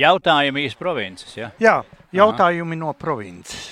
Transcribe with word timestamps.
Jautājumi 0.00 0.62
iz 0.64 0.74
provinces. 0.78 1.34
Ja? 1.36 1.50
Jā, 1.60 1.74
jautājumi 2.16 2.72
Aha. 2.72 2.80
no 2.80 2.92
provinces. 2.96 3.66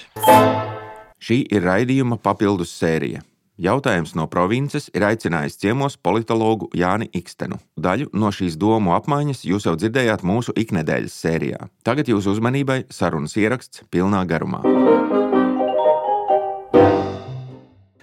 Šī 1.24 1.38
ir 1.48 1.64
raidījuma 1.64 2.18
papildus 2.20 2.74
sērija. 2.76 3.22
Jautājums 3.58 4.12
no 4.14 4.26
provinces 4.30 4.90
ir 4.94 5.06
aicinājis 5.08 5.56
ciemos 5.58 5.96
politologu 5.96 6.68
Jāni 6.76 7.08
Ikstenu. 7.16 7.56
Daļu 7.80 8.10
no 8.12 8.28
šīs 8.34 8.58
domu 8.60 8.92
apmaiņas 8.98 9.40
jūs 9.48 9.70
jau 9.70 9.74
dzirdējāt 9.80 10.22
mūsu 10.28 10.52
iknedēļas 10.52 11.16
sērijā. 11.24 11.70
Tagad 11.82 12.12
jūsu 12.12 12.36
uzmanībai 12.36 12.82
sarunas 12.92 13.38
ieraksts 13.40 13.88
pilnā 13.88 14.20
garumā. 14.28 14.60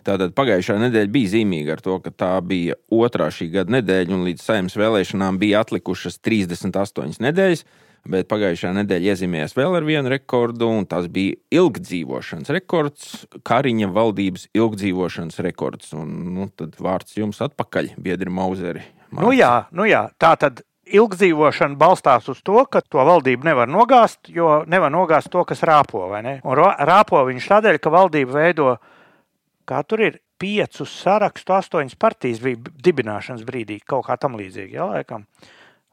Tātad 0.05 0.33
pagājušā 0.37 0.81
nedēļa 0.81 1.13
bija 1.13 1.35
zīmīga 1.37 1.77
ar 1.77 1.85
to, 1.85 2.01
ka 2.01 2.09
tā 2.09 2.33
bija 2.45 2.75
otrā 2.93 3.29
šī 3.33 3.51
gada 3.53 3.77
nedēļa, 3.79 4.13
un 4.17 4.27
līdz 4.27 4.43
saimnes 4.49 4.75
vēlēšanām 4.77 5.37
bija 5.41 5.61
atlikušas 5.65 6.19
38 6.25 7.21
nedēļas 7.21 7.65
bet 8.09 8.29
pagājušā 8.31 8.71
nedēļa 8.79 9.13
iezīmējās 9.13 9.55
vēl 9.57 9.77
ar 9.79 9.87
vienu 9.87 10.11
rekordu, 10.13 10.69
un 10.79 10.87
tas 10.89 11.07
bija 11.11 11.37
ilgdzīvošanas 11.55 12.53
rekords, 12.55 13.09
Kariņa 13.45 13.89
valdības 13.95 14.47
ilgdzīvošanas 14.55 15.41
rekords. 15.45 15.91
Un, 15.97 16.13
nu, 16.35 16.47
tad 16.53 16.77
vārds 16.81 17.17
jums 17.17 17.41
atpakaļ, 17.45 17.95
biedri 18.01 18.33
Mauzeri. 18.33 18.85
Mārci. 19.09 19.25
Nu 19.25 19.35
jā, 19.35 19.53
nu 19.75 19.87
jā, 19.89 20.07
tā 20.21 20.33
tad 20.39 20.63
ilgdzīvošana 20.85 21.77
balstās 21.81 22.27
uz 22.29 22.41
to, 22.45 22.59
ka 22.69 22.81
to 22.85 23.01
valdību 23.05 23.47
nevar 23.47 23.69
nogāzt, 23.71 24.29
jo 24.29 24.63
nevar 24.69 24.93
nogāzt 24.93 25.31
to, 25.33 25.43
kas 25.47 25.63
rāpo. 25.65 26.05
Un 26.05 26.61
rāpo 26.89 27.23
viņš 27.29 27.49
tādēļ, 27.53 27.81
ka 27.81 27.93
valdība 27.93 28.37
veido, 28.37 28.75
kā 29.65 29.81
tur 29.87 30.05
ir, 30.05 30.19
piecus 30.41 30.91
sarakstu, 31.01 31.55
astoņas 31.55 31.97
partijas 31.99 32.41
bija 32.43 32.73
dibināšanas 32.85 33.45
brīdī, 33.47 33.79
kaut 33.87 34.05
kā 34.09 34.17
tam 34.19 34.35
līdzīga. 34.39 34.73
Ja, 34.75 34.89
laikam. 34.91 35.25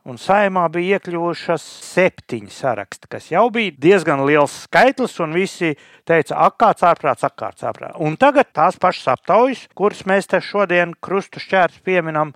Un 0.03 0.17
saimā 0.19 0.65
bija 0.75 0.97
iekļuvušas 0.97 1.63
septiņi 1.93 2.51
saraksti, 2.51 3.07
kas 3.13 3.29
jau 3.31 3.45
bija 3.55 3.71
diezgan 3.85 4.25
liels 4.27 4.65
skaitlis, 4.65 5.15
un 5.23 5.37
visi 5.37 5.77
teica, 6.09 6.41
ak, 6.43 6.57
kāds 6.59 6.83
ārprāts, 6.89 7.23
ak, 7.29 7.37
kāds 7.39 7.63
ārprāts. 7.69 8.01
Un 8.03 8.17
tagad 8.19 8.51
tās 8.51 8.81
pašas 8.83 9.13
aptaujas, 9.15 9.69
kuras 9.79 10.03
mēs 10.11 10.27
te 10.27 10.41
šodien 10.43 10.97
krustu 10.99 11.39
šķērs 11.45 11.79
pieminam, 11.87 12.33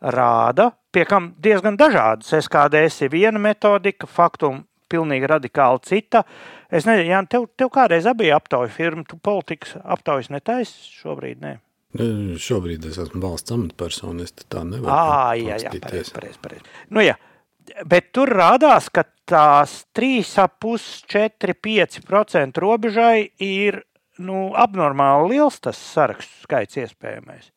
rāda, 0.00 0.70
pie 0.88 1.04
kam 1.08 1.34
diezgan 1.36 1.76
dažādas. 1.76 2.32
SKDS 2.32 3.04
ir 3.04 3.12
viena 3.12 3.42
metodika, 3.44 4.08
faktum 4.08 4.62
pilnīgi 4.92 5.28
radikāli 5.28 5.84
cita. 5.84 6.24
Es 6.72 6.88
nezinu, 6.88 7.10
Jānis, 7.10 7.28
tev, 7.32 7.44
tev 7.60 7.72
kādreiz 7.76 8.08
bija 8.16 8.40
aptauja 8.40 8.72
firma, 8.72 9.04
tu 9.04 9.20
politikas 9.20 9.76
aptaujas 9.84 10.32
netaisi 10.32 10.96
šobrīd? 10.96 11.44
Ne? 11.44 11.58
Nu, 11.98 12.38
šobrīd 12.40 12.86
es 12.88 12.98
esmu 13.02 13.20
valsts 13.22 13.52
amatpersona. 13.52 14.24
Es 14.24 14.34
tā 14.48 14.64
nevaru. 14.64 14.92
À, 14.92 15.34
jā, 15.36 15.58
jā, 15.60 15.72
pareizi. 15.82 16.14
Pareiz, 16.16 16.38
pareiz. 16.42 16.66
Nu, 16.88 17.04
jā. 17.04 17.18
Bet 17.88 18.10
tur 18.16 18.32
rādās, 18.32 18.88
ka 18.92 19.04
tās 19.28 19.82
3,5, 19.96 21.06
4, 21.12 21.56
5% 21.62 22.62
robežai 22.62 23.16
ir 23.44 23.82
nu, 24.22 24.50
abnormāli 24.58 25.36
liels 25.36 25.60
tas 25.62 25.78
sarakstu 25.78 26.46
skaits 26.46 26.80
iespējamais. 26.82 27.52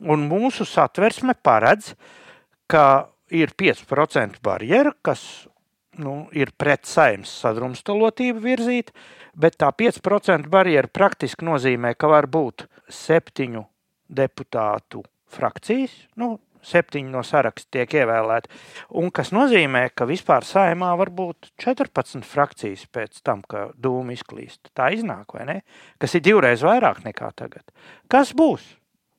Un 0.00 0.24
mūsu 0.30 0.64
satversme 0.68 1.34
paredz, 1.44 1.94
ka 2.70 3.10
ir 3.34 3.52
5% 3.58 4.40
barjera, 4.44 4.92
kas 5.02 5.24
nu, 6.00 6.14
ir 6.36 6.52
pret 6.58 6.88
saimnes 6.88 7.32
sadrumstalotību 7.42 8.42
virzīta, 8.44 8.94
bet 9.38 9.58
tā 9.60 9.70
5% 9.76 10.50
barjera 10.50 10.90
praktiski 10.90 11.46
nozīmē, 11.46 11.94
ka 11.94 12.10
var 12.10 12.28
būt 12.30 12.66
septiņu 12.90 13.64
deputātu 14.10 15.04
frakcijas, 15.30 15.94
nu, 16.18 16.38
septiņi 16.66 17.12
no 17.12 17.22
saraksta 17.24 17.78
tiek 17.78 17.94
ievēlēti. 18.02 18.50
Un 19.00 19.10
kas 19.14 19.32
nozīmē, 19.34 19.86
ka 19.94 20.06
vispār 20.08 20.44
saimā 20.46 20.90
var 21.00 21.12
būt 21.14 21.52
14 21.62 22.26
frakcijas 22.26 22.84
pēc 22.92 23.22
tam, 23.26 23.42
ka 23.42 23.70
dūma 23.80 24.14
izklīst. 24.16 24.72
Tā 24.76 24.90
iznāk, 24.96 25.36
vai 25.36 25.46
ne? 25.48 25.56
Kas 26.02 26.16
ir 26.16 26.24
divreiz 26.26 26.64
vairāk 26.66 27.02
nekā 27.06 27.32
tagad. 27.38 27.64
Kas 28.12 28.34
būs? 28.36 28.66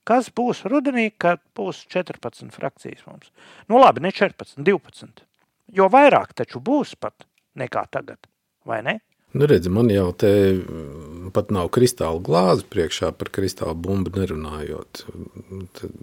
Kas 0.07 0.31
būs 0.33 0.63
rudenī, 0.69 1.11
kad 1.17 1.41
būs 1.57 1.83
14 1.91 2.53
frakcijas 2.55 3.05
mums? 3.05 3.29
Nu 3.69 3.81
labi, 3.81 4.01
ne 4.05 4.13
14, 4.13 4.61
12. 4.65 5.25
Jo 5.71 5.87
vairāk 5.91 6.33
taču 6.35 6.59
būs 6.63 6.97
pat 6.99 7.25
nekā 7.59 7.85
tagad, 7.91 8.19
vai 8.67 8.81
ne? 8.83 8.99
Nu, 9.31 9.47
redz, 9.47 9.69
man 9.71 9.87
jau 9.87 10.09
te 10.11 10.29
mm, 10.57 11.29
pat 11.31 11.53
nav 11.55 11.69
kristāla 11.71 12.19
glāze 12.19 12.65
priekšā 12.67 13.13
par 13.15 13.31
kristāla 13.31 13.77
bumbu 13.79 14.11
nerunājot. 14.17 15.05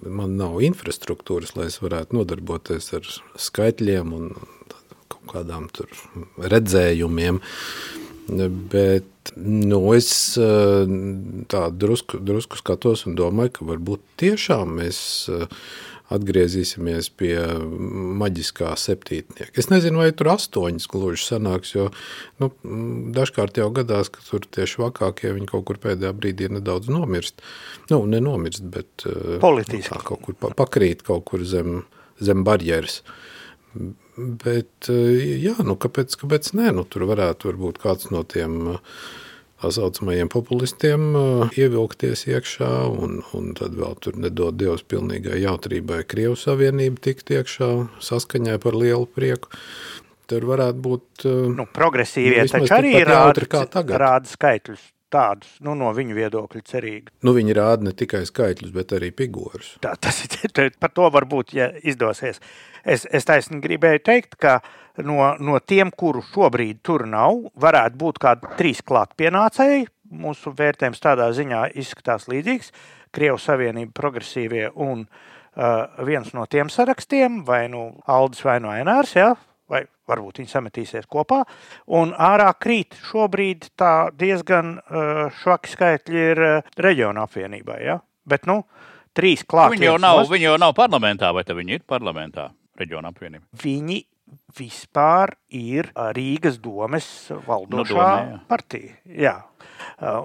Man 0.08 0.38
nav 0.40 0.56
infrastruktūras, 0.64 1.52
lai 1.58 1.68
es 1.68 1.76
varētu 1.84 2.16
nodarboties 2.16 2.88
ar 2.96 3.10
skaitļiem 3.36 4.14
un 4.16 4.32
kaut 5.12 5.26
kādām 5.34 5.68
tur 5.76 5.92
redzējumiem. 6.40 7.42
Bet 8.72 9.34
nu, 9.36 9.82
es 9.96 10.10
eh, 10.40 10.96
tā 11.52 11.62
drusku, 11.72 12.20
drusku 12.24 12.60
skatos 12.60 13.04
un 13.08 13.16
domāju, 13.16 13.58
ka 13.58 13.68
varbūt 13.74 14.04
tiešām 14.24 14.72
mēs 14.80 14.98
atgriezīsimies 16.14 17.10
pie 17.20 17.36
maģiskā 18.20 18.72
septītnieka. 18.80 19.52
Es 19.60 19.68
nezinu, 19.72 20.00
vai 20.02 20.08
tur 20.16 20.32
astoņas 20.32 20.88
gluži 20.90 21.26
sanāks, 21.26 21.74
jo 21.76 21.88
nu, 22.40 22.50
dažkārt 23.16 23.60
jau 23.60 23.68
gadās, 23.76 24.10
ka 24.12 24.24
tur 24.24 24.46
tieši 24.56 24.82
vakākie 24.86 25.34
viņi 25.36 25.50
kaut 25.50 25.66
kur 25.68 25.80
pēdējā 25.82 26.14
brīdī 26.16 26.50
nedaudz 26.56 26.88
nomirst. 26.92 27.44
Nu, 27.92 28.00
nenomirst, 28.08 28.64
bet 28.72 29.06
eh, 29.08 29.36
politiski 29.44 29.94
nu, 29.94 30.04
kaut 30.12 30.24
kur 30.24 30.56
pakrīt 30.56 31.04
kaut 31.06 31.28
kur 31.28 31.44
zem, 31.48 31.82
zem 32.24 32.44
barjeras. 32.48 33.02
Bet, 33.74 34.88
eh, 34.88 35.38
jā, 35.44 35.58
nu 35.64 35.76
kāpēc, 35.76 36.16
kāpēc 36.24 36.54
nē, 36.56 36.72
nu 36.80 36.88
tur 36.88 37.04
varētu 37.10 37.52
varbūt 37.52 37.82
kāds 37.84 38.08
no 38.14 38.24
tiem 38.24 38.60
uh, 38.78 39.00
tā 39.62 39.70
saucamajiem 39.74 40.30
populistiem 40.32 41.06
uh, 41.12 41.54
ievilkties 41.58 42.26
iekšā, 42.30 42.72
un, 42.88 43.20
un 43.36 43.54
tad 43.58 43.78
vēl 43.78 43.96
tur 44.04 44.18
nedod 44.20 44.58
Dievs 44.58 44.84
pilnīgai 44.88 45.40
jautrībai 45.42 46.04
Krievu 46.08 46.36
Savienību 46.38 47.02
tikt 47.08 47.32
iekšā 47.34 47.70
saskaņai 48.04 48.58
par 48.62 48.78
lielu 48.78 49.08
prieku. 49.10 49.50
Tur 50.28 50.44
varētu 50.44 50.84
būt. 50.84 51.08
Uh, 51.24 51.48
nu, 51.56 51.66
progresīvie 51.72 52.44
taču 52.50 52.76
arī 52.76 52.98
rāda, 53.08 53.48
rāda 53.96 54.28
skaitļus 54.28 54.86
tādus 55.12 55.50
nu, 55.64 55.74
no 55.78 55.90
viņu 55.96 56.16
viedokļa 56.16 56.62
cerīgi. 56.68 57.12
Nu, 57.26 57.34
viņi 57.36 57.56
rāda 57.58 57.88
ne 57.88 57.94
tikai 57.96 58.24
skaitļus, 58.28 58.72
bet 58.74 58.94
arī 58.96 59.10
figūrus. 59.16 59.74
Tā, 59.84 59.94
tas 60.00 60.20
ir 60.24 60.72
par 60.80 60.92
to 60.94 61.08
varbūt, 61.14 61.54
ja 61.56 61.70
izdosies. 61.82 62.42
Es, 62.84 63.06
es 63.10 63.28
taisni 63.28 63.60
gribēju 63.64 64.04
teikt, 64.06 64.38
ka 64.40 64.58
no, 65.04 65.34
no 65.40 65.58
tiem, 65.60 65.90
kuru 65.90 66.22
šobrīd 66.24 66.82
tur 66.86 67.06
nav, 67.08 67.48
varētu 67.60 68.00
būt 68.00 68.20
kādi 68.22 68.52
trīs 68.60 68.84
klātpienācēji. 68.86 69.88
Mūsu 70.18 70.54
vērtējums 70.56 71.02
tādā 71.04 71.28
ziņā 71.36 71.66
izskatās 71.76 72.30
līdzīgs. 72.32 72.72
Krievijas 73.12 73.44
Savienība, 73.48 73.92
progresīvie 73.96 74.68
un 74.76 75.04
uh, 75.04 76.04
viens 76.04 76.32
no 76.36 76.44
tiem 76.48 76.70
sarakstiem, 76.72 77.42
vai 77.48 77.66
nu 77.72 77.90
Aldis 78.08 78.44
vai 78.44 78.58
no 78.60 78.72
Ainārs, 78.72 79.14
ja, 79.16 79.32
vai 79.32 79.47
varbūt 80.08 80.42
viņi 80.42 80.52
sametīsies 80.52 81.08
kopā. 81.10 81.42
Un 81.98 82.14
ārā 82.14 82.50
krīt 82.60 82.96
šobrīd 83.10 83.70
diezgan 84.18 84.76
uh, 84.78 85.24
švaki 85.40 85.74
skaitļi 85.74 86.22
ir 86.32 86.44
uh, 86.44 86.76
reģiona 86.80 87.26
apvienībai. 87.28 87.80
Ja? 87.86 87.98
Bet, 88.28 88.48
nu, 88.50 88.62
trīs 89.16 89.44
klāt. 89.48 89.72
Viņi 89.74 89.90
jau 89.90 89.98
nav, 90.02 90.24
viņi 90.30 90.50
jau 90.50 90.60
nav 90.60 90.76
parlamentā, 90.78 91.32
vai 91.34 91.44
viņi 91.46 91.78
ir 91.78 91.88
parlamentā, 91.88 92.50
reģiona 92.78 93.12
apvienība? 93.12 93.46
Viņi 93.62 94.02
vispār 94.58 95.34
ir 95.54 95.90
Rīgas 96.16 96.58
domes 96.60 97.06
valdošā 97.46 97.78
no 97.78 97.84
doma, 97.88 98.08
jā. 98.32 98.40
partija. 98.48 98.96
Jā. 99.08 99.36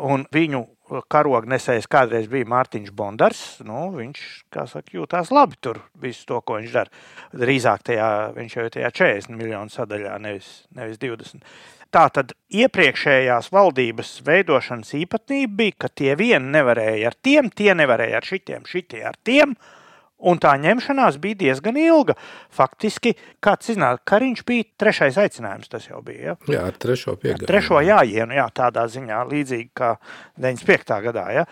Un 0.04 0.26
viņu 0.34 0.64
karognesējs 1.12 1.88
kādreiz 1.92 2.28
bija 2.32 2.48
Mārtiņš 2.52 2.92
Bondars. 2.96 3.44
Nu, 3.66 3.86
viņš, 3.96 4.24
saka, 4.54 4.84
jūtās 4.94 5.32
labi 5.34 5.60
tur 5.64 5.80
visu 6.02 6.26
to, 6.30 6.42
ko 6.46 6.60
viņš 6.60 6.74
dara. 6.74 7.04
Drīzāk 7.44 7.86
tajā, 7.90 8.10
viņš 8.38 8.58
jau 8.58 8.66
ir 8.68 8.74
tajā 8.78 8.92
40 9.04 9.38
miljonu 9.40 9.74
sadaļā, 9.74 10.18
nevis, 10.24 10.50
nevis 10.76 11.00
20. 11.02 11.46
Tā 11.94 12.08
tad 12.10 12.34
iepriekšējās 12.50 13.52
valdības 13.54 14.16
veidošanas 14.26 14.96
īpatnība 14.98 15.60
bija, 15.62 15.78
ka 15.86 15.94
tie 15.94 16.18
vieni 16.20 16.56
nevarēja 16.58 17.12
ar 17.12 17.18
tiem, 17.22 17.54
tie 17.54 17.72
nevarēja 17.78 18.20
ar 18.20 18.28
šitiem, 18.28 18.68
šitie 18.70 19.04
ar 19.06 19.20
tiem. 19.24 19.54
Uh, 19.54 19.80
Un 20.24 20.40
tā 20.40 20.54
ņemšanās 20.62 21.18
bija 21.24 21.40
diezgan 21.42 21.78
ilga. 21.80 22.16
Faktiski, 22.54 23.16
kāds 23.44 23.72
zināja, 23.72 24.00
Kariņš 24.08 24.44
bija 24.48 24.68
trešais 24.80 25.20
aicinājums. 25.20 25.72
Tas 25.72 25.90
jau 25.90 26.00
bija. 26.06 26.34
Ja? 26.34 26.38
Jā, 26.56 26.64
ar 26.72 26.80
trešo 26.80 27.18
piegājienu. 27.20 27.50
Trešo 27.50 27.82
jāienu, 27.84 28.38
jā, 28.40 28.48
tādā 28.56 28.86
ziņā, 28.92 29.20
līdzīgi 29.32 29.70
kā 29.76 29.96
95. 30.40 31.00
gadā. 31.10 31.28
Ja? 31.36 31.46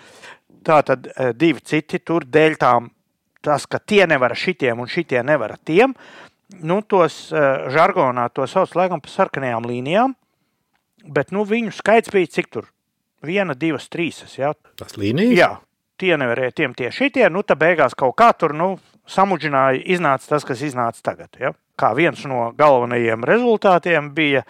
Tā 0.68 0.82
tad 0.88 1.10
e, 1.12 1.32
divi 1.36 1.64
citi 1.68 2.00
tur 2.06 2.26
dēļ 2.28 2.58
tām, 2.62 2.92
tas, 3.44 3.66
ka 3.68 3.82
tie 3.82 4.06
nevar 4.10 4.36
šitiem 4.38 4.80
un 4.80 4.92
šitie 4.92 5.24
nevar 5.26 5.58
tiem, 5.66 5.96
nu, 6.62 6.82
tos 6.88 7.24
e, 7.34 7.42
žargonā 7.74 8.28
to 8.36 8.46
sauc 8.48 8.76
laikam 8.78 9.02
par 9.04 9.12
sarkanajām 9.12 9.68
līnijām, 9.68 10.16
bet 11.10 11.34
nu, 11.36 11.44
viņu 11.50 11.74
skaits 11.76 12.14
bija 12.14 12.30
cik 12.38 12.54
tur? 12.54 12.70
Viena, 13.26 13.54
divas, 13.58 13.86
trīs. 13.92 14.24
Ja? 14.38 14.54
Tas 14.80 14.96
līnijas? 14.98 15.38
Jā, 15.38 15.52
tie 16.02 16.16
nevarēja, 16.20 16.58
tiem 16.58 16.78
tie 16.78 16.92
šitie, 16.94 17.28
nu, 17.34 17.46
tā 17.46 17.58
beigās 17.60 17.96
kaut 17.98 18.18
kā 18.20 18.32
tur, 18.38 18.56
nu, 18.58 18.74
samudžināja, 19.10 19.84
iznāca 19.96 20.36
tas, 20.36 20.48
kas 20.48 20.64
iznāca 20.66 21.12
tagad. 21.12 21.38
Ja? 21.40 21.54
kā 21.82 21.92
viens 21.98 22.22
no 22.30 22.52
galvenajiem 22.58 23.26
rezultātiem 23.26 24.12
bija 24.16 24.44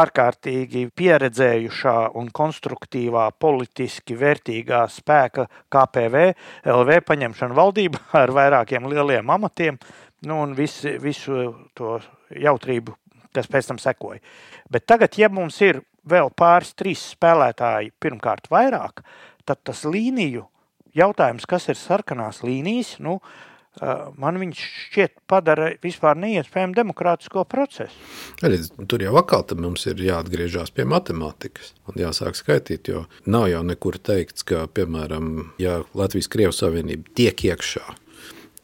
ārkārtīgi 0.00 0.86
pieredzējušā 0.96 1.96
un 2.18 2.30
konstruktīvā, 2.34 3.28
politiski 3.42 4.16
vērtīgā 4.18 4.84
spēka 4.92 5.48
KPV, 5.72 6.26
LV 6.76 7.00
paņemšana 7.08 7.58
valdībā 7.58 8.02
ar 8.22 8.34
vairākiem 8.36 8.88
lieliem 8.92 9.34
amatiem 9.38 9.80
nu, 10.26 10.40
un 10.42 10.54
visi, 10.58 10.96
visu 11.02 11.50
to 11.76 11.98
jautrību, 12.30 12.94
kas 13.34 13.50
pēc 13.50 13.72
tam 13.72 13.82
sekoja. 13.82 14.22
Bet 14.70 14.86
tagad, 14.88 15.18
ja 15.18 15.30
mums 15.30 15.58
ir 15.62 15.82
vēl 16.06 16.30
pāris, 16.38 16.74
trīs 16.78 17.02
spēlētāji, 17.14 17.94
pirmkārt, 18.02 18.50
vairāk, 18.50 19.02
tad 19.46 19.62
tas 19.66 19.84
līniju 19.86 20.46
jautājums, 20.96 21.46
kas 21.48 21.68
ir 21.72 21.78
sarkanās 21.80 22.42
līnijas, 22.46 22.96
nu, 23.04 23.18
man 24.16 24.38
viņš 24.40 24.60
šķiet 24.86 25.14
padara 25.28 25.68
vispār 25.84 26.16
neiespējamu 26.20 26.76
demokrātisko 26.76 27.44
procesu. 27.48 27.92
Arī, 28.46 28.62
tur 28.88 29.04
jau 29.04 29.12
atkal 29.20 29.44
mums 29.60 29.84
ir 29.90 30.00
jāatgriežas 30.00 30.72
pie 30.72 30.86
matemātikas 30.88 31.74
un 31.90 32.00
jāsāk 32.00 32.38
skaitīt, 32.38 32.88
jo 32.88 33.04
nav 33.28 33.50
jau 33.52 33.62
nekur 33.66 34.00
teikts, 34.00 34.46
ka, 34.48 34.64
piemēram, 34.72 35.52
ja 35.62 35.82
Latvijas-Krievijas 35.92 36.64
Savienība 36.64 37.12
tiek 37.18 37.46
iekšā, 37.52 37.84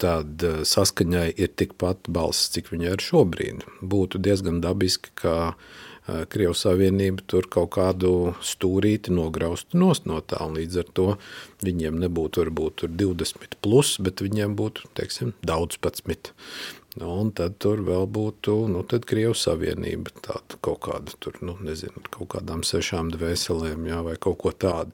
tad 0.02 0.42
eh, 0.46 0.62
saskaņai 0.68 1.30
ir 1.36 1.54
tikpat 1.58 2.10
balss, 2.12 2.50
cik 2.54 2.72
viņai 2.72 2.96
ir 2.96 3.06
šobrīd. 3.06 3.64
Būtu 3.94 4.20
diezgan 4.22 4.60
dabiski, 4.64 5.12
ka 5.18 5.36
eh, 5.52 6.24
Krievijas 6.32 6.64
Savienība 6.66 7.24
tur 7.30 7.48
kaut 7.52 7.72
kādu 7.76 8.34
stūrīti 8.42 9.14
nograustu 9.14 9.80
nost 9.80 10.08
no 10.10 10.20
tā, 10.20 10.42
un 10.46 10.58
līdz 10.58 10.82
ar 10.82 10.92
to 10.98 11.08
viņiem 11.62 12.00
nebūtu 12.02 12.44
varbūt 12.44 12.86
20 12.90 13.58
plus, 13.64 13.96
bet 14.02 14.24
viņiem 14.24 14.56
būtu, 14.58 14.90
teiksim, 14.98 15.34
daudz 15.46 15.78
11 15.82 16.34
un 17.00 17.30
tad 17.32 17.54
tur 17.62 17.80
vēl 17.86 18.04
būtu 18.12 18.54
nu, 18.68 18.82
Krievijas 18.84 19.46
Savienība, 19.46 20.12
tāda 20.24 20.58
kaut 20.60 20.82
kāda, 20.84 21.14
tur, 21.24 21.38
nu, 21.40 21.54
nezinu, 21.64 22.02
kaut 22.12 22.34
kādām 22.34 22.60
sešām 22.66 23.08
dvēselēm, 23.14 23.86
jā, 23.88 24.02
vai 24.04 24.18
kaut 24.20 24.38
ko 24.42 24.52
tādu. 24.52 24.92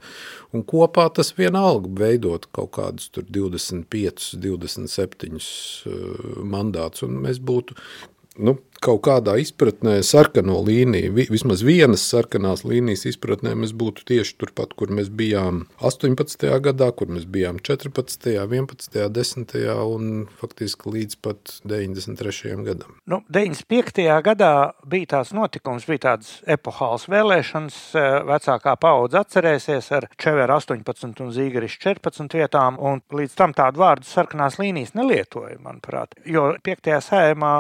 Un 0.55 0.63
kopā 0.63 1.09
tas 1.15 1.33
vienalga 1.39 1.91
veidot 1.99 2.47
kaut 2.55 2.71
kādus 2.79 3.11
25, 3.19 4.31
27 4.39 5.35
uh, 5.35 6.39
mandātus, 6.47 7.03
un 7.09 7.19
mēs 7.25 7.43
būtu 7.43 7.75
nu, 8.39 8.57
kaut 8.83 9.01
kādā 9.07 9.35
izpratnē 9.43 9.99
sarkano 10.07 10.59
līniju, 10.63 11.11
vismaz 11.33 11.63
vienas 11.67 12.05
sarkanās 12.07 12.63
līnijas 12.67 13.05
izpratnē 13.11 13.55
mēs 13.59 13.73
būtu 13.77 14.05
tieši 14.09 14.37
turpat, 14.39 14.75
kur 14.79 14.93
mēs 14.95 15.11
bijām 15.11 15.65
18. 15.83 16.47
gadā, 16.65 16.91
kur 16.95 17.11
mēs 17.11 17.27
bijām 17.27 17.59
14., 17.65 18.31
11., 18.39 19.01
10. 19.15 19.57
un 19.83 20.29
faktiski 20.41 20.95
līdz 20.95 21.19
pat 21.25 21.57
93. 21.67 22.55
gadam. 22.69 22.95
Nu, 23.11 23.21
95. 23.35 24.07
gadā 24.29 24.53
bija 24.87 25.13
tāds 25.17 25.35
notikums, 25.37 25.89
bija 25.91 26.05
tāds 26.13 26.39
epohāls 26.47 27.09
vēlēšanas, 27.11 27.81
vecākā 28.31 28.77
paudze 28.81 29.23
atcerēsies 29.23 29.93
ar 29.99 30.09
Čeveru 30.19 30.59
18 30.59 31.25
un 31.25 31.35
Zīgarišu 31.35 31.83
14 31.89 32.39
vietām, 32.39 32.79
un 32.79 33.03
līdz 33.15 33.37
tam 33.39 33.57
tādu 33.59 33.83
vārdu 33.83 34.07
sarkanās 34.07 34.61
līnijas 34.63 34.95
nelietoja, 34.99 35.59
manuprāt, 35.65 36.15
jo 36.29 36.53
5. 36.65 36.95
sējumā 37.11 37.55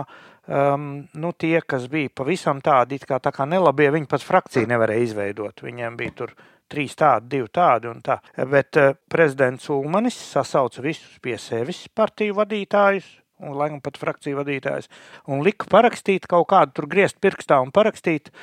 um, 0.48 0.88
nu, 1.14 1.32
tie, 1.36 1.60
kas 1.66 1.86
bija 1.92 2.10
pavisam 2.20 2.62
tādi, 2.64 2.98
kā, 3.02 3.20
tā 3.22 3.32
kā 3.34 3.46
nelabie, 3.48 3.90
viņi 3.94 4.10
pat 4.10 4.24
frakciju 4.26 4.70
nevarēja 4.70 5.06
izveidot. 5.06 5.64
Viņiem 5.64 5.96
bija 6.00 6.16
tur 6.22 6.34
trīs 6.68 6.96
tādi, 6.98 7.36
divi 7.36 7.48
tādi 7.54 7.90
un 7.92 8.02
tā. 8.04 8.18
Bet 8.36 8.80
uh, 8.80 8.94
prezidents 9.10 9.70
Ulmanis 9.72 10.18
sasauca 10.32 10.84
visus 10.84 11.18
pie 11.24 11.38
sevis 11.40 11.86
partiju 11.94 12.40
vadītājus. 12.42 13.08
Un, 13.38 13.52
laikam, 13.54 13.78
pat 13.78 14.00
frakciju 14.00 14.40
vadītājs. 14.40 14.88
Un 15.30 15.44
lika 15.46 15.68
parakstīt 15.70 16.24
kaut 16.26 16.48
kādu, 16.50 16.72
tur 16.74 16.88
griezt 16.90 17.20
pirkstā 17.22 17.60
un 17.62 17.70
parakstīt 17.70 18.32
uh, 18.32 18.40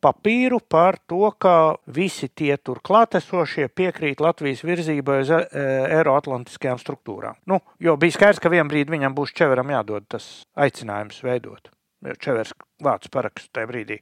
papīru 0.00 0.60
par 0.60 0.98
to, 1.08 1.30
ka 1.40 1.76
visi 1.86 2.28
tie 2.28 2.56
tur 2.56 2.80
klātesošie 2.84 3.68
piekrīt 3.68 4.22
Latvijas 4.22 4.62
virzībai 4.66 5.18
uz 5.24 5.32
e, 5.34 5.42
Eiroatlantiskajām 5.98 6.80
struktūrām. 6.82 7.38
Nu, 7.50 7.60
jo 7.82 7.96
bija 8.00 8.16
skaidrs, 8.16 8.42
ka 8.42 8.52
vienā 8.52 8.68
brīdī 8.70 8.94
viņam 8.96 9.16
būs 9.16 9.34
Čeveram 9.36 9.72
jādod 9.74 10.06
tas 10.16 10.28
aicinājums 10.56 11.22
veidot. 11.26 11.70
Jo 12.06 12.16
Čevers 12.20 12.52
vārds 12.84 13.10
parakstu 13.12 13.52
tajā 13.56 13.70
brīdī. 13.70 14.00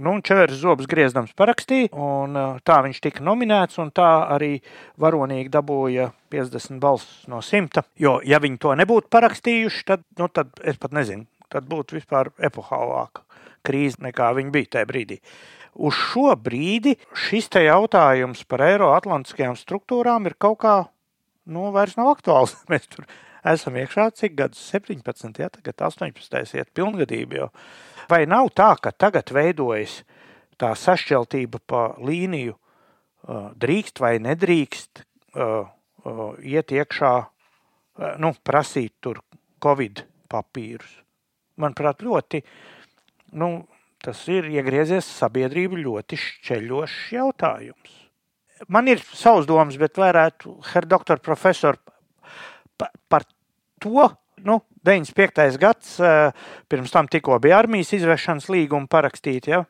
Nu, 0.00 0.12
Čevers 0.22 0.60
zobus 0.60 0.86
griezdams 0.90 1.32
parakstīja, 1.38 1.90
un 1.98 2.36
e, 2.36 2.44
tā 2.66 2.80
viņš 2.86 3.00
tika 3.06 3.24
nominēts, 3.26 3.80
un 3.82 3.90
tā 3.94 4.10
arī 4.36 4.52
varonīgi 5.02 5.50
dabūja 5.50 6.12
50 6.30 6.78
balsis 6.82 7.24
no 7.30 7.42
100. 7.42 7.86
Jo, 7.98 8.18
ja 8.26 8.38
viņi 8.42 8.60
to 8.62 8.76
nebūtu 8.78 9.10
parakstījuši, 9.10 9.82
tad, 9.88 10.06
nu, 10.20 10.30
tad 10.30 10.54
es 10.62 10.78
pat 10.78 10.94
nezinu, 10.94 11.26
tad 11.50 11.66
būtu 11.70 11.98
vispār 11.98 12.30
epohālāka 12.38 13.26
krīze, 13.66 14.00
nekā 14.04 14.30
viņi 14.36 14.54
bija 14.54 14.74
tajā 14.76 14.90
brīdī. 14.90 15.18
Uz 15.80 15.94
šo 15.94 16.34
brīdi 16.34 16.96
šis 17.14 17.48
jautājums 17.54 18.42
par 18.44 18.64
Eiroatlantiskajām 18.66 19.56
struktūrām 19.58 20.26
ir 20.26 20.34
kaut 20.38 20.58
kā, 20.64 20.76
nu, 21.46 21.70
vairs 21.74 21.96
nav 21.96 22.10
aktuāls. 22.16 22.56
Mēs 22.72 22.88
tur 22.90 23.06
esam 23.46 23.76
iekšā, 23.78 24.10
cik 24.16 24.36
gadus 24.38 24.62
17, 24.72 25.38
ja 25.40 25.48
tagad 25.48 25.86
18, 25.90 26.56
iet 26.58 26.72
pilngadība 26.74 27.38
jau. 27.38 27.50
Vai 28.10 28.24
nav 28.26 28.50
tā, 28.58 28.74
ka 28.82 28.90
tagad 28.90 29.30
veidojas 29.30 30.00
tā 30.60 30.74
sašķeltība 30.76 31.62
pa 31.70 31.84
līniju, 32.02 32.56
drīkst 33.60 34.00
vai 34.02 34.16
nedrīkst 34.22 35.04
iet 36.42 36.74
iekšā, 36.74 37.12
nu, 38.18 38.32
prasīt 38.44 38.96
tur 39.04 39.22
Covid 39.62 40.04
papīrus? 40.32 40.98
Manuprāt, 41.60 42.02
ļoti 42.02 42.42
nu, 43.32 43.50
tas 44.00 44.20
ir 44.32 44.48
iegriezies 44.50 45.08
sabiedrību 45.20 45.80
ļoti 45.82 46.18
šķeļošs 46.20 47.00
jautājums. 47.16 47.98
Man 48.68 48.88
ir 48.92 49.00
savs 49.00 49.48
domas, 49.48 49.78
bet 49.80 49.96
varētu, 50.00 50.58
herr 50.72 50.86
doktor 50.88 51.20
profesor, 51.24 51.78
par, 52.76 52.92
par 53.08 53.24
to, 53.80 54.10
nu, 54.44 54.60
95. 54.84 55.56
gads, 55.60 55.96
eh, 56.00 56.32
pirms 56.68 56.92
tam 56.92 57.08
tikko 57.08 57.38
bija 57.40 57.60
armijas 57.60 57.92
izvešanas 57.96 58.48
līguma 58.52 58.88
parakstīt, 58.88 59.48
ja, 59.48 59.64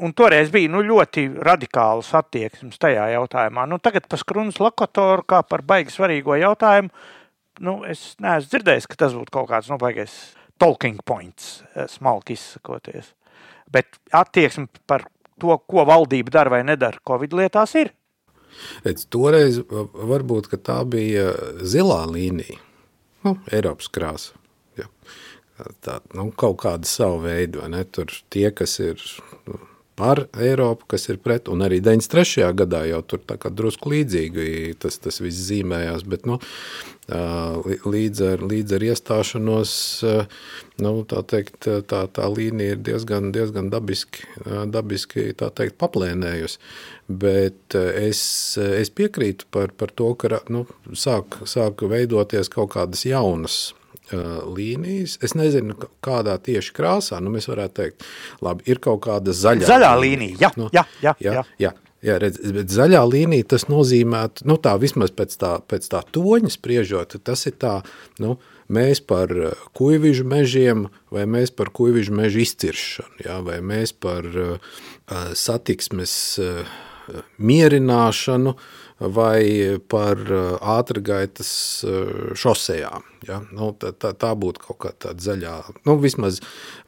un 0.00 0.12
toreiz 0.16 0.52
bija 0.52 0.72
nu, 0.72 0.82
ļoti 0.84 1.26
radikāls 1.44 2.12
attieksmes 2.16 2.80
tajā 2.80 3.06
jautājumā. 3.14 3.66
Nu, 3.70 3.78
tagad 3.82 4.08
par 4.10 4.20
skrunas 4.20 4.60
lokatoru 4.60 5.24
kā 5.28 5.42
par 5.48 5.64
baigi 5.66 5.94
svarīgo 5.94 6.36
jautājumu, 6.40 6.92
nu, 7.64 7.78
es 7.88 8.14
neesmu 8.22 8.50
dzirdējis, 8.50 8.88
ka 8.90 9.04
tas 9.04 9.16
būtu 9.16 9.34
kaut 9.34 9.50
kāds, 9.52 9.70
nu, 9.72 9.78
baigais 9.80 10.14
talking 10.58 11.00
points, 11.06 11.62
eh, 11.74 11.88
smalki 11.88 12.36
izsakoties. 12.38 13.12
Bet 13.72 13.98
attieksme 14.12 14.68
par 14.86 15.06
to, 15.40 15.58
ko 15.58 15.84
valdība 15.88 16.30
dara 16.30 16.50
vai 16.50 16.62
nedara 16.66 17.00
Covid 17.08 17.34
lietās, 17.34 17.74
ir. 17.80 17.92
Redz, 18.84 19.06
toreiz 19.10 19.58
varbūt 19.66 20.52
tā 20.62 20.78
bija 20.86 21.32
zilā 21.66 22.04
līnija, 22.06 22.60
nu, 23.26 23.36
Eiropas 23.50 23.90
krāsa. 23.90 24.38
Ja. 24.78 24.86
Tā, 25.82 26.00
nu, 26.14 26.28
kaut 26.38 26.60
kāda 26.62 26.86
sava 26.86 27.18
veida, 27.26 27.62
vai 27.64 27.72
ne? 27.74 27.82
Tur 27.84 28.10
tie, 28.30 28.48
kas 28.54 28.78
ir 28.82 29.02
nu, 29.46 29.58
par 29.96 30.24
Eiropu, 30.40 30.88
kas 30.90 31.06
ir 31.08 31.20
pret, 31.22 31.48
un 31.52 31.62
arī 31.64 31.80
93. 31.84 32.48
gadā 32.58 32.82
jau 32.88 33.00
tur 33.06 33.22
drusku 33.50 33.92
līdzīgi 33.92 34.74
tas, 34.82 34.98
tas 34.98 35.20
viss 35.22 35.46
zīmējās, 35.50 36.02
bet 36.10 36.26
nu, 36.26 36.40
līdz, 37.84 38.22
ar, 38.32 38.42
līdz 38.48 38.74
ar 38.78 38.86
iestāšanos 38.88 39.74
nu, 40.82 40.92
tā, 41.10 41.22
teikt, 41.28 41.68
tā, 41.90 42.00
tā 42.08 42.28
līnija 42.32 42.74
ir 42.74 42.82
diezgan, 42.82 43.30
diezgan 43.34 43.70
dabiski, 43.70 44.26
dabiski 44.72 45.30
teikt, 45.36 45.76
paplēnējusi. 45.78 46.58
Bet 47.08 47.76
es, 47.76 48.24
es 48.56 48.90
piekrītu 48.90 49.46
par, 49.52 49.74
par 49.76 49.92
to, 49.92 50.14
ka 50.16 50.40
nu, 50.48 50.64
sāk, 50.96 51.42
sāk 51.44 51.84
veidoties 51.86 52.50
kaut 52.52 52.72
kādas 52.74 53.04
jaunas 53.06 53.74
līnijas. 54.56 55.18
Es 55.24 55.36
nezinu, 55.38 55.76
kādā 56.04 56.36
tieši 56.42 56.74
krāsā, 56.76 57.20
nu, 57.22 57.32
mēs 57.34 57.48
varētu 57.50 57.80
teikt, 57.80 58.06
labi, 58.44 58.66
ir 58.70 58.82
kaut 58.84 59.04
kāda 59.06 59.34
zaļā, 59.36 59.68
zaļā 59.68 59.94
līnija. 60.00 60.40
Jā, 60.46 60.52
nu, 60.60 60.68
jā, 60.74 60.86
jā, 61.04 61.16
jā, 61.20 61.40
jā. 61.40 61.48
jā. 61.68 61.74
Jā, 62.04 62.18
redz, 62.20 62.36
bet 62.52 62.68
zaļā 62.68 63.00
līnija 63.08 63.46
tas 63.54 63.62
nozīmē, 63.70 64.26
nu, 64.44 64.58
tā 64.60 64.74
vismaz 64.76 65.14
pēc 65.16 65.38
tā, 65.40 65.54
pēc 65.64 65.86
tā 65.88 66.02
toņa 66.12 66.50
spriežot, 66.52 67.16
tas 67.24 67.46
ir 67.48 67.54
tā, 67.56 67.78
nu, 68.20 68.34
mēs 68.68 69.00
par 69.08 69.32
kuivīžu 69.72 70.26
mežiem 70.28 70.90
vai 71.14 71.24
mēs 71.24 71.54
par 71.56 71.72
kuivīžu 71.72 72.12
mežu 72.12 72.42
izciršanu, 72.44 73.24
jā, 73.24 73.38
vai 73.46 73.56
mēs 73.64 73.94
par 73.96 74.28
uh, 74.28 74.76
satiksmes 75.32 76.14
uh, 76.44 76.76
mierināšanu, 77.40 78.52
uh, 78.52 78.83
vai 79.12 79.78
par 79.90 80.20
uh, 80.24 80.54
ātrgaitas 80.76 81.50
uh, 81.86 82.32
šosejām. 82.38 83.04
Ja? 83.28 83.40
Nu, 83.56 83.72
tā, 83.80 83.92
tā, 83.96 84.12
tā 84.16 84.32
būtu 84.38 84.62
kaut 84.66 84.78
kā 84.84 84.92
tāda 85.06 85.24
zaļā, 85.24 85.54
nu, 85.88 85.96
vismaz 86.02 86.40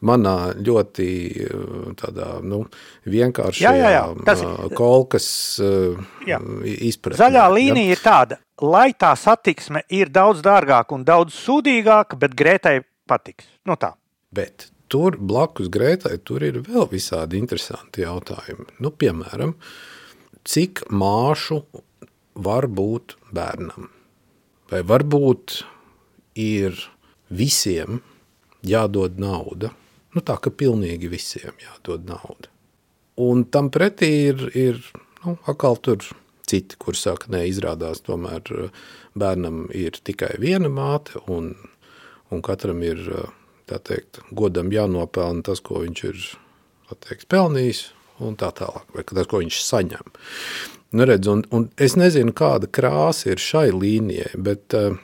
manā 0.05 0.53
ļoti 0.57 1.09
uh, 1.47 1.91
tādā, 1.99 2.37
nu, 2.45 2.65
vienkāršajā 3.09 3.73
jā, 3.77 3.83
jā, 3.83 3.93
jā. 3.97 4.05
Tas, 4.29 4.45
kolkas 4.77 5.29
izpratnē. 5.61 7.21
Zaļā 7.25 7.49
līnija 7.57 7.91
ja? 7.91 7.97
ir 7.97 8.05
tāda, 8.05 8.41
lai 8.63 8.91
tā 8.97 9.13
satiksme 9.19 9.85
ir 9.93 10.13
daudz 10.13 10.45
dārgāka 10.45 10.97
un 10.97 11.05
daudz 11.09 11.37
sūdīgāka, 11.45 12.19
bet 12.21 12.37
Grētai 12.39 12.79
patiks. 13.09 13.49
Nu 13.67 13.77
tā. 13.81 13.95
Bet 14.35 14.69
tur 14.93 15.17
blakus 15.19 15.71
Grētai 15.73 16.19
tur 16.25 16.45
ir 16.47 16.61
vēl 16.67 16.89
visādi 16.91 17.41
interesanti 17.41 18.05
jautājumi. 18.05 18.69
Nu, 18.83 18.93
piemēram, 18.93 19.57
cik 20.47 20.87
māšu 20.95 21.63
var 22.37 22.69
būt 22.69 23.17
bērnam? 23.35 23.91
Vai 24.71 24.83
varbūt 24.87 25.61
ir 26.39 26.77
visiem 27.31 28.01
jādod 28.67 29.19
nauda? 29.23 29.73
Nu, 30.15 30.23
tā 30.25 30.39
ka 30.41 30.51
pilnīgi 30.51 31.11
visiem 31.13 31.57
jādod 31.61 32.07
nauda. 32.09 32.51
Un 33.21 33.45
tam 33.53 33.71
pretī 33.73 34.11
ir, 34.31 34.47
ir 34.57 34.81
nu, 35.25 35.37
atkal 35.49 35.79
tur 35.81 36.05
citi, 36.47 36.79
kur 36.81 36.97
saka, 36.97 37.31
ne, 37.33 37.43
izrādās 37.49 38.03
tomēr 38.07 38.71
bērnam 39.19 39.67
ir 39.75 39.99
tikai 40.05 40.37
viena 40.43 40.71
māte 40.73 41.21
un, 41.33 41.55
un 42.31 42.45
katram 42.45 42.83
ir 42.87 43.03
tā 43.67 43.81
teikt, 43.83 44.21
godam 44.31 44.71
jānopelna 44.73 45.45
tas, 45.47 45.63
ko 45.65 45.83
viņš 45.83 46.03
ir 46.11 46.25
teikt, 47.03 47.27
pelnījis, 47.33 47.87
un 48.23 48.37
tā 48.39 48.53
tālāk, 48.57 48.87
vai 48.95 49.05
tas, 49.09 49.29
ko 49.29 49.43
viņš 49.43 49.63
saņem. 49.65 50.13
Nu, 50.91 51.05
redz, 51.05 51.27
un, 51.27 51.43
un 51.51 51.65
es 51.83 51.97
nezinu, 51.99 52.31
kāda 52.37 52.69
krāsa 52.71 53.33
ir 53.33 53.41
šai 53.43 53.73
līnijai, 53.75 54.37
bet 54.39 54.75
uh, 54.79 54.95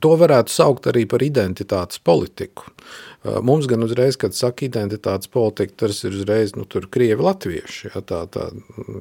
to 0.00 0.14
varētu 0.16 0.54
saukt 0.54 0.88
arī 0.88 1.02
par 1.10 1.20
identitātes 1.20 2.00
politiku. 2.00 2.64
Uh, 2.72 3.36
mums 3.44 3.68
gan 3.68 3.84
uzreiz, 3.84 4.16
kad 4.16 4.32
saka 4.32 4.64
identitātes 4.64 5.28
politika, 5.28 5.84
tas 5.84 6.00
ir 6.08 6.16
uzreiz 6.16 6.56
nu, 6.56 6.64
krievi 6.64 7.26
latvieši, 7.26 7.90
ja, 7.90 8.02
tā, 8.08 8.22
tā, 8.32 8.48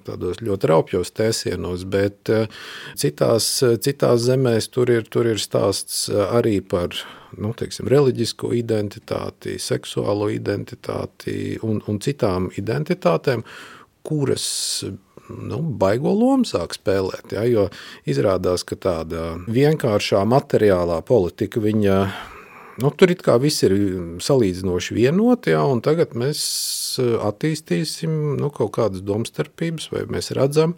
tādos 0.09 0.43
ļoti 0.43 0.71
raupjos 0.73 1.13
tēsienos, 1.15 1.87
bet 1.95 2.33
uh, 2.35 2.51
citās, 2.99 3.47
citās 3.87 4.27
zemēs 4.27 4.67
tur 4.75 4.91
ir, 4.91 5.07
tur 5.07 5.31
ir 5.31 5.39
stāsts 5.39 6.09
arī 6.11 6.59
par 6.59 6.91
nu, 7.39 7.55
teiksim, 7.55 7.87
reliģisko 7.87 8.51
identitāti, 8.59 9.55
seksuālo 9.63 10.27
identitāti 10.35 11.55
un, 11.63 11.79
un 11.87 12.03
citām 12.03 12.51
identitātēm, 12.59 13.47
kuras 14.03 14.47
nu, 15.29 15.59
baigo 15.81 16.13
lomu 16.15 16.47
sāk 16.47 16.77
spēlēt. 16.77 17.35
Ja, 17.35 17.43
jo 17.47 17.67
izrādās, 18.09 18.65
ka 18.67 18.77
tāda 18.79 19.35
vienkāršā 19.47 20.23
materiālā 20.27 21.01
politika 21.07 21.63
viņa. 21.63 21.99
Nu, 22.77 22.91
tur 22.93 23.09
it 23.09 23.23
kā 23.25 23.39
viss 23.41 23.63
ir 23.65 23.73
salīdzinoši 24.21 24.93
vienoti, 24.93 25.49
ja, 25.55 25.63
un 25.65 25.79
tagad 25.81 26.11
mēs 26.13 26.41
attīstīsim 27.01 28.37
nu, 28.37 28.51
kaut 28.53 28.75
kādas 28.75 29.01
domstarpības, 29.01 29.89
vai 29.95 30.03
mēs 30.13 30.29
redzam, 30.37 30.75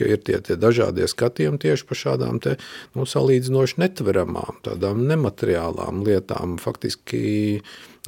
ka 0.00 0.08
ir 0.08 0.24
tie, 0.24 0.40
tie 0.44 0.56
dažādie 0.60 1.06
skatījumi 1.10 1.60
tieši 1.60 1.86
par 1.88 2.00
šādām 2.02 2.40
te, 2.42 2.56
nu, 2.96 3.06
salīdzinoši 3.08 3.80
netveramām, 3.82 4.60
tādām 4.66 5.04
nemateriālām 5.08 6.04
lietām, 6.06 6.56
faktiski 6.62 7.22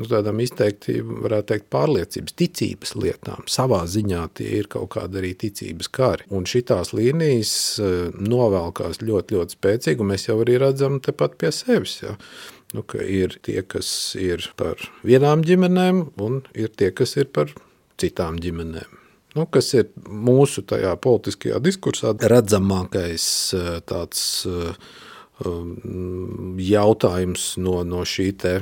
nu, 0.01 0.07
tādām 0.09 0.41
izteikti, 0.45 0.99
varētu 1.03 1.51
teikt, 1.53 1.69
pārliecības, 1.73 2.37
ticības 2.39 2.95
lietām. 2.99 3.45
Savā 3.51 3.83
ziņā 3.91 4.23
tie 4.39 4.49
ir 4.63 4.71
kaut 4.73 4.95
kādi 4.97 5.21
arī 5.21 5.35
ticības 5.45 5.93
kari. 5.93 6.29
Un 6.33 6.49
šitās 6.49 6.95
līnijas 6.97 7.55
e, 7.83 7.93
novelkās 8.17 9.03
ļoti, 9.05 9.39
ļoti 9.39 9.59
spēcīgi, 9.59 10.03
un 10.03 10.13
mēs 10.15 10.29
jau 10.31 10.39
arī 10.45 10.59
redzam 10.63 10.99
tepat 11.05 11.37
pie 11.41 11.53
sevis. 11.55 12.01
Ja. 12.05 12.17
Nu, 12.73 12.87
ir 13.05 13.37
tie, 13.45 13.61
kas 13.69 13.93
ir 14.17 14.49
par 14.57 14.81
vienām 15.05 15.45
ģimenēm, 15.45 16.07
un 16.25 16.41
ir 16.57 16.73
tie, 16.73 16.89
kas 16.97 17.19
ir 17.21 17.29
par 17.35 17.53
citām 18.01 18.41
ģimenēm 18.41 19.02
nu, 19.37 19.47
kas 19.47 19.73
ir 19.77 19.89
mūsu 20.07 20.65
tajā 20.69 20.97
politiskajā 21.03 21.63
diskursā 21.65 22.13
redzamākais 22.33 23.25
eh, 23.57 23.71
tāds 23.89 24.25
eh, 24.49 24.75
um, 25.47 26.59
jautājums 26.61 27.47
no, 27.63 27.81
no 27.89 28.05
šī 28.09 28.29
te 28.43 28.53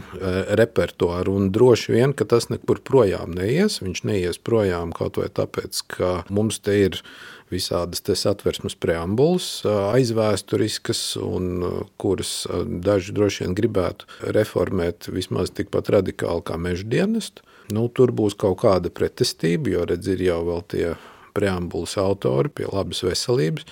repertuāra. 0.61 1.33
Un 1.33 1.51
droši 1.55 1.97
vien, 1.97 2.15
ka 2.17 2.29
tas 2.29 2.49
nekur 2.53 2.83
projām 2.87 3.35
neies. 3.37 3.81
Viņš 3.85 4.07
neies 4.09 4.41
projām 4.41 4.95
kaut 4.97 5.21
vai 5.21 5.29
tāpēc, 5.29 5.85
ka 5.97 6.15
mums 6.31 6.63
te 6.65 6.79
ir 6.87 7.03
visādas 7.51 8.05
satversmes 8.15 8.77
preambulas, 8.79 9.65
aizvēsturiskas, 9.67 11.03
un 11.19 11.65
kuras 11.99 12.45
daži 12.87 13.15
droši 13.17 13.45
vien 13.45 13.57
gribētu 13.59 14.07
reformēt 14.39 15.11
vismaz 15.11 15.51
tikpat 15.51 15.91
radikāli 15.99 16.47
kā 16.47 16.61
meža 16.63 16.87
dienestu 16.87 17.43
nu, 17.75 17.87
tur 17.95 18.13
būs 18.17 18.37
kaut 18.41 18.61
kāda 18.65 18.93
pretestība, 18.95 19.75
jo 19.75 19.87
redz, 19.89 20.11
ir 20.13 20.25
jau 20.29 20.61
tie 20.69 20.95
preambulas 21.37 21.97
autori 22.01 22.51
pie 22.53 22.67
labas 22.71 23.05
veselības, 23.07 23.67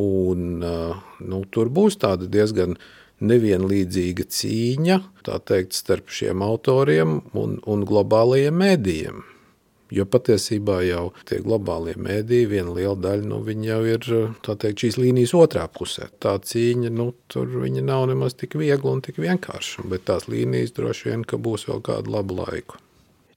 un 0.00 0.62
nu, 0.62 1.42
tur 1.50 1.70
būs 1.72 1.98
tāda 2.00 2.28
diezgan 2.30 2.76
nevienlīdzīga 3.20 4.24
cīņa 4.32 5.00
teikt, 5.26 5.76
starp 5.76 6.08
šiem 6.14 6.44
autoriem 6.44 7.20
un, 7.36 7.58
un 7.68 7.84
globālajiem 7.88 8.56
mēdījiem. 8.62 9.20
Jo 9.90 10.04
patiesībā 10.06 10.76
jau 10.86 11.08
tie 11.26 11.40
globālie 11.42 11.96
mēdīji, 11.98 12.46
viena 12.52 12.74
liela 12.76 12.94
daļa, 12.94 13.26
nu, 13.26 13.40
jau 13.66 13.80
ir 13.90 14.04
teikt, 14.46 14.84
šīs 14.84 15.00
līnijas 15.02 15.34
otrā 15.34 15.64
pusē. 15.66 16.06
Tā 16.22 16.36
cīņa, 16.38 16.92
nu, 16.94 17.10
tur 17.26 17.50
nav 17.82 18.06
nemaz 18.12 18.38
tik 18.38 18.54
viegla 18.60 18.94
un 18.94 19.02
tik 19.02 19.18
vienkārša, 19.18 19.88
bet 19.90 20.06
tās 20.06 20.30
līnijas 20.30 20.76
droši 20.78 21.10
vien, 21.10 21.26
būs 21.26 21.66
vēl 21.66 21.82
kādu 21.90 22.14
labu 22.14 22.38
laiku. 22.38 22.78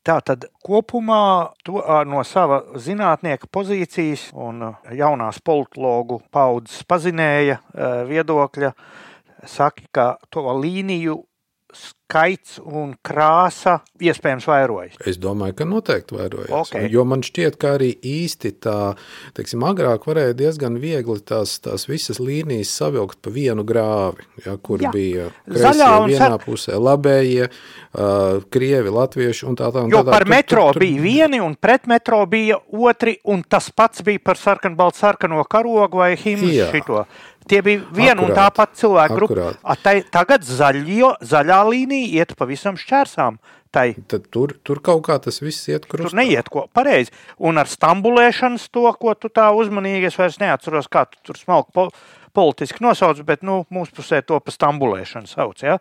Tā 0.03 0.17
tad 0.19 0.49
kopumā 0.59 1.53
to, 1.63 1.79
no 2.11 2.25
sava 2.27 2.57
zinātnieka 2.75 3.47
pozīcijas 3.47 4.25
un 4.35 4.65
jaunās 4.91 5.39
politologu 5.39 6.17
paudzes 6.27 6.81
pazinēja 6.83 7.61
viedokļa 8.09 8.73
saka, 9.47 9.85
ka 9.95 10.07
to 10.27 10.43
līniju 10.59 11.21
skaits 12.13 12.59
un 12.61 12.93
krāsa 13.01 13.79
iespējams 14.01 14.45
vairojas? 14.47 14.97
Es 15.09 15.17
domāju, 15.21 15.55
ka 15.57 15.67
noteikti 15.67 16.17
vairojas. 16.17 16.51
Okay. 16.69 16.89
Jo 16.93 17.05
man 17.09 17.23
šķiet, 17.25 17.57
ka 17.61 17.75
arī 17.79 17.89
īsti 17.97 18.53
tā, 18.63 18.93
teiksim, 19.37 19.63
agrāk 19.65 20.05
varēja 20.09 20.35
diezgan 20.37 20.77
viegli 20.81 21.17
tās, 21.25 21.57
tās 21.63 21.87
visas 21.89 22.21
līnijas 22.21 22.73
savilkt 22.77 23.21
pa 23.23 23.33
vienu 23.33 23.65
grāvi, 23.65 24.27
ja, 24.45 24.55
kur 24.61 24.83
Jā. 24.83 24.91
bija 24.93 25.29
kreisie 25.47 25.89
vienā 26.11 26.29
sar... 26.35 26.37
pusē, 26.43 26.77
labējie, 26.77 27.49
uh, 27.49 28.43
krievi, 28.53 28.93
latvieši 28.93 29.49
un 29.49 29.57
tā 29.59 29.71
tā. 29.73 29.85
Un 29.87 29.93
jo 29.93 30.03
tā, 30.03 30.13
par 30.13 30.27
tur, 30.27 30.33
metro 30.35 30.67
tur, 30.69 30.77
tur... 30.77 30.85
bija 30.85 31.03
vieni 31.07 31.41
un 31.43 31.57
pret 31.57 31.89
metro 31.89 32.21
bija 32.29 32.59
otri, 32.77 33.17
un 33.33 33.41
tas 33.47 33.71
pats 33.73 34.05
bija 34.05 34.21
par 34.23 34.41
sarkanbaltu 34.41 35.01
sarkano 35.01 35.41
karogu 35.49 36.03
vai 36.03 36.13
himnu 36.19 36.69
šito. 36.69 37.05
Tie 37.49 37.59
bija 37.65 37.81
viena 37.95 38.23
un 38.23 38.31
tā 38.35 38.45
pati 38.55 38.79
cilvēka 38.81 39.17
grupa. 39.17 39.49
Tai, 39.83 39.95
tagad 40.13 40.45
zaļo, 40.47 41.15
zaļā 41.25 41.59
līnija 41.69 42.23
iet 42.23 42.33
pavisam 42.39 42.79
šķērsām. 42.79 43.39
Tai. 43.73 43.87
Tad 44.05 44.27
tur, 44.29 44.51
tur 44.61 44.77
kaut 44.85 45.01
kā 45.07 45.15
tas 45.17 45.41
viss 45.41 45.65
iet 45.71 45.87
krustā. 45.89 46.11
Tur 46.11 46.19
neiet 46.19 46.49
ko 46.53 46.67
pareizi. 46.77 47.09
Un 47.41 47.57
ar 47.57 47.69
stambulēšanas 47.69 48.67
to, 48.69 48.85
ko 49.01 49.15
tu 49.17 49.31
tā 49.33 49.47
uzmanīgi, 49.57 50.11
es 50.11 50.17
vairs 50.19 50.37
neatceros, 50.41 50.91
kā 50.93 51.07
tu 51.09 51.17
tur 51.25 51.39
smalki 51.41 51.73
po, 51.73 51.87
politiski 52.37 52.85
nosauc, 52.85 53.23
bet 53.25 53.41
nu, 53.45 53.63
mūsu 53.73 53.97
pusē 53.97 54.21
to 54.25 54.37
pa 54.37 54.53
stambulēšanu 54.53 55.29
sauc. 55.29 55.65
Ja? 55.65 55.79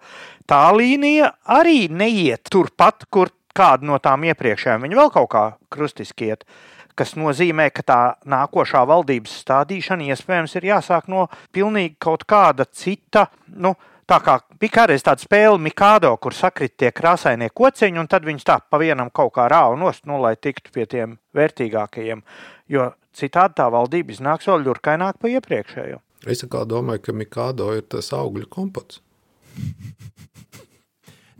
Tā 0.49 0.65
līnija 0.73 1.35
arī 1.45 1.85
neiet 1.93 2.49
turpat, 2.53 3.05
kur 3.13 3.35
kāda 3.53 3.85
no 3.85 4.01
tām 4.01 4.25
iepriekšējām. 4.31 4.89
Viņa 4.89 5.03
vēl 5.03 5.13
kaut 5.13 5.29
kā 5.35 5.45
krustiski 5.73 6.33
iet. 6.33 6.49
Uh, 6.49 6.82
kas 6.99 7.15
nozīmē, 7.19 7.69
ka 7.75 7.85
tā 7.87 8.01
nākošā 8.29 8.83
valdības 8.89 9.39
stādīšana 9.45 10.11
iespējams 10.13 10.57
ir 10.59 10.69
jāsāk 10.73 11.09
no 11.13 11.29
pilnīgi 11.53 11.97
kaut 12.03 12.27
kāda 12.29 12.69
cita. 12.69 13.29
Nu, 13.49 13.75
Tā 14.13 14.19
kā 14.21 14.33
bija 14.61 14.75
kādreiz 14.75 15.05
tāda 15.07 15.23
spēle, 15.23 15.61
Mikādo, 15.63 16.11
kur 16.21 16.35
sakrit 16.35 16.75
tie 16.77 16.91
krāsainie 16.93 17.47
kociņi, 17.55 18.01
un 18.03 18.09
tad 18.11 18.27
viņš 18.27 18.43
tā 18.45 18.57
pa 18.61 18.81
vienam 18.83 19.09
kaut 19.15 19.31
kā 19.37 19.47
rāva 19.49 19.79
nost, 19.79 20.03
nu, 20.11 20.19
lai 20.21 20.35
tiktu 20.37 20.75
pie 20.75 20.85
tiem 20.91 21.15
vērtīgākajiem. 21.39 22.21
Jo 22.69 22.91
citādi 23.17 23.57
tā 23.63 23.69
valdība 23.73 24.13
iznāks 24.13 24.51
vēl 24.51 24.67
ļurkaināk 24.67 25.23
pa 25.23 25.31
iepriekšējo. 25.33 26.03
Es 26.27 26.45
domāju, 26.45 27.05
ka 27.07 27.15
Mikādo 27.17 27.71
ir 27.79 27.87
tas 27.89 28.13
augļu 28.13 28.51
kompots. 28.53 29.01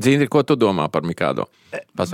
Dzīvi, 0.03 0.27
ko 0.31 0.43
tu 0.47 0.57
domā 0.59 0.89
par 0.93 1.05
Mikādo? 1.07 1.47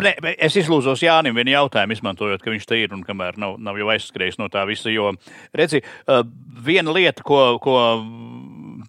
Ne, 0.05 0.13
es 0.37 0.57
izlūzos 0.61 1.01
Jānim 1.03 1.37
vienu 1.39 1.55
jautājumu, 1.55 1.97
izmantojot, 1.97 2.43
ka 2.45 2.53
viņš 2.53 2.67
te 2.69 2.79
ir 2.83 2.93
un 2.95 3.03
kamēr 3.07 3.39
nav, 3.41 3.57
nav 3.63 3.79
jau 3.81 3.89
aizskrējis 3.95 4.39
no 4.41 4.51
tā 4.53 4.65
visa. 4.69 4.91
Jo, 4.93 5.15
redzi, 5.57 5.81
viena 6.67 6.95
lieta, 6.95 7.25
ko, 7.27 7.57
ko 7.63 7.79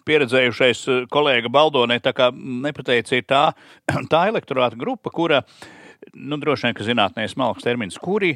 pieredzējušais 0.08 0.86
kolēģa 1.14 1.52
Baldonē 1.54 2.00
nepateica, 2.00 3.18
ir 3.18 3.28
tā, 3.30 3.44
tā 4.14 4.24
elektorāta 4.32 4.80
grupa, 4.80 5.14
kura, 5.14 5.44
nu, 6.14 6.40
droši 6.42 6.70
vien, 6.70 6.78
ka 6.78 6.88
zinātnē 6.88 7.28
smalks 7.32 7.66
termins, 7.66 8.00
kuri 8.02 8.36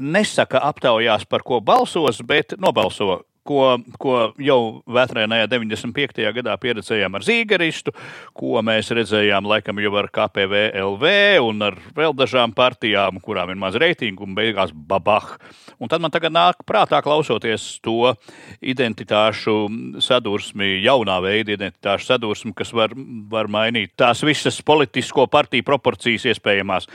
nesaka 0.00 0.62
aptaujās, 0.70 1.26
par 1.28 1.44
ko 1.44 1.60
balsos, 1.60 2.22
bet 2.24 2.56
nobalso 2.58 3.20
ko, 3.50 3.64
ko 4.00 4.16
jau 4.40 4.60
vētrēnajā 4.90 5.48
95. 5.50 6.22
gadā 6.36 6.54
pieredzējām 6.60 7.16
ar 7.18 7.24
Zīgeristu, 7.26 7.94
ko 8.36 8.60
mēs 8.66 8.92
redzējām 8.94 9.48
laikam 9.50 9.80
jau 9.82 9.92
ar 9.98 10.10
KPV 10.14 10.62
LV 10.78 11.14
un 11.48 11.66
ar 11.70 11.78
vēl 11.96 12.14
dažām 12.16 12.54
partijām, 12.56 13.18
kurām 13.24 13.50
ir 13.50 13.58
maz 13.60 13.78
reitingu 13.80 14.26
un 14.26 14.36
beigās 14.38 14.72
babah. 14.74 15.32
Un 15.80 15.90
tad 15.90 16.02
man 16.04 16.12
tagad 16.14 16.34
nāk 16.34 16.62
prātā 16.68 17.00
klausoties 17.02 17.80
to 17.84 18.12
identitāšu 18.60 19.56
sadursmi, 20.04 20.76
jaunā 20.84 21.18
veida 21.24 21.56
identitāšu 21.56 22.12
sadursmi, 22.12 22.54
kas 22.56 22.70
var, 22.76 22.94
var 23.32 23.50
mainīt 23.50 23.96
tās 23.98 24.22
visas 24.26 24.60
politisko 24.62 25.26
partiju 25.32 25.66
proporcijas 25.66 26.28
iespējamās. 26.30 26.86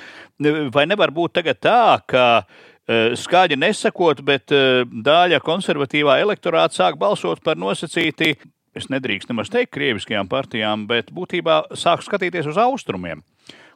Vai 0.75 0.85
nevar 0.87 1.11
būt 1.15 1.39
tagad 1.39 1.59
tā, 1.63 1.81
ka 2.07 2.25
skaļi 3.17 3.57
nesakot, 3.57 4.21
bet 4.21 4.53
eh, 4.53 4.83
daļa 4.85 5.39
konservatīvā 5.41 6.19
elektorāta 6.21 6.77
sāk 6.77 6.99
balsot 7.01 7.41
par 7.43 7.57
nosacīti, 7.57 8.35
es 8.75 8.89
nedrīkst 8.93 9.31
nemaz 9.31 9.49
teikt, 9.49 9.73
krieviskajām 9.73 10.29
partijām, 10.29 10.85
bet 10.89 11.09
būtībā 11.15 11.63
sāk 11.73 12.05
skatīties 12.05 12.51
uz 12.51 12.59
austrumiem 12.61 13.23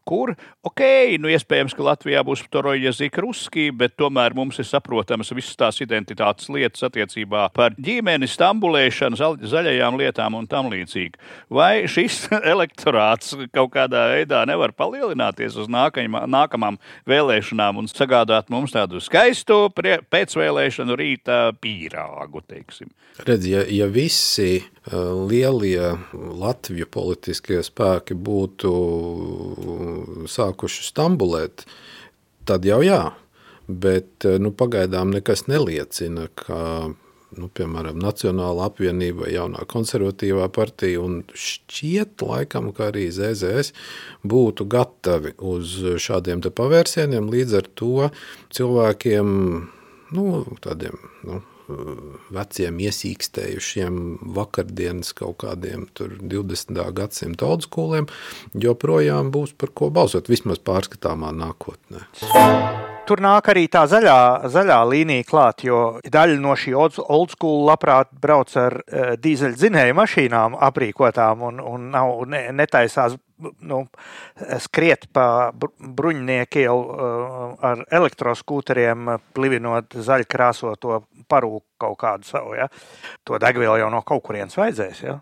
kur, 0.08 0.34
ok, 0.66 0.82
nu 1.22 1.32
iespējams, 1.32 1.76
ka 1.78 1.86
Latvijā 1.86 2.24
būs 2.26 2.44
Toroja 2.52 2.94
Zikruski, 2.96 3.70
bet 3.76 3.96
tomēr 4.00 4.36
mums 4.38 4.60
ir 4.62 4.68
saprotams 4.70 5.32
visas 5.36 5.58
tās 5.60 5.80
identitātes 5.84 6.50
lietas 6.52 6.86
attiecībā 6.88 7.48
par 7.56 7.76
ģimeni, 7.80 8.30
stambulēšanu, 8.30 9.20
zaļajām 9.50 10.00
lietām 10.00 10.38
un 10.40 10.48
tam 10.50 10.72
līdzīgi. 10.74 11.20
Vai 11.54 11.88
šis 11.90 12.28
elektorāts 12.54 13.36
kaut 13.56 13.74
kādā 13.76 14.08
veidā 14.14 14.44
nevar 14.50 14.74
palielināties 14.78 15.58
uz 15.60 15.70
nākamā, 15.72 16.26
nākamām 16.30 16.80
vēlēšanām 17.10 17.82
un 17.84 17.92
sagādāt 17.92 18.50
mums 18.54 18.76
tādu 18.76 19.02
skaistu 19.04 19.68
pēcvēlēšanu 19.76 20.98
rīta 21.00 21.42
pīrāgu, 21.62 22.44
teiksim? 22.50 22.92
Redz, 23.28 23.48
ja, 23.50 23.66
ja 23.68 23.90
visi 23.92 24.62
lielie 24.92 25.94
Latviju 26.14 26.88
politiskie 26.92 27.62
spēki 27.66 28.18
būtu 28.18 28.72
sākuši 30.30 30.86
stambulēt, 30.90 31.66
tad 32.50 32.66
jau 32.66 32.82
jā. 32.86 33.04
Bet 33.70 34.26
nu, 34.42 34.50
pagaidām 34.50 35.12
nekas 35.14 35.46
neliecina, 35.46 36.26
ka 36.34 36.90
nu, 37.38 37.50
piemēram 37.54 38.00
Nacionāla 38.02 38.66
apvienība, 38.70 39.28
jaunā 39.30 39.62
konservatīvā 39.70 40.48
partija 40.54 41.04
un 41.04 41.20
šķiet, 41.38 42.24
laikam, 42.26 42.72
ka 42.74 42.90
arī 42.90 43.06
ZZS 43.14 43.74
būtu 44.26 44.66
gatavi 44.70 45.36
uz 45.38 45.76
šādiem 46.02 46.42
pavērsieniem. 46.42 47.30
Līdz 47.30 47.60
ar 47.62 47.70
to 47.78 48.10
cilvēkiem, 48.58 49.30
nu, 50.18 50.26
tādiem 50.66 50.98
nu, 51.28 51.44
veciem, 52.34 52.82
iesīkstējušiem 52.90 53.96
vakardienas 54.36 55.14
kaut 55.18 55.42
kādiem 55.46 55.88
20. 55.96 56.84
gadsimta 56.98 57.50
oldschooliem, 57.50 58.10
joprojām 58.54 59.34
būs 59.36 59.56
par 59.58 59.74
ko 59.74 59.92
balsot, 59.94 60.32
vismaz 60.32 60.62
pārskatāmā 60.64 61.34
nākotnē. 61.36 62.08
Tur 63.10 63.24
nāk 63.26 63.48
arī 63.50 63.64
tā 63.74 63.88
zaļā, 63.90 64.18
zaļā 64.54 64.76
līnija 64.86 65.26
klāt, 65.26 65.64
jo 65.66 65.80
daļa 66.14 66.36
no 66.44 66.54
šī 66.54 66.76
old 66.78 67.32
school 67.34 67.64
labprāt 67.66 68.12
brauc 68.22 68.54
ar 68.62 68.76
uh, 68.84 69.16
dīzeļdzinēju 69.18 69.96
mašīnām 69.98 70.58
aprīkotām 70.70 71.42
un, 71.48 71.58
un 71.58 71.88
nav, 71.96 72.12
ne, 72.30 72.44
netaisās 72.54 73.16
nu, 73.40 73.80
skriet 74.62 75.08
pa 75.16 75.26
bruņiniekiem 75.58 76.70
uh, 76.70 77.56
ar 77.72 77.82
elektroskūteriem, 77.98 79.10
plivinot 79.34 79.98
zaļkrāsoto 80.06 81.02
parūku 81.30 81.66
kaut 81.82 81.98
kādu 82.04 82.30
savu. 82.30 82.54
Ja? 82.60 82.70
To 83.26 83.42
degvielu 83.42 83.80
jau 83.82 83.90
no 83.90 84.04
kaut 84.06 84.28
kurienes 84.28 84.60
vajadzēs. 84.60 85.02
Ja? 85.08 85.18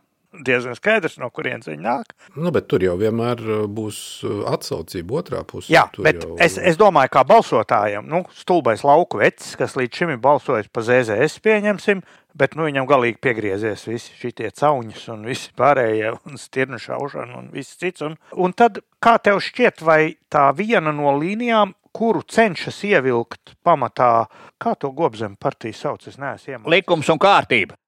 Diezgan 0.46 0.76
skaidrs, 0.78 1.18
no 1.22 1.30
kurienes 1.34 1.70
viņi 1.70 1.84
nāk. 1.84 2.14
Nu, 2.36 2.52
bet 2.56 2.68
tur 2.72 2.84
jau 2.84 2.98
vienmēr 3.00 3.42
uh, 3.44 3.64
būs 3.72 4.00
uh, 4.28 4.44
atsaucība 4.52 5.22
otrā 5.22 5.42
pusē. 5.48 5.72
Jā, 5.74 5.86
tur 5.94 6.08
bet 6.08 6.22
jau... 6.24 6.36
es, 6.44 6.58
es 6.60 6.80
domāju, 6.80 7.14
kā 7.16 7.24
balsotājiem, 7.28 8.08
nu, 8.12 8.24
stulbais 8.36 8.84
lauku 8.88 9.22
vecs, 9.22 9.56
kas 9.60 9.78
līdz 9.80 10.02
šim 10.02 10.14
ir 10.16 10.22
balsojis 10.24 10.70
pa 10.74 10.84
ZZS, 10.86 11.40
pieņemsim, 11.46 12.04
bet 12.38 12.58
nu, 12.60 12.68
viņam 12.68 12.90
galīgi 12.90 13.22
piegriezies 13.24 13.88
visi 13.90 14.14
šie 14.20 14.52
cauņas 14.52 15.08
un 15.16 15.26
visi 15.28 15.52
pārējie, 15.58 16.14
un 16.28 16.42
stirnu 16.42 16.80
šaušana 16.82 17.40
un 17.40 17.50
viss 17.56 17.80
cits. 17.80 18.06
Un, 18.06 18.20
un 18.36 18.54
tad, 18.58 18.82
kā 19.04 19.18
tev 19.24 19.42
šķiet, 19.44 19.82
vai 19.88 20.18
tā 20.34 20.50
viena 20.58 20.94
no 20.94 21.16
līnijām, 21.18 21.74
kuru 21.98 22.22
cenšas 22.22 22.84
ievilkt 22.86 23.56
pamatā, 23.66 24.28
kā 24.62 24.76
to 24.78 24.92
gobzem 24.94 25.34
partija 25.40 25.74
sauc, 25.74 26.06
es 26.06 26.20
neesmu 26.22 26.54
iemācījies. 26.54 26.74
Likums 26.76 27.10
un 27.10 27.22
kārtība. 27.22 27.80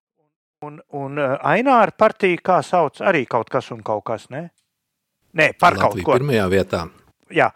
Un, 0.59 0.81
un 0.91 1.15
uh, 1.15 1.37
Aināra 1.47 1.93
partija, 1.95 2.35
kā 2.43 2.57
sauc, 2.67 2.97
arī 2.99 3.21
kaut 3.31 3.47
kas 3.47 3.69
un 3.71 3.79
kaut 3.85 4.03
kas, 4.09 4.25
ne? 4.33 4.49
Nē, 5.39 5.53
par 5.55 5.77
Latvija 5.77 5.85
kaut 5.85 6.01
ko. 6.03 6.17
Pirmajā 6.17 6.47
vietā. 6.51 6.81
Jā, 7.31 7.47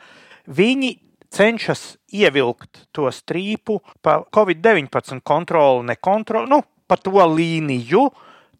viņi 0.47 0.93
cenšas 1.33 1.97
ievilkt 2.15 2.85
to 2.95 3.09
strīpu 3.11 3.81
pa 3.99 4.21
Covid-19 4.23 5.19
kontroli, 5.19 5.83
nekontroli, 5.89 6.47
nu, 6.47 6.61
pa 6.87 6.95
to 6.95 7.25
līniju, 7.33 8.05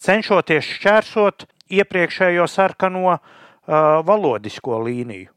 cenšoties 0.04 0.74
šķērsot 0.76 1.48
iepriekšējo 1.80 2.50
sarkano 2.52 3.14
uh, 3.14 3.22
valodisko 4.04 4.82
līniju. 4.84 5.32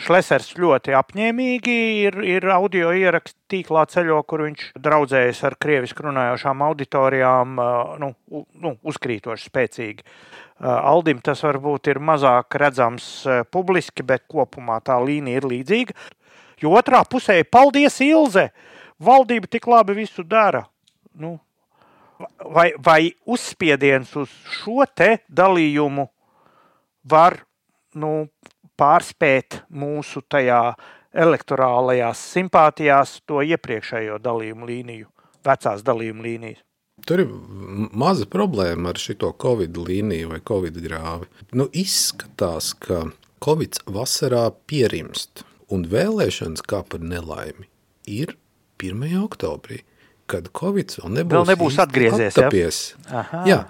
Šlesers 0.00 0.54
ļoti 0.56 0.94
apņēmīgi 0.96 1.74
ir, 2.06 2.14
ir 2.24 2.46
audio 2.54 2.92
ieraksts 2.96 3.36
tīklā 3.50 3.82
ceļo, 3.90 4.20
kur 4.24 4.46
viņš 4.46 4.70
draudzējas 4.80 5.42
ar 5.48 5.56
krievisku 5.60 6.06
runājošām 6.06 6.62
auditorijām, 6.64 7.60
nu, 8.00 8.12
nu, 8.64 8.72
uzkrītoši 8.92 9.50
spēcīgi. 9.50 10.06
Aldim 10.60 11.20
tas 11.24 11.42
varbūt 11.44 11.92
ir 11.92 12.00
mazāk 12.04 12.56
redzams 12.60 13.10
publiski, 13.52 14.04
bet 14.06 14.24
kopumā 14.28 14.78
tā 14.84 14.96
līnija 15.04 15.40
ir 15.40 15.48
līdzīga. 15.52 15.96
Jo 16.60 16.74
otrā 16.80 17.04
pusē 17.08 17.40
paldies 17.44 18.00
Ilze! 18.04 18.50
Valdība 19.00 19.48
tik 19.48 19.64
labi 19.64 19.94
visu 19.96 20.20
dara. 20.28 20.66
Nu, 21.16 21.38
vai, 22.52 22.70
vai 22.76 23.14
uzspiediens 23.24 24.12
uz 24.20 24.32
šo 24.60 24.84
te 24.94 25.22
dalījumu 25.28 26.04
var 27.08 27.38
nu, 27.96 28.28
pārspēt 28.80 29.60
mūsu 29.70 30.24
tajā 30.30 30.62
elektorālajās 31.10 32.22
simpātijās 32.36 33.18
to 33.28 33.42
iepriekšējo 33.42 34.18
dalījumu 34.22 34.68
līniju, 34.70 35.08
vecās 35.46 35.84
dalījuma 35.86 36.26
līnijas. 36.26 36.64
Tur 37.08 37.22
ir 37.22 37.30
maza 37.96 38.26
problēma 38.28 38.92
ar 38.92 39.00
šo 39.00 39.32
covid 39.40 39.78
līniju 39.80 40.34
vai 40.34 40.40
covid 40.44 40.76
grāvi. 40.84 41.30
Nu, 41.56 41.66
izskatās, 41.72 42.74
ka 42.76 43.06
covid 43.40 43.80
vasarā 43.88 44.50
pierimst, 44.68 45.44
un 45.72 45.86
vēlēšanas 45.88 46.64
kā 46.68 46.82
par 46.84 47.00
nelaimi 47.00 47.70
ir 48.04 48.34
1. 48.82 49.16
oktobrī, 49.22 49.80
kad 50.30 50.50
covid 50.56 50.92
vēl 50.98 51.14
nebūs, 51.18 51.36
vēl 51.38 51.48
nebūs 51.54 51.78
atgriezies. 51.82 52.36
Ja? 53.08 53.24
Jā, 53.48 53.60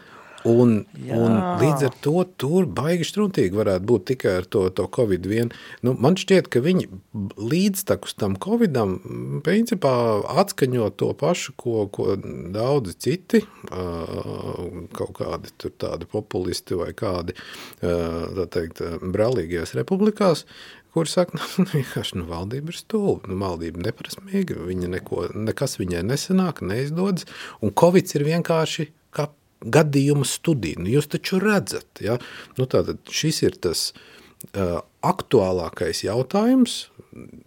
Un, 0.49 0.87
Jā. 0.97 1.19
un 1.21 1.35
līdz 1.61 1.85
ar 1.91 1.97
to 2.01 2.23
tur 2.41 2.65
baigi 2.65 3.05
struntīgi 3.05 3.59
varētu 3.59 3.87
būt 3.91 4.07
tikai 4.13 4.39
ar 4.41 4.49
to, 4.49 4.63
to 4.73 4.87
Covid 4.97 5.27
vien. 5.29 5.51
Nu, 5.85 5.93
man 6.01 6.17
šķiet, 6.21 6.49
ka 6.53 6.63
viņi 6.65 6.89
līdztekus 7.37 8.17
tam 8.21 8.39
Covidam 8.41 8.97
principā 9.45 9.93
atskaņo 10.41 10.89
to 11.01 11.13
pašu, 11.21 11.55
ko, 11.61 11.85
ko 11.93 12.17
daudzi 12.55 12.97
citi, 13.05 13.43
kaut 13.69 15.15
kādi 15.19 15.53
tur 15.61 15.75
tādi 15.81 16.09
populisti 16.11 16.79
vai 16.79 16.93
kādi, 16.97 17.37
tā 17.81 18.47
teikt, 18.55 18.81
brālīgajās 19.05 19.77
republikās, 19.77 20.47
kur 20.95 21.11
saka, 21.11 21.39
nu, 21.61 21.67
vienkārši 21.75 22.21
nu, 22.21 22.29
valdība 22.31 22.73
ir 22.73 22.81
stulba, 22.81 23.31
nu, 23.31 23.37
valdība 23.43 23.85
neprasmīga, 23.91 24.57
viņa 24.71 24.95
neko, 24.97 25.27
nekas 25.37 25.79
viņai 25.81 26.03
nesanāk, 26.09 26.65
neizdodas, 26.67 27.29
un 27.61 27.77
Covid 27.77 28.17
ir 28.17 28.27
vienkārši 28.33 28.91
kā 29.15 29.29
gadījumu 29.61 30.27
studiju. 30.29 30.85
Nu, 30.85 30.93
jūs 30.93 31.11
taču 31.13 31.41
redzat, 31.43 32.03
ja? 32.05 32.19
nu, 32.59 32.69
tātad 32.71 33.01
šis 33.13 33.43
ir 33.45 33.59
tas 33.61 33.91
uh, 33.91 34.81
aktuālākais 35.07 36.05
jautājums, 36.07 36.87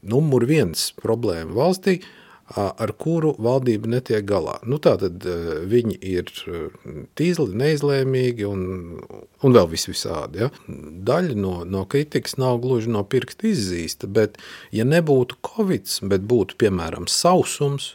numur 0.04 0.46
viens 0.50 0.92
problēma 1.00 1.56
valstī, 1.56 2.02
ar 2.54 2.92
kuru 3.00 3.32
valdība 3.42 3.90
netiek 3.90 4.26
galā. 4.28 4.58
Nu, 4.68 4.78
tātad 4.84 5.24
viņi 5.70 5.96
ir 6.06 6.30
tīzli, 7.18 7.48
neizlēmīgi 7.58 8.46
un, 8.46 8.66
un 9.42 9.56
vēl 9.56 9.70
vis 9.72 9.88
visādi. 9.88 10.44
Ja? 10.44 10.50
Daļa 10.68 11.38
no, 11.40 11.54
no 11.64 11.86
kritikas 11.90 12.38
nav 12.38 12.60
gluži 12.64 12.92
no 12.94 13.06
pirksta 13.08 13.48
izzīsta, 13.50 14.12
bet 14.12 14.38
ja 14.76 14.86
nebūtu 14.86 15.40
covid, 15.48 15.88
bet 16.12 16.28
būtu 16.30 16.60
piemēram 16.62 17.08
sausums, 17.10 17.94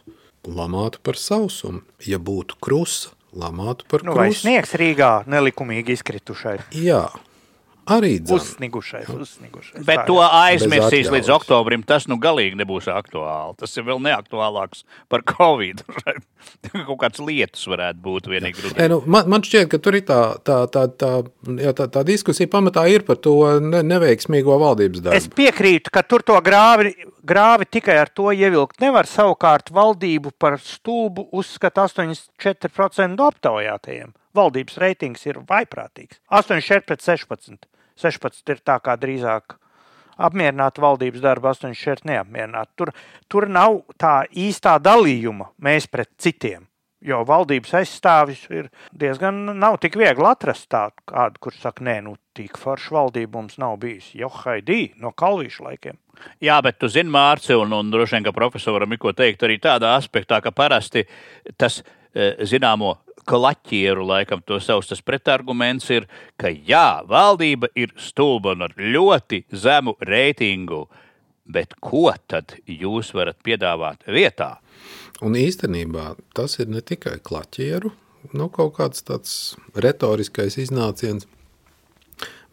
lamātu 0.49 1.03
par 1.05 1.21
sausumu, 1.21 1.85
ja 2.09 2.19
būtu 2.19 2.57
krusa, 2.65 3.13
lamātu 3.39 3.87
par 3.89 4.05
nu, 4.05 4.13
krustu. 4.13 4.21
Vai 4.21 4.35
sniegs 4.37 4.75
Rīgā 4.79 5.13
nelikumīgi 5.31 5.97
izkritušai? 5.99 6.59
Jā, 6.77 7.07
arī 7.95 8.19
dzan. 8.23 8.39
Uzsnigušais, 8.39 9.09
uzsnigušais. 9.13 9.85
Bet 9.87 10.05
to 10.09 10.19
ir. 10.21 10.29
aizmirsīs 10.29 11.11
līdz 11.13 11.31
oktobrim. 11.39 11.85
Tas 11.87 12.09
nu 12.11 12.19
galīgi 12.23 12.59
nebūs 12.61 12.89
aktuāli. 12.93 13.57
Tas 13.61 13.77
ir 13.77 13.87
vēl 13.89 14.01
neaktuālāks 14.05 14.85
par 15.13 15.25
Covid. 15.29 15.85
Kaut 16.89 16.99
kāds 17.03 17.23
lietus 17.23 17.67
varētu 17.69 18.03
būt 18.05 18.29
vienīgi. 18.31 18.65
Rudenī. 18.65 18.89
nu, 18.93 19.01
man, 19.11 19.29
man 19.33 19.45
šķiet, 19.45 19.69
ka 19.73 19.81
tur 19.83 19.99
ir 19.99 20.05
tā, 20.09 20.21
tā, 20.47 20.59
tā, 20.73 20.85
tā, 21.01 21.13
jā, 21.59 21.75
tā, 21.77 21.89
tā 21.99 22.05
diskusija 22.07 22.51
pamatā 22.53 22.87
ir 22.93 23.05
par 23.09 23.21
to 23.25 23.35
ne, 23.63 23.83
neveiksmīgo 23.87 24.59
valdības 24.63 25.05
darbu. 25.05 25.19
Es 25.19 25.29
piekrītu, 25.33 25.93
ka 25.95 26.05
tur 26.07 26.25
to 26.27 26.39
grāvi, 26.45 26.95
grāvi 27.27 27.69
tikai 27.79 27.99
ar 28.05 28.13
to 28.13 28.31
ievilkt 28.35 28.83
nevar. 28.85 29.09
Savukārt 29.09 29.73
valdību 29.75 30.35
par 30.39 30.59
stulbu 30.63 31.29
uzskata 31.37 31.89
84% 31.89 33.17
no 33.17 33.29
aptaujātajiem. 33.33 34.15
Valdības 34.39 34.79
reitings 34.83 35.25
ir 35.27 35.41
vaiprātīgs. 35.49 36.21
84 36.31 36.87
pret 36.87 37.05
16. 37.05 37.67
16 37.99 38.55
ir 38.55 38.63
tā 38.67 38.79
kā 38.85 38.97
drīzāk 39.01 39.59
apmierināta 40.19 40.83
valdības 40.83 41.23
darba, 41.23 41.53
84 41.55 42.09
neapmierināta. 42.09 42.73
Tur, 42.77 42.93
tur 43.31 43.47
nav 43.51 43.83
tā 44.01 44.23
īstā 44.35 44.79
dalījuma 44.83 45.53
mēs 45.63 45.87
pret 45.91 46.11
citiem. 46.19 46.67
Jo 46.99 47.21
valdības 47.23 47.77
aizstāvis 47.79 48.41
ir 48.51 48.73
diezgan 48.91 49.37
nav 49.55 49.77
tik 49.79 49.95
viegli 50.01 50.27
atrast 50.27 50.67
tādu, 50.75 50.99
kādu, 51.07 51.39
kurš 51.47 51.61
saka, 51.63 51.85
nē, 51.87 52.01
nu, 52.03 52.17
tik 52.35 52.59
forša 52.59 52.97
valdība 52.97 53.39
mums 53.39 53.55
nav 53.63 53.77
bijusi. 53.79 54.19
Jo 54.19 54.31
haidī 54.35 54.81
no 54.99 55.13
kalvīšu 55.15 55.69
laikiem. 55.69 55.99
Jā, 56.43 56.57
bet 56.67 56.81
tu 56.83 56.91
zini, 56.91 57.13
Mārcis, 57.15 57.55
un, 57.55 57.71
un 57.77 57.93
droši 57.95 58.17
vien, 58.17 58.27
ka 58.27 58.35
profesoram 58.35 58.91
ir 58.91 58.99
ko 58.99 59.15
teikt 59.15 59.47
arī 59.47 59.61
tādā 59.63 59.95
aspektā, 59.95 60.41
ka 60.43 60.51
parasti 60.51 61.05
tas 61.55 61.79
eh, 61.79 62.35
zināmo 62.43 62.97
klaķieru, 63.29 64.07
laikam, 64.09 64.43
to 64.47 64.59
savs 64.63 64.89
tas 64.91 65.03
pretarguments 65.05 65.89
ir, 65.93 66.09
ka 66.41 66.51
jā, 66.51 67.03
valdība 67.09 67.71
ir 67.79 67.93
stulba 68.01 68.55
un 68.57 68.67
ar 68.69 68.75
ļoti 68.79 69.45
zemu 69.53 69.97
reitingu. 70.09 70.87
Bet 71.49 71.79
ko 71.81 72.11
tad 72.29 72.59
jūs 72.69 73.15
varat 73.17 73.39
piedāvāt 73.45 74.05
vietā? 74.13 74.59
Un 75.25 75.37
īstenībā 75.39 76.13
tas 76.37 76.59
ir 76.61 76.69
ne 76.71 76.83
tikai 76.85 77.17
klaķieru, 77.25 77.91
nu, 78.37 78.49
kaut 78.53 78.77
kāds 78.77 79.05
tāds 79.07 79.33
retoriskais 79.75 80.59
iznāciens, 80.61 81.27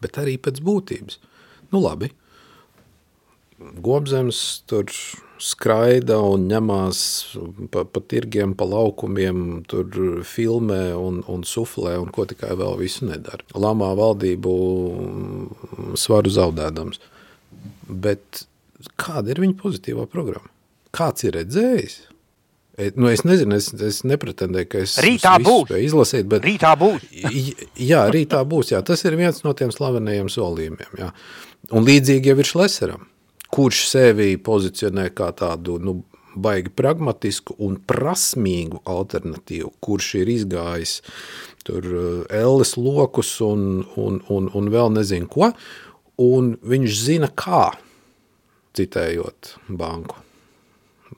bet 0.00 0.16
arī 0.22 0.38
pēc 0.40 0.62
būtības. 0.64 1.20
Nu, 1.72 1.82
labi. 1.82 2.12
Gobzems 3.84 4.40
tur 4.68 4.88
skraida 5.42 6.16
un 6.24 6.46
ņemās 6.50 6.98
pa, 7.72 7.84
pa 7.84 8.02
tirgiem, 8.08 8.54
pa 8.58 8.66
laukumiem, 8.68 9.62
tur 9.68 9.86
filmē 10.26 10.94
un, 10.96 11.22
un 11.30 11.44
suflē 11.46 11.96
un 12.00 12.10
ko 12.14 12.24
tikai 12.30 12.54
vēl 12.58 12.76
visu 12.80 13.08
nedara. 13.10 13.44
Lamā 13.54 13.92
valdību 13.98 14.56
svaru 16.00 16.32
zaudēdams. 16.32 17.00
Bet 17.86 18.44
kāda 19.00 19.32
ir 19.34 19.42
viņa 19.44 19.58
pozitīvā 19.62 20.06
programma? 20.10 20.50
Kāds 20.96 21.26
ir 21.28 21.36
redzējis? 21.38 21.96
E, 22.76 22.90
Nu, 22.96 23.08
es 23.08 23.22
nezinu, 23.24 23.56
es, 23.56 23.70
es 23.80 24.02
nepretendēju, 24.04 24.68
ka 24.68 24.82
es 24.84 24.98
Rītā 25.00 25.36
būs. 25.40 25.72
izlasīt, 25.80 26.26
bet 26.28 26.44
Rītā 26.44 26.74
būs. 26.76 27.06
Jā, 27.90 28.02
rītā 28.12 28.42
būs. 28.48 28.74
Jā. 28.74 28.82
Tas 28.84 29.04
ir 29.08 29.16
viens 29.16 29.40
no 29.46 29.54
tiem 29.56 29.72
slavenajiem 29.72 30.28
solījumiem. 30.32 30.98
Jā. 31.00 31.12
Un 31.72 31.86
līdzīgi 31.88 32.30
jau 32.30 32.36
ir 32.42 32.48
Šleseram, 32.50 33.06
kurš 33.54 33.86
sevi 33.90 34.36
pozicionē 34.36 35.08
kā 35.16 35.30
tādu 35.36 35.78
nu, 35.82 36.00
baigi 36.36 36.72
pragmatisku 36.76 37.56
un 37.64 37.78
prasmīgu 37.80 38.82
alternatīvu, 38.84 39.72
kurš 39.80 40.14
ir 40.20 40.32
izgājis 40.34 40.98
tur 41.66 41.86
eh, 41.86 42.38
elles 42.42 42.76
lokus 42.76 43.40
un, 43.44 43.82
un, 43.96 44.20
un, 44.32 44.50
un 44.54 44.70
vēl 44.72 44.94
nezinu 44.98 45.28
ko. 45.30 45.50
Un 46.22 46.54
viņš 46.64 47.02
zina, 47.02 47.28
kā 47.28 47.74
citējot 48.76 49.56
banku 49.68 50.22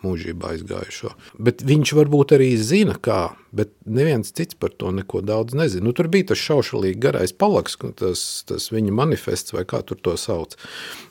mūžībā 0.05 0.53
aizgājušo. 0.55 1.11
Bet 1.43 1.62
viņš 1.67 1.93
varbūt 1.97 2.35
arī 2.37 2.51
zina, 2.61 2.95
kā, 3.03 3.33
bet 3.57 3.73
neviens 3.88 4.31
cits 4.35 4.59
par 4.59 4.75
to 4.79 4.93
neko 4.95 5.23
daudz 5.27 5.57
nezina. 5.59 5.87
Nu, 5.88 5.95
tur 5.97 6.11
bija 6.12 6.31
tas 6.33 6.43
šaušalīgi 6.43 7.01
garais 7.03 7.35
palaks, 7.35 7.79
tas, 7.99 8.25
tas 8.47 8.69
viņa 8.75 8.95
manifests 8.95 9.55
vai 9.57 9.64
kā 9.69 9.83
tur 9.87 9.99
to 10.03 10.14
sauc. 10.21 10.55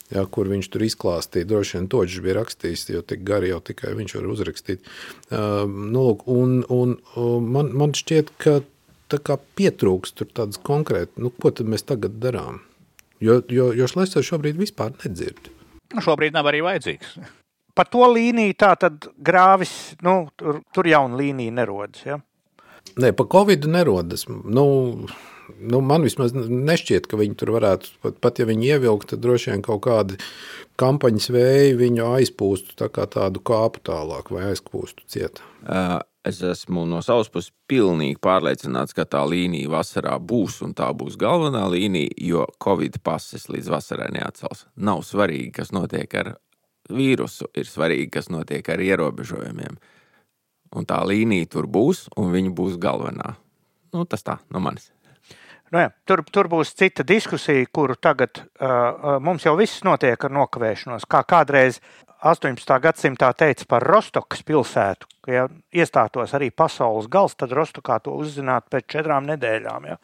Jā, 0.08 0.24
kur 0.32 0.48
viņš 0.48 0.70
tur 0.72 0.86
izklāstīja, 0.88 1.50
droši 1.50 1.76
vien 1.76 1.88
toģis 1.92 2.22
bija 2.24 2.38
rakstījis, 2.38 2.86
jo 2.94 3.02
tik 3.04 3.26
gari 3.28 3.50
jau 3.52 3.60
tikai 3.60 3.92
viņš 3.98 4.14
var 4.16 4.30
uzrakstīt. 4.32 4.86
Uh, 5.28 5.66
nu, 5.68 6.06
lūk, 6.06 6.24
un, 6.32 6.62
un, 6.72 6.96
un 7.20 7.50
man, 7.52 7.74
man 7.76 7.96
šķiet, 7.98 8.32
ka 8.40 8.62
tā 9.12 9.20
kā 9.20 9.36
pietrūks 9.60 10.16
tur 10.16 10.30
tādas 10.32 10.62
konkrēti, 10.64 11.20
nu, 11.24 11.32
ko 11.36 11.52
tad 11.52 11.68
mēs 11.68 11.84
tagad 11.88 12.22
darām? 12.24 12.62
Jo, 13.24 13.42
jo, 13.52 13.72
jo 13.76 13.90
Šlesers 13.90 14.30
šobrīd 14.30 14.60
vispār 14.60 14.96
nedzird. 15.02 15.52
Nu, 15.92 16.04
šobrīd 16.04 16.36
nav 16.36 16.48
arī 16.52 16.62
vajadzīgs. 16.66 17.18
Par 17.78 17.90
to 17.92 18.08
līniju 18.10 18.56
tā 18.58 18.72
tad 18.80 19.10
grāvis, 19.22 19.74
nu, 20.06 20.30
tur, 20.40 20.62
tur 20.74 20.88
jauna 20.90 21.20
līnija 21.20 21.54
nerodas. 21.60 22.04
Ja? 22.08 22.22
Nē, 22.98 23.12
pa 23.18 23.28
Covid 23.30 23.68
nerodas. 23.70 24.26
Nu, 24.28 24.66
nu, 25.60 25.82
man 25.86 26.06
vismaz 26.06 26.36
nešķiet, 26.36 27.08
ka 27.10 27.20
viņi 27.20 27.38
tur 27.40 27.54
varētu, 27.58 27.94
pat, 28.04 28.20
pat 28.24 28.42
ja 28.42 28.48
viņi 28.50 28.74
ievilktu, 28.76 29.14
tad 29.14 29.24
droši 29.26 29.54
vien 29.54 29.64
kaut 29.66 29.84
kādi 29.88 30.20
kampaņas 30.80 31.32
vēji 31.34 31.80
viņu 31.80 32.12
aizpūstu 32.18 32.78
tā 32.78 32.92
kā 32.94 33.08
tādu 33.10 33.42
kāpu 33.42 33.82
tālāk 33.90 34.30
vai 34.34 34.50
aizpūstu 34.52 35.08
ciet. 35.10 35.44
Uh, 35.64 36.00
Es 36.28 36.42
esmu 36.44 36.82
no 36.90 36.98
savas 37.06 37.30
puses 37.32 37.54
pilnīgi 37.72 38.18
pārliecināts, 38.20 38.92
ka 38.96 39.06
tā 39.08 39.22
līnija 39.30 39.70
vasarā 39.72 40.18
būs 40.20 40.58
un 40.66 40.74
tā 40.76 40.90
būs 40.98 41.16
galvenā 41.20 41.62
līnija, 41.72 42.12
jo 42.20 42.42
Covid 42.64 42.98
pases 43.06 43.48
līdz 43.48 43.70
vasarai 43.72 44.10
neatcels. 44.18 44.66
Nav 44.76 45.06
svarīgi, 45.08 45.54
kas 45.56 45.72
notiek 45.72 46.18
ar 46.20 46.34
vīrusu, 46.92 47.48
ir 47.56 47.70
svarīgi, 47.70 48.10
kas 48.18 48.28
notiek 48.34 48.68
ar 48.74 48.84
ierobežojumiem. 48.84 49.80
Un 50.76 50.90
tā 50.90 51.00
līnija 51.08 51.48
tur 51.54 51.70
būs, 51.72 52.10
un 52.20 52.34
viņa 52.36 52.52
būs 52.58 52.76
galvenā. 52.84 53.38
Nu, 53.96 54.04
tas 54.04 54.28
tā 54.28 54.42
no 54.52 54.60
manis. 54.60 54.92
Nu, 55.68 55.82
jā, 55.84 55.90
tur, 56.08 56.24
tur 56.32 56.48
būs 56.48 56.72
cita 56.80 57.04
diskusija, 57.04 57.66
kuru 57.76 57.98
tagad 58.00 58.40
uh, 58.40 59.18
mums 59.20 59.44
jau 59.44 59.58
viss 59.60 59.84
notiek 59.84 60.22
ar 60.24 60.32
nokavēšanos. 60.32 61.04
Kā 61.12 61.26
kādreiz 61.28 61.82
18. 62.24 62.80
gadsimtā 62.82 63.30
teica 63.38 63.66
par 63.70 63.84
Rostokas 63.84 64.42
pilsētu, 64.48 65.10
ka 65.22 65.34
ja 65.34 65.44
iestātos 65.76 66.32
arī 66.34 66.50
pasaules 66.56 67.10
gals, 67.12 67.36
tad 67.38 67.52
Rostokā 67.54 68.00
to 68.02 68.16
uzzinātu 68.18 68.72
pēc 68.74 68.88
četrām 68.96 69.28
nedēļām. 69.28 69.90
Ja. 69.92 69.98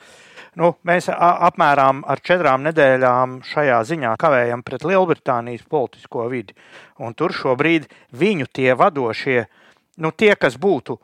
Nu, 0.60 0.74
mēs 0.86 1.08
apmēram 1.10 2.04
ar 2.06 2.22
četrām 2.22 2.68
nedēļām 2.68 3.40
šajā 3.48 3.80
ziņā 3.90 4.14
kavējam 4.22 4.62
pret 4.68 4.86
Lielbritānijas 4.86 5.64
politisko 5.66 6.28
vidi. 6.30 6.54
Un 7.02 7.16
tur 7.18 7.34
šobrīd 7.34 7.88
viņu 8.14 8.52
tie 8.54 8.76
vadošie, 8.78 9.48
nu, 10.04 10.12
tie, 10.12 10.36
kas 10.36 10.60
būtu 10.62 11.00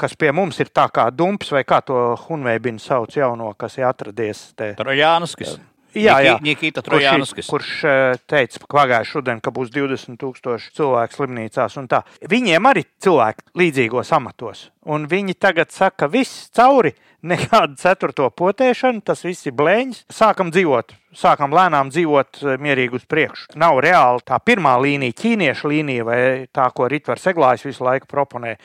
kas 0.00 0.16
pie 0.18 0.32
mums 0.36 0.60
ir 0.60 0.72
tā 0.74 0.88
kā 0.92 1.08
dumps, 1.14 1.52
vai 1.54 1.64
kā 1.68 1.80
to 1.84 2.16
Hunveibinu 2.26 2.82
sauc 2.82 3.16
jauno, 3.16 3.52
kas 3.58 3.78
ir 3.80 3.88
atradies 3.88 4.50
te. 4.58 4.74
Trojānskis. 4.78 5.56
Jā, 5.96 6.18
jā. 6.20 6.34
Nikita 6.44 6.82
Kurš, 6.82 6.90
Trojānskis. 6.90 7.48
kurš 7.48 7.70
eh, 7.88 8.18
teica 8.28 8.60
pagājušajā 8.68 9.16
rudenī, 9.16 9.40
ka 9.40 9.52
būs 9.54 9.72
20,000 9.72 10.68
cilvēku 10.76 11.16
slimnīcās. 11.16 11.76
un 11.80 11.88
tā. 11.88 12.02
Viņiem 12.28 12.68
arī 12.68 12.84
cilvēki 13.00 13.56
līdzīgos 13.56 14.12
amatos. 14.12 14.68
Un 14.84 15.08
viņi 15.08 15.34
tagad 15.40 15.72
saka, 15.72 16.08
viss 16.12 16.50
cauri, 16.52 16.92
nekāda 17.32 17.74
ceturto 17.80 18.28
potēšana, 18.30 19.00
tas 19.02 19.24
viss 19.24 19.48
ir 19.48 19.56
blēņas. 19.56 20.04
Sākam 20.12 20.52
dzīvot, 20.52 20.92
sākam 21.16 21.56
lēnām 21.56 21.88
dzīvot 21.94 22.42
eh, 22.44 22.58
mierīgi 22.60 23.00
uz 23.00 23.08
priekšu. 23.08 23.56
Nav 23.56 23.80
reāli 23.80 24.26
tā 24.26 24.38
pirmā 24.44 24.76
līnija, 24.82 25.16
ķīniešu 25.16 25.72
līnija 25.72 26.04
vai 26.04 26.20
tā, 26.52 26.68
ko 26.76 26.90
Ritvars 26.92 27.24
Eglājs 27.32 27.64
visu 27.64 27.88
laiku 27.88 28.10
proponē. 28.10 28.58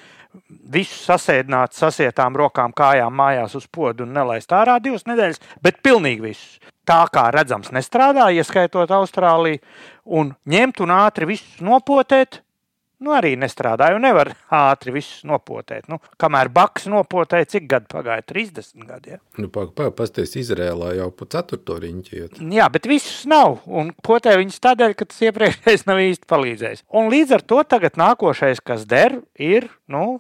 Visu 0.72 0.96
sasēdināt, 1.04 1.74
sasietām 1.76 2.38
rokām, 2.40 2.72
kājām 2.76 3.16
mājās 3.20 3.56
uz 3.60 3.66
podu 3.68 4.06
un 4.06 4.14
nelaist 4.16 4.54
ārā 4.56 4.78
divas 4.84 5.04
nedēļas, 5.10 5.42
bet 5.64 5.82
pilnīgi 5.84 6.24
visus. 6.24 6.60
Tā 6.88 7.02
kā 7.14 7.28
redzams, 7.34 7.72
nestrādā, 7.76 8.30
ieskaitot 8.36 8.92
Austrāliju, 8.96 9.60
un 10.06 10.32
ņemt 10.48 10.82
un 10.86 10.96
ātri 10.96 11.28
visus 11.30 11.60
nopotēt. 11.64 12.42
Nu, 13.02 13.16
arī 13.18 13.32
nestrādāja, 13.40 13.98
nevar 13.98 14.30
ātri 14.54 14.94
visus 14.94 15.24
nopotēt. 15.26 15.88
Nu, 15.90 15.98
kamēr 16.22 16.52
Baks 16.54 16.86
nopotēja, 16.92 17.48
cik 17.56 17.66
gadi 17.72 17.90
pagāja? 17.90 18.22
30 18.30 18.86
gadi. 18.86 19.16
Ja? 19.16 19.22
Nu, 19.42 19.50
Pastāstiet, 19.50 20.36
Izrēlā 20.38 20.92
jau 21.00 21.08
pa 21.18 21.26
ceturto 21.34 21.80
riņķi 21.82 22.20
iet. 22.20 22.38
Jā, 22.54 22.68
bet 22.74 22.86
visus 22.90 23.24
nav. 23.30 23.64
Un 23.66 23.90
potē 24.06 24.36
viņus 24.38 24.62
tādēļ, 24.62 24.94
ka 25.00 25.10
tas 25.10 25.24
iepriekšējais 25.26 25.88
nav 25.90 26.04
īsti 26.04 26.30
palīdzējis. 26.30 26.86
Un 27.02 27.10
līdz 27.14 27.36
ar 27.40 27.46
to 27.54 27.64
tagad 27.74 27.98
nākošais, 27.98 28.62
kas 28.62 28.86
der, 28.86 29.18
ir, 29.34 29.72
nu, 29.90 30.20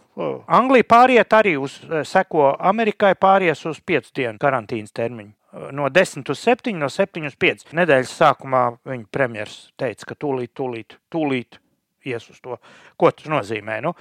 Anglija 0.49 0.89
pāriet 0.89 1.37
arī 1.37 1.59
uz, 1.61 1.77
seko 2.09 2.55
Amerikai 2.57 3.13
pāries 3.13 3.61
uz 3.69 3.77
5 3.77 4.09
dienu 4.17 4.41
karantīnas 4.41 4.97
termiņu. 4.97 5.35
No 5.75 5.89
10 5.91 6.29
uz 6.31 6.39
7, 6.39 6.73
no 6.79 6.87
7 6.89 7.27
uz 7.27 7.35
5. 7.35 7.73
Nedēļas 7.75 8.13
sākumā 8.21 8.61
viņa 8.87 9.09
premjeras 9.11 9.57
teica, 9.77 10.07
ka 10.09 10.15
tūlīt, 10.15 10.55
tūlīt, 10.55 10.95
tūlīt 11.11 11.60
ies 12.09 12.27
uz 12.31 12.41
to. 12.43 12.57
Ko 12.97 13.11
tas 13.15 13.29
nozīmē? 13.31 13.79
Nu, 13.85 13.93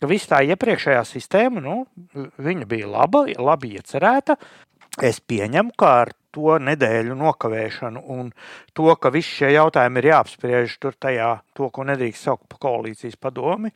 ka 0.00 0.10
viss 0.10 0.30
tā 0.30 0.42
iepriekšējā 0.52 1.02
sistēma, 1.08 1.62
nu, 1.64 1.82
viņa 2.42 2.68
bija 2.68 2.90
laba, 2.90 3.26
labi 3.38 3.76
iecerēta. 3.78 4.38
Es 5.02 5.22
pieņemu, 5.24 5.72
ka 5.78 5.92
ar 6.02 6.12
to 6.32 6.56
nedēļu 6.60 7.16
nokavēšanu 7.16 8.02
un 8.12 8.30
to, 8.76 8.88
ka 9.00 9.12
visi 9.12 9.38
šie 9.38 9.52
jautājumi 9.54 10.00
ir 10.00 10.08
jāapspriež 10.10 10.78
tur 10.82 10.96
tajā, 11.00 11.34
to, 11.56 11.68
ko 11.72 11.84
nedrīkst 11.88 12.28
saukt 12.28 12.48
par 12.50 12.60
koalīcijas 12.66 13.16
padomi. 13.20 13.72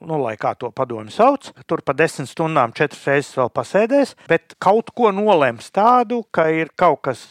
Nu, 0.00 0.16
lai 0.22 0.36
kā 0.40 0.54
to 0.56 0.70
padomu 0.72 1.12
sauc, 1.12 1.50
tur 1.68 1.82
pa 1.84 1.92
desmit 1.92 2.30
stundām 2.30 2.72
četras 2.72 3.02
reizes 3.10 3.34
vēl 3.36 3.50
pasēdēs, 3.52 4.14
bet 4.30 4.54
kaut 4.62 4.94
ko 4.96 5.10
nolems 5.12 5.68
tādu, 5.76 6.22
ka 6.32 6.46
ir 6.56 6.70
kaut 6.72 7.02
kas 7.04 7.26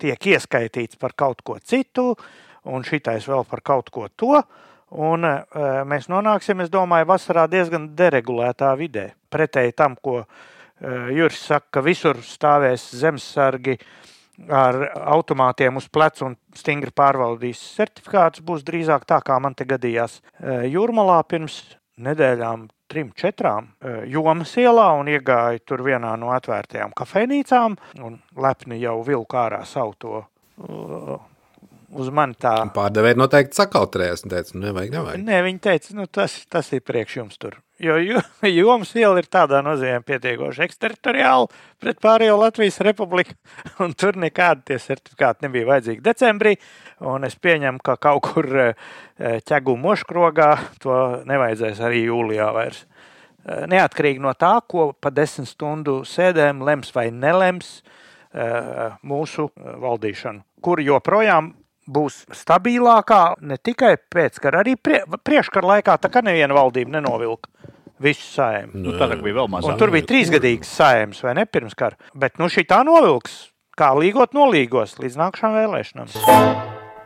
tiek 0.00 0.30
ieskaitīts 0.32 0.96
par 1.00 1.12
kaut 1.12 1.44
ko 1.44 1.58
citu, 1.60 2.14
un 2.72 2.86
šitais 2.88 3.28
vēl 3.28 3.44
par 3.50 3.60
kaut 3.60 3.92
ko 3.92 4.08
to. 4.16 4.40
Un 4.90 5.26
e, 5.26 5.34
mēs 5.86 6.08
nonāksim, 6.10 6.64
es 6.64 6.70
domāju, 6.72 7.06
vasarā 7.12 7.44
diezgan 7.50 7.92
deregulētā 7.98 8.72
vidē. 8.78 9.12
Pretēji 9.30 9.76
tam, 9.78 9.94
ko 10.02 10.24
Eh, 10.80 11.12
Juris 11.12 11.42
saka, 11.44 11.66
ka 11.76 11.80
visur 11.84 12.22
stāvēs 12.24 12.86
zemesargi 12.96 13.74
ar 14.48 14.78
automātiem 15.12 15.76
uz 15.76 15.90
pleca 15.92 16.24
un 16.24 16.38
stingri 16.56 16.88
pārvaldīs 16.96 17.60
certifikātus. 17.76 18.40
Būs 18.40 18.64
drīzāk 18.64 19.04
tā, 19.04 19.18
kā 19.20 19.36
man 19.44 19.52
te 19.54 19.66
gadījās 19.68 20.22
eh, 20.40 20.64
Jūrmalā 20.72 21.18
pirms 21.28 21.58
nedēļām, 22.00 22.64
trim, 22.88 23.10
četrām 23.12 23.68
eh, 23.68 24.06
jomas 24.08 24.54
ielā 24.56 24.86
un 25.02 25.12
iegāju 25.12 25.60
tur 25.68 25.84
vienā 25.84 26.14
no 26.16 26.32
atvērtajām 26.32 26.96
kafejnīcām 26.96 27.76
un 28.00 28.16
lepni 28.40 28.80
jau 28.80 29.02
vilku 29.04 29.36
ārā 29.36 29.60
savu 29.68 29.98
to 30.00 30.24
uz 31.90 32.10
mani 32.14 32.36
tā. 32.38 32.52
Pārdevēji 32.74 33.18
noteikti 33.18 33.58
sakautrējās 33.58 34.24
un 34.24 34.32
teica, 34.32 34.54
nu, 34.54 34.62
nevajag, 34.68 34.92
nevajag. 34.94 35.24
Nē, 35.26 35.40
viņi 35.46 35.60
teica, 35.64 35.96
nu, 35.98 36.06
tas, 36.06 36.36
tas 36.50 36.70
ir 36.76 36.84
priekš 36.86 37.16
jums 37.20 37.40
tur. 37.40 37.58
Jo 37.80 37.96
jomas 38.60 38.92
iela 38.98 39.20
ir 39.22 39.28
tādā 39.32 39.62
nozīmē 39.64 40.02
pietiekoši 40.06 40.64
eksteritoriāli 40.66 41.48
pret 41.82 42.00
pārējo 42.02 42.36
Latvijas 42.42 42.80
republiku, 42.86 43.36
un 43.84 43.94
tur 43.98 44.18
nekādi 44.20 44.70
tie 44.70 44.80
certifikāti 44.82 45.46
nebija 45.46 45.70
vajadzīgi 45.72 46.04
decembrī, 46.04 46.56
un 47.10 47.26
es 47.28 47.38
pieņemu, 47.40 47.82
ka 47.84 47.96
kaut 48.00 48.28
kur 48.28 48.50
eh, 48.66 48.90
ķegu 49.48 49.76
moškrogā 49.80 50.50
to 50.82 51.00
nevajadzēs 51.30 51.80
arī 51.86 52.04
jūlijā 52.06 52.50
vairs. 52.56 52.84
Eh, 52.84 53.64
neatkarīgi 53.72 54.22
no 54.22 54.34
tā, 54.38 54.58
ko 54.68 54.92
pa 54.92 55.12
desmit 55.14 55.50
stundu 55.50 56.02
sēdēm 56.08 56.62
lems 56.66 56.94
vai 56.96 57.10
nelems 57.14 57.80
mūsu 58.30 59.48
valdīšanu, 59.58 60.44
kur 60.62 60.78
joprojām 60.78 61.48
būs 61.90 62.24
stabilākā 62.36 63.22
ne 63.46 63.58
tikai 63.58 63.96
pēckara, 64.12 64.62
arī 64.64 64.76
prie, 64.80 65.02
priekškara 65.24 65.74
laikā. 65.74 65.96
Tā 66.00 66.10
kā 66.12 66.22
neviena 66.24 66.56
valdība 66.56 66.98
nenovilka 66.98 67.50
visu 68.00 68.24
sēmu. 68.36 68.80
Nu, 68.80 68.94
tā 68.98 69.10
bija 69.16 69.40
vēl 69.42 69.50
mazāk. 69.52 69.72
Un 69.72 69.80
tur 69.80 69.92
bija 69.94 70.08
trīsgadīgs 70.08 70.76
sēms 70.78 71.24
vai 71.26 71.36
ne 71.40 71.46
pirms 71.46 71.76
kara. 71.78 71.98
Bet 72.14 72.38
nu 72.40 72.48
šī 72.52 72.64
tā 72.70 72.80
novilks, 72.86 73.42
kā 73.78 73.92
līgot 73.98 74.36
nolīgos 74.36 74.98
līdz 75.02 75.18
nākamajām 75.20 75.58
vēlēšanām. 75.58 76.14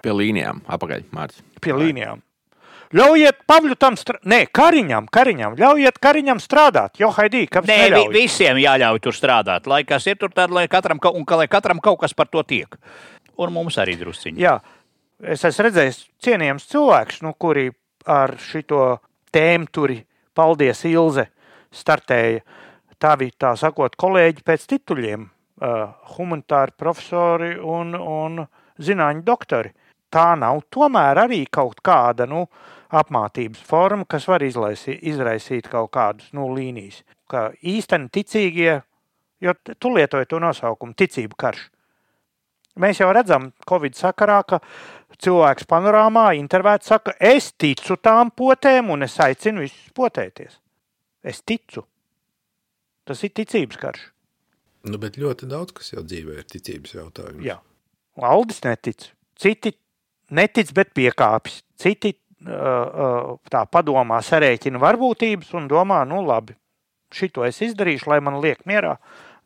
Pie 0.05 0.15
līnijām, 0.15 0.63
apakaļ, 0.69 1.09
Mārcis. 1.17 1.43
Pie 1.65 1.75
līnijām. 1.75 2.23
Ļaujiet 2.95 3.41
Pavļu 3.49 3.75
tam 3.81 3.97
strādāt, 3.99 4.27
nē, 4.31 4.37
Kariņam, 4.55 5.09
Kariņam, 5.11 5.57
ļaujiet 5.59 5.97
Kariņam 6.05 6.39
strādāt. 6.39 7.01
Jo, 7.01 7.09
Haidī, 7.17 7.41
kāpēc? 7.51 7.73
Nē, 7.73 7.89
vi, 7.91 8.03
visiem 8.21 8.61
jāļauj 8.61 9.01
tur 9.03 9.17
strādāt. 9.17 9.67
Lai 9.67 9.81
kas 9.89 10.07
ir 10.07 10.21
tur, 10.21 10.31
tad 10.31 10.53
lai 10.55 10.69
katram, 10.71 11.01
un 11.11 11.27
ka 11.27 11.41
lai 11.41 11.49
katram 11.51 11.81
kaut 11.83 11.99
kas 12.05 12.15
par 12.15 12.31
to 12.31 12.45
tiek 12.47 12.79
un 13.41 13.53
mums 13.55 13.79
arī 13.83 13.97
drusciņi. 13.99 14.43
Jā, 14.45 14.59
es 15.23 15.45
esmu 15.45 15.69
redzējis 15.69 16.01
cienījams 16.25 16.69
cilvēks, 16.71 17.23
nu, 17.27 17.35
kuri 17.39 17.69
ar 18.11 18.37
šito 18.41 18.99
tēmu 19.35 19.71
turi, 19.73 20.01
paldies 20.35 20.85
Ilze, 20.91 21.29
startēja. 21.75 22.45
Bija 23.05 23.35
tā 23.37 23.51
sakot, 23.61 23.99
kolēģi 24.01 24.41
pēc 24.47 24.63
tituļiem, 24.71 25.27
uh, 25.27 25.91
humanitāri 26.15 26.73
profesori 26.81 27.51
un, 27.61 27.93
un 27.93 28.39
zinātņu 28.81 29.25
doktori. 29.27 29.75
Tā 30.09 30.31
nav 30.39 30.63
tomēr 30.73 31.21
arī 31.27 31.43
kaut 31.53 31.83
kāda 31.85 32.25
nu, 32.31 32.47
apmācības 32.95 33.61
forma, 33.67 34.07
kas 34.09 34.29
var 34.31 34.45
izlaisīt, 34.47 35.03
izraisīt 35.03 35.69
kaut 35.69 35.91
kādas 35.93 36.31
nu, 36.33 36.47
līnijas. 36.55 37.03
Kā 37.29 37.51
īstenībā 37.61 38.15
ticīgie, 38.15 38.75
jo 39.45 39.55
tu 39.77 39.93
lietoji 39.93 40.31
to 40.31 40.41
nosaukumu, 40.41 40.97
ticību 40.97 41.37
karš. 41.37 41.67
Mēs 42.81 43.01
jau 43.01 43.11
redzam, 43.15 43.53
Covid 43.69 43.95
sakarā, 43.99 44.41
ka 44.49 44.61
cilvēks 45.23 45.69
panorāmā 45.71 46.33
intervētā 46.39 46.95
saka, 46.95 47.15
es 47.23 47.53
ticu 47.53 47.97
tām 48.03 48.33
potēm 48.35 48.91
un 48.95 49.07
es 49.07 49.15
aicinu 49.23 49.63
visus 49.63 49.93
potēties. 49.95 50.59
Es 51.25 51.41
ticu. 51.47 51.85
Tas 53.05 53.23
ir 53.25 53.33
ticības 53.37 53.79
karš. 53.81 54.09
Nu, 54.89 54.99
bet 55.01 55.17
ļoti 55.21 55.47
daudz 55.49 55.73
kas 55.77 55.95
jau 55.95 56.03
dzīvē 56.05 56.41
ir 56.43 56.49
ticības 56.51 56.97
jautājums. 56.99 57.45
Jā, 57.45 57.61
Aldis 58.21 58.61
netic. 58.65 59.09
Citi 59.41 59.73
netic, 60.35 60.71
bet 60.77 60.93
piekāpjas. 60.95 61.63
Citi 61.81 62.13
uh, 62.15 63.35
tā 63.51 63.65
padomā, 63.71 64.21
sarēķina 64.25 64.81
varbūtības 64.83 65.55
un 65.59 65.67
domā, 65.71 66.03
nu 66.09 66.21
labi, 66.27 66.55
šito 67.15 67.45
es 67.47 67.61
izdarīšu, 67.65 68.11
lai 68.13 68.21
man 68.25 68.39
liek 68.43 68.63
mierā. 68.69 68.97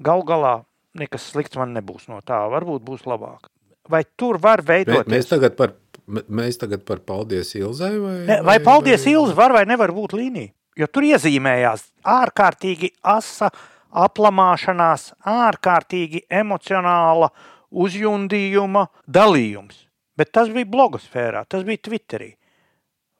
Gal 0.04 0.24
galā 0.26 0.58
nekas 1.00 1.30
slikts 1.32 1.58
man 1.58 1.74
nebūs 1.76 2.08
no 2.10 2.20
tā. 2.26 2.40
Varbūt 2.52 2.84
būs 2.86 3.06
labāk. 3.08 3.48
Vai 3.88 4.02
tur 4.20 4.38
var 4.42 4.62
veidot? 4.66 5.08
Mēs 5.08 5.30
tagad 5.30 5.56
par, 5.56 5.72
mēs 6.06 6.60
tagad 6.60 6.84
par 6.88 7.00
paldies 7.06 7.54
Ilzai 7.56 7.94
vai? 7.96 8.16
Ne, 8.28 8.38
vai 8.44 8.58
paldies 8.64 9.04
vai... 9.06 9.14
Ilzai 9.16 9.38
var 9.38 9.56
vai 9.56 9.64
nevar 9.68 9.94
būt 9.96 10.16
līnija? 10.18 10.52
Jo 10.78 10.86
tur 10.92 11.08
iezīmējās 11.08 11.88
ārkārtīgi 12.06 12.92
asa 13.10 13.48
aplamāšanās, 13.88 15.12
ārkārtīgi 15.26 16.26
emocionāla 16.30 17.32
uzjundījuma 17.70 18.86
dalījums. 19.08 19.86
Bet 20.18 20.32
tas 20.34 20.50
bija 20.52 20.68
blogosfērā, 20.68 21.44
tas 21.50 21.64
bija 21.66 21.82
Twitterī. 21.88 22.32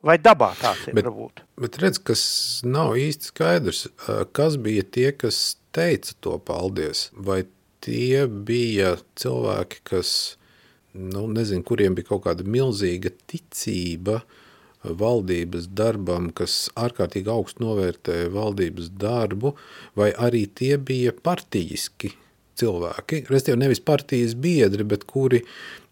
Vai 0.03 0.15
dabā 0.23 0.53
tāds 0.55 0.85
ir? 0.87 0.95
Bet, 0.95 1.07
varbūt? 1.09 1.41
bet 1.59 1.77
redz, 1.81 1.99
kas 1.99 2.21
nav 2.63 2.93
īsti 2.99 3.33
skaidrs, 3.33 3.81
kas 4.35 4.55
bija 4.61 4.85
tie, 4.87 5.09
kas 5.11 5.57
teica 5.75 6.15
to 6.23 6.37
paldies. 6.43 7.09
Vai 7.11 7.41
tie 7.85 8.25
bija 8.27 8.95
cilvēki, 9.19 9.81
kas, 9.87 10.11
nu, 10.93 11.25
nezinu, 11.31 11.65
kuriem 11.67 11.97
bija 11.97 12.11
kaut 12.11 12.25
kāda 12.27 12.45
milzīga 12.47 13.11
ticība 13.29 14.21
valdības 14.83 15.67
darbam, 15.75 16.29
kas 16.31 16.69
ārkārtīgi 16.79 17.31
augstu 17.33 17.65
novērtēja 17.65 18.31
valdības 18.31 18.93
darbu, 18.99 19.53
vai 19.99 20.13
arī 20.15 20.45
tie 20.55 20.77
bija 20.77 21.11
partijiski 21.11 22.13
cilvēki, 22.59 23.25
respektīvi 23.27 23.59
nevis 23.59 23.83
partijas 23.83 24.35
biedri, 24.39 24.87
bet 24.87 25.05
kuri 25.07 25.43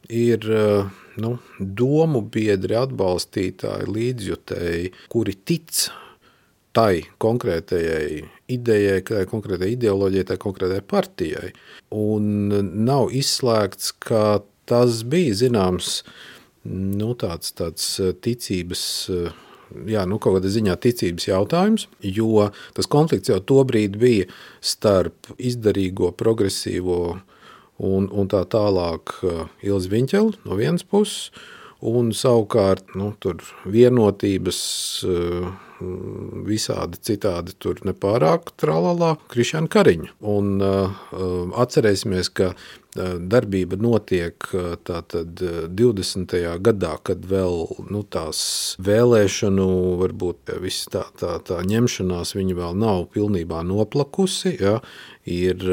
ir 0.07 0.47
nu, 1.19 1.35
domu 1.59 2.21
biedri, 2.31 2.77
atbalstītāji, 2.79 3.91
līdzjutēji, 3.91 4.91
kuri 5.11 5.35
tic 5.47 5.87
tai 6.77 7.01
konkrētajai 7.21 8.21
idejai, 8.53 9.01
tai 9.05 9.25
konkrētajai 9.29 9.73
ideoloģijai, 9.73 10.27
tai 10.29 10.37
konkrētajai 10.41 10.85
partijai. 10.85 11.51
Un 11.97 12.51
nav 12.85 13.09
izslēgts, 13.17 13.95
ka 14.03 14.43
tas 14.69 15.01
bija 15.07 15.35
zināms 15.41 16.01
nu, 16.67 17.13
tāds, 17.19 17.53
tāds 17.57 17.89
ticības. 18.21 18.83
Jā, 19.89 20.05
nu, 20.07 20.15
kaut 20.23 20.37
kādā 20.37 20.47
ziņā 20.47 20.77
ticības 20.79 21.25
jautājums, 21.27 21.87
jo 21.99 22.45
tas 22.77 22.87
konflikts 22.87 23.33
jau 23.33 23.41
tobrīd 23.43 23.97
bija 23.99 24.29
starp 24.63 25.27
izdarīgo, 25.35 26.13
progresīvo 26.15 27.01
un, 27.83 28.07
un 28.07 28.31
tā 28.31 28.45
tālāk 28.47 29.17
Ilzi 29.67 29.91
Viņķelu 29.91 30.47
no 30.47 30.55
vienas 30.55 30.87
puses, 30.87 31.33
un 31.81 32.11
savukārt 32.15 32.95
nu, 32.97 33.13
vienotības 33.65 34.61
Mm, 35.77 36.41
visādi 36.47 36.97
citādi 37.05 37.53
tur 37.61 37.77
nepārāk 37.85 38.49
tralalā 38.57 39.11
Krišāna 39.29 39.69
Kariņa. 39.69 40.15
Un 40.25 40.55
uh, 40.65 40.95
atcerēsimies, 41.61 42.31
ka 42.33 42.47
uh, 42.55 43.17
darbība 43.21 43.77
notiek 43.77 44.47
tātad 44.87 45.37
20. 45.77 46.33
gadā, 46.65 46.95
kad 47.05 47.27
vēl 47.29 47.67
nu, 47.93 48.01
tās 48.09 48.39
vēlēšanu, 48.81 49.67
varbūt 50.01 50.55
viss 50.63 50.89
tā, 50.89 51.05
tā, 51.21 51.35
tā 51.45 51.61
ņemšanās 51.61 52.33
viņa 52.39 52.57
vēl 52.57 52.81
nav 52.81 53.05
pilnībā 53.13 53.61
noplakusi, 53.67 54.57
ja, 54.57 54.79
ir 55.27 55.63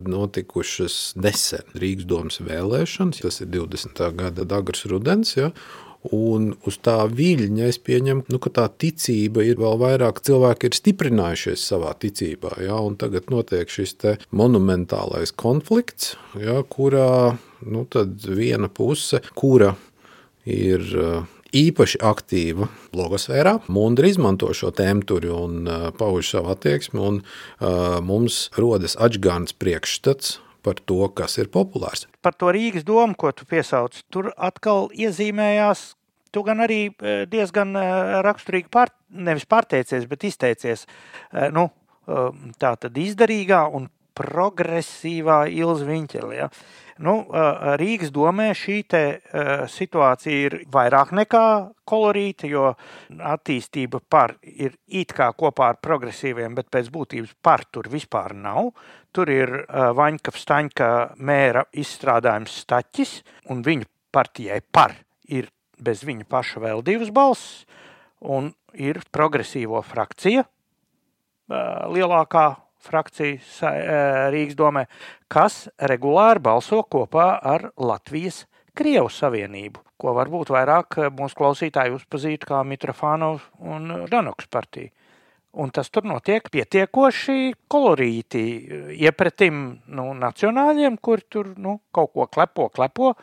notikušas 0.00 0.96
nesen 1.18 1.78
Rīgas 1.78 2.08
domas 2.10 2.40
vēlēšanas, 2.44 3.22
tas 3.24 3.40
ir 3.42 3.50
20. 3.52 4.02
gada 4.16 4.46
Dagras 4.48 4.86
rudens, 4.90 5.36
ja, 5.38 5.50
Un 6.16 6.54
uz 6.64 6.78
tā 6.80 6.96
viļņa 7.12 7.66
es 7.68 7.76
pieņemu, 7.84 8.22
nu, 8.32 8.38
ka 8.40 8.48
tā 8.56 8.62
ticība 8.72 9.44
ir 9.44 9.58
vēl 9.60 9.76
vairāk, 9.82 10.22
cilvēki 10.24 10.70
ir 10.70 10.76
stiprinājušies 10.78 11.64
savā 11.72 11.92
ticībā. 12.00 12.54
Ja, 12.64 12.78
tagad 12.96 13.28
notiek 13.28 13.68
šis 13.68 13.98
monumentālais 14.32 15.34
konflikts, 15.36 16.14
ja, 16.40 16.62
kurā 16.64 17.36
nu, 17.68 17.84
viena 18.24 18.72
puse, 18.72 19.20
kura 19.36 19.74
ir 20.48 20.88
īpaši 21.56 22.00
aktīva 22.06 22.68
blogosfērā. 22.94 23.56
Mundri 23.72 24.12
izmanto 24.14 24.52
šo 24.56 24.70
tēmu 24.74 25.20
un 25.34 25.66
uh, 25.66 25.88
pauž 25.96 26.34
savu 26.34 26.54
attieksmi. 26.54 27.00
Un, 27.00 27.22
uh, 27.22 27.98
mums 28.04 28.48
rodas 28.58 28.96
atgādājums 28.96 29.56
priekšstats 29.58 30.38
par 30.62 30.80
to, 30.84 31.00
kas 31.16 31.38
ir 31.40 31.50
populārs. 31.52 32.06
Par 32.24 32.36
to 32.36 32.52
Rīgas 32.52 32.84
domu, 32.86 33.16
ko 33.18 33.32
tu 33.32 33.46
piesauc, 33.48 33.96
tur 34.12 34.30
atkal 34.36 34.90
iezīmējās. 34.92 35.94
Tu 36.30 36.42
gan 36.46 36.62
arī 36.62 36.82
eh, 36.92 37.24
diezgan 37.26 37.74
eh, 37.74 38.20
raksturīgi 38.22 38.70
pār, 38.70 38.92
nevis 39.10 39.48
pārteicies, 39.50 40.06
bet 40.10 40.28
izteicies 40.28 40.86
eh, 40.86 41.48
nu, 41.54 41.70
tā 42.58 42.70
tad 42.80 42.96
izdarīgā 42.98 43.60
un 43.76 43.84
progresīvā 44.18 45.44
Ilza 45.52 45.86
Viņķelē. 45.86 46.38
Ja. 46.38 46.48
Nu, 47.00 47.14
Rīgas 47.80 48.10
domē 48.12 48.50
šī 48.56 48.74
te, 48.92 49.02
situācija 49.72 50.40
ir 50.46 50.56
vairāk 50.72 51.14
nekā 51.16 51.44
kolorīta, 51.88 52.48
jo 52.50 52.66
attīstība 53.08 54.02
par 54.04 54.34
ir 54.44 54.76
it 54.86 55.14
kā 55.16 55.30
kopā 55.32 55.70
ar 55.72 55.80
progresīviem, 55.80 56.52
bet 56.58 56.68
pēc 56.68 56.90
būtības 56.92 57.32
par 57.40 57.64
tur 57.72 57.88
vispār 57.88 58.34
nav. 58.36 58.74
Tur 59.16 59.32
ir 59.32 59.54
Vaņka 59.96 60.34
Staņka 60.36 60.90
mēra 61.16 61.64
izstrādājums 61.72 62.60
staķis, 62.66 63.16
un 63.48 63.64
viņa 63.64 63.88
partijai 64.12 64.60
par 64.60 64.98
ir 65.32 65.48
bez 65.80 66.04
viņa 66.04 66.28
paša 66.28 66.60
vēl 66.60 66.84
divas 66.84 67.10
balss, 67.14 67.64
un 68.20 68.52
ir 68.76 69.00
progresīvo 69.10 69.80
frakcija 69.88 70.44
lielākā 71.90 72.48
frakcija 72.84 73.72
Rīgas 74.32 74.56
domē, 74.58 74.86
kas 75.28 75.66
regulāri 75.90 76.42
balso 76.44 76.82
kopā 76.82 77.32
ar 77.42 77.70
Latvijas 77.76 78.44
Krievu 78.76 79.10
savienību, 79.12 79.82
ko 80.00 80.14
varbūt 80.16 80.52
vairāk 80.54 80.96
mūsu 81.16 81.36
klausītāji 81.36 81.96
uzpazītu 81.98 82.48
kā 82.52 82.62
Mitrofānov 82.64 83.42
un 83.60 84.06
Danoks 84.10 84.48
partiju. 84.50 84.92
Un 85.50 85.72
tas 85.74 85.88
tur 85.90 86.04
notiek 86.06 86.44
pietiekoši 86.46 87.50
kolorīti, 87.70 88.42
iepratim 89.02 89.56
nu, 89.90 90.04
nacionāļiem, 90.14 90.94
kur 91.02 91.24
tur 91.26 91.48
nu, 91.58 91.80
kaut 91.90 92.12
ko 92.14 92.28
klepo, 92.30 92.68
klepo 92.70 93.16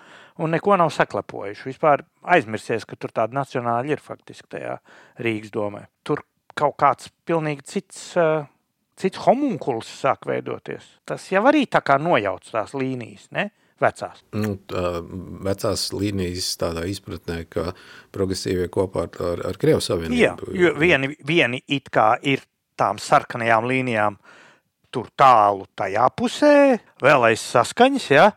un 0.44 0.52
neko 0.52 0.76
nav 0.76 0.92
saklepojuši. 0.92 1.70
Vispār 1.70 2.04
aizmirsies, 2.36 2.84
ka 2.84 3.00
tur 3.00 3.16
tāda 3.16 3.40
nacionāļa 3.40 3.96
ir 3.96 4.04
faktiski 4.04 4.52
tajā 4.58 4.76
Rīgas 5.24 5.56
domē. 5.56 5.86
Tur 6.04 6.26
kaut 6.58 6.76
kāds 6.84 7.14
pilnīgi 7.24 7.64
cits 7.72 8.04
uh, 8.20 8.44
cits 8.98 9.22
homunkuls 9.26 9.90
sāk 10.02 10.28
veidoties. 10.30 10.86
Tas 11.08 11.30
jau 11.32 11.44
arī 11.50 11.66
tā 11.70 11.84
kā 11.86 12.00
nojauc 12.02 12.50
tās 12.50 12.76
līnijas, 12.78 13.30
ne? 13.36 13.50
Vecās. 13.78 14.24
Nu, 14.34 14.56
tā, 14.66 15.04
vecās 15.46 15.84
līnijas 15.94 16.50
tādā 16.58 16.88
izpratnē, 16.90 17.44
ka 17.54 17.68
progresīvie 18.16 18.66
kopā 18.74 19.06
ar, 19.06 19.20
ar, 19.22 19.44
ar 19.52 19.60
Krievu 19.62 19.84
savienību. 19.86 20.18
Jā, 20.18 20.34
jo 20.58 20.72
vieni, 20.82 21.12
vieni 21.22 21.62
it 21.70 21.92
kā 21.94 22.16
ir 22.26 22.42
tām 22.78 22.98
sarkanajām 23.02 23.70
līnijām 23.70 24.18
tur 24.94 25.12
tālu 25.20 25.68
tajā 25.78 26.08
pusē, 26.18 26.56
vēl 27.04 27.30
aiz 27.30 27.44
saskaņas, 27.44 28.10
ja? 28.16 28.32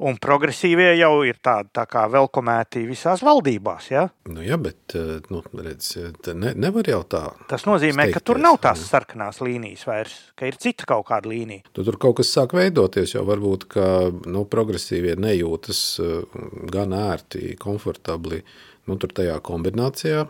Un 0.00 0.16
progresīvie 0.16 0.94
jau 0.96 1.12
ir 1.28 1.36
tādi 1.44 1.68
tā 1.76 1.82
kā 1.90 2.06
velkomēti 2.08 2.86
visās 2.88 3.20
valdībās. 3.24 3.90
Ja? 3.92 4.06
Nu, 4.32 4.40
jā, 4.40 4.56
bet 4.60 4.94
eh, 4.96 5.18
nu, 5.28 5.42
redz, 5.60 5.90
ne, 6.32 6.54
nevar 6.56 6.88
jau 6.88 7.02
tā. 7.04 7.22
Tas 7.50 7.66
nozīmē, 7.68 8.06
steigties. 8.06 8.16
ka 8.16 8.24
tur 8.30 8.40
nav 8.40 8.56
tās 8.64 8.86
sarkanās 8.88 9.42
līnijas 9.44 9.84
vairs, 9.88 10.16
ka 10.40 10.48
ir 10.48 10.56
cita 10.60 10.88
kaut 10.88 11.04
kāda 11.10 11.28
līnija. 11.28 11.66
Tu 11.76 11.84
tur 11.84 12.00
kaut 12.00 12.16
kas 12.22 12.32
sāk 12.32 12.56
veidoties, 12.56 13.12
jo 13.18 13.26
varbūt 13.28 13.68
ka, 13.76 13.86
nu, 14.32 14.46
progresīvie 14.48 15.18
nejūtas 15.20 15.82
eh, 16.00 16.40
gan 16.72 16.96
ērti, 16.96 17.58
komfortabli 17.60 18.40
nu, 18.88 18.96
tajā 18.96 19.36
kombinācijā 19.44 20.24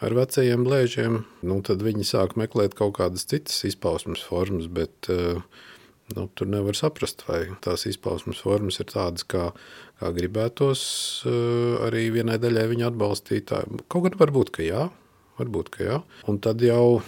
ar 0.00 0.16
vecajiem 0.16 0.64
blēžiem. 0.64 1.24
Nu, 1.44 1.60
tad 1.66 1.84
viņi 1.84 2.08
sāk 2.08 2.38
meklēt 2.40 2.72
kaut 2.78 2.96
kādas 2.98 3.28
citas 3.28 3.60
izpausmes 3.68 4.22
formas. 4.24 4.70
Bet, 4.72 5.10
uh, 5.12 5.44
Nu, 6.16 6.26
tur 6.34 6.48
nevar 6.50 6.74
saprast, 6.74 7.22
vai 7.28 7.44
tās 7.62 7.84
izpausmes 7.86 8.40
formas 8.42 8.80
ir 8.82 8.88
tādas, 8.90 9.22
kā, 9.30 9.50
kā 10.00 10.10
gribētos 10.16 10.80
uh, 11.28 11.84
arī 11.86 12.08
vienai 12.16 12.38
daļai 12.42 12.66
viņa 12.72 12.88
atbalstītāji. 12.90 13.82
Kaut 13.92 14.08
gan 14.08 14.16
varbūt, 14.18 14.50
ka 14.56 14.66
jā, 14.66 14.88
varbūt, 15.38 15.70
ka 15.76 15.86
jā. 15.86 16.00
Un 16.30 16.40
tad 16.42 16.64
jau, 16.66 16.98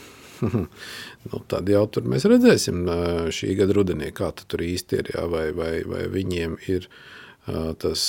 nu, 0.53 1.41
tad 1.51 1.73
jau 1.73 1.83
tur 1.91 2.07
mēs 2.13 2.29
redzēsim 2.31 2.85
uh, 2.87 3.25
šī 3.35 3.57
gada 3.59 3.75
rudenī, 3.81 4.13
kā 4.15 4.31
tur 4.39 4.63
īsti 4.69 5.03
ir, 5.03 5.13
jā, 5.17 5.27
vai, 5.33 5.49
vai, 5.57 5.73
vai 5.89 6.07
viņiem 6.13 6.57
ir 6.71 6.87
uh, 6.87 7.73
tas 7.83 8.07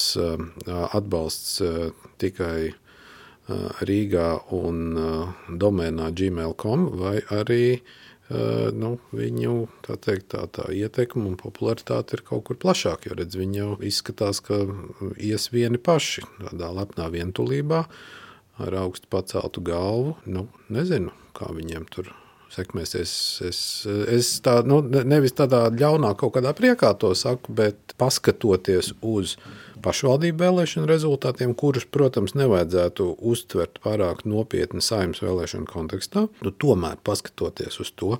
atbalsts 0.69 1.57
tikai 2.21 2.73
Rīgā 3.83 4.27
un 4.55 4.77
domēnā 5.59 6.05
gmail.com 6.15 6.85
vai 7.01 7.17
arī 7.33 7.63
uh, 7.73 7.95
nu, 8.77 8.95
viņu 9.15 9.53
tā 9.85 9.97
teikt, 10.01 10.31
tā, 10.33 10.45
tā 10.51 10.67
ietekme 10.73 11.25
un 11.29 11.37
popularitāte 11.39 12.17
ir 12.17 12.25
kaut 12.27 12.47
kur 12.49 12.59
plašāka. 12.59 13.09
Jo 13.09 13.19
redz, 13.19 13.37
viņi 13.39 13.59
jau 13.59 13.69
izskatās, 13.85 14.41
ka 14.43 14.63
ies 15.17 15.49
vieni 15.53 15.81
paši 15.81 16.25
tādā 16.41 16.71
lepnā 16.79 17.09
vientulībā 17.13 17.85
ar 18.63 18.81
augstu 18.83 19.09
paceltu 19.11 19.63
galvu. 19.65 20.17
Nu, 20.25 20.47
nezinu, 20.73 21.13
kā 21.37 21.51
viņiem 21.53 21.89
tur 21.93 22.11
sekmēsies. 22.53 23.13
Es, 23.49 23.59
es 23.87 24.31
tā, 24.45 24.59
nu, 24.67 24.81
nevis 24.83 25.35
tādā 25.37 25.65
ļaunā 25.73 26.13
kaut 26.19 26.35
kādā 26.37 26.53
priekā 26.57 26.93
to 26.99 27.13
saku, 27.17 27.53
bet 27.55 27.95
paskatoties 27.99 28.93
uz 29.01 29.37
pašvaldību 29.83 30.39
vēlēšanu 30.39 30.87
rezultātiem, 30.87 31.53
kurus, 31.59 31.85
protams, 31.89 32.35
nevajadzētu 32.39 33.09
uztvert 33.33 33.81
pārāk 33.83 34.23
nopietni 34.29 34.83
saimnes 34.83 35.21
vēlēšanu 35.23 35.67
kontekstā. 35.69 36.27
Nu, 36.45 36.53
tomēr, 36.63 37.01
paskatoties 37.03 37.81
uz 37.83 37.91
to, 37.99 38.15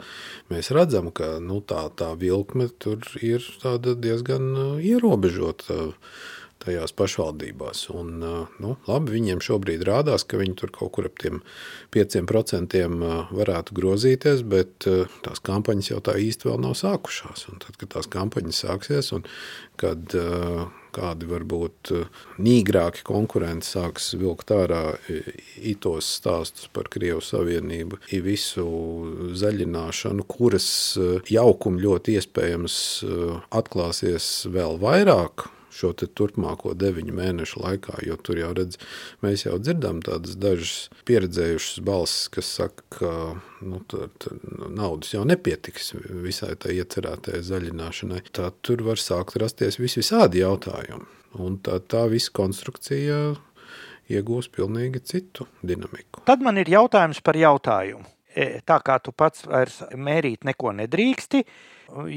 mēs 0.51 0.73
redzam, 0.75 1.11
ka 1.15 1.37
nu, 1.43 1.61
tā, 1.65 1.85
tā 1.99 2.11
vilkme 2.19 2.69
tur 2.83 3.05
ir 3.21 3.45
diezgan 3.83 4.49
uh, 4.51 4.73
ierobežota 4.83 5.93
tajās 6.63 6.95
pašvaldībās. 6.97 7.85
Un, 7.93 8.13
uh, 8.23 8.53
nu, 8.63 8.75
labi, 8.89 9.15
viņiem 9.17 9.43
šobrīd 9.43 9.85
rādās, 9.87 10.25
ka 10.27 10.41
viņi 10.41 10.57
tur 10.61 10.73
kaut 10.75 10.93
kur 10.97 11.09
ap 11.09 11.19
tiem 11.23 11.41
5% 11.95 12.79
uh, 12.83 13.33
varētu 13.33 13.77
grozīties, 13.77 14.45
bet 14.47 14.87
tās 15.25 15.43
kampaņas 15.43 15.93
jau 15.93 15.99
tā 16.03 16.17
īsti 16.19 16.49
vēl 16.49 16.61
nav 16.63 16.77
sākušās. 16.79 17.47
Un 17.51 17.61
tad, 17.63 17.77
kad 17.81 17.95
tās 17.97 18.09
kampaņas 18.11 18.63
sāksies 18.65 19.13
un 19.15 19.27
kad 19.79 20.15
kādi 20.93 21.27
varbūt 21.29 21.93
eh, 21.95 22.21
nīgrāki 22.43 23.03
konkurenti 23.07 23.67
sāks 23.67 24.11
vilkt 24.19 24.53
ārā 24.53 24.95
itos 25.57 26.09
stāstus 26.19 26.69
par 26.73 26.89
Krievu 26.93 27.23
Savienību, 27.23 28.01
visu 28.23 28.67
zaļināšanu, 29.39 30.27
kuras 30.29 30.69
eh, 30.99 31.33
jaukumu 31.33 31.83
ļoti 31.87 32.17
iespējams 32.19 32.77
eh, 33.07 33.25
atklāsies 33.61 34.29
vēl 34.53 34.79
vairāk 34.83 35.49
šo 35.73 35.93
turpmāko 35.93 36.73
deviņu 36.77 37.15
mēnešu 37.17 37.63
laikā. 37.63 37.97
Jo 38.07 38.17
tur 38.21 38.39
jau 38.41 38.51
redz, 38.57 38.79
mēs 39.25 39.45
jau 39.47 39.57
dzirdam 39.61 40.01
tādas 40.05 40.37
dažas 40.39 40.89
pieredzējušas 41.07 41.83
balsis, 41.85 42.29
kas 42.33 42.51
saka, 42.59 42.85
ka 42.97 43.13
nu, 43.65 43.81
tā, 43.89 44.09
tā, 44.21 44.35
naudas 44.69 45.13
jau 45.15 45.23
nepietiks 45.27 45.95
visai 46.25 46.53
tā 46.59 46.73
iecerētajai 46.75 47.43
zaļināšanai. 47.49 48.21
Tad 48.33 48.61
tur 48.65 48.85
var 48.85 49.01
sākt 49.01 49.39
rasties 49.41 49.79
vis 49.81 49.97
visādi 49.99 50.43
jautājumi. 50.43 51.09
Un 51.41 51.57
tā, 51.65 51.79
tā 51.89 52.05
visa 52.11 52.29
konstrukcija 52.35 53.19
iegūs 54.13 54.49
pilnīgi 54.53 55.01
citu 55.07 55.47
dinamiku. 55.65 56.23
Tad 56.27 56.43
man 56.45 56.59
ir 56.61 56.69
jautājums 56.69 57.23
par 57.25 57.39
jautājumu. 57.39 58.05
E, 58.33 58.59
tā 58.65 58.79
kā 58.85 58.97
tu 59.03 59.13
pats 59.13 59.45
vairs 59.45 59.81
mērīt 59.93 60.45
neko 60.47 60.73
nedrīksti, 60.79 61.43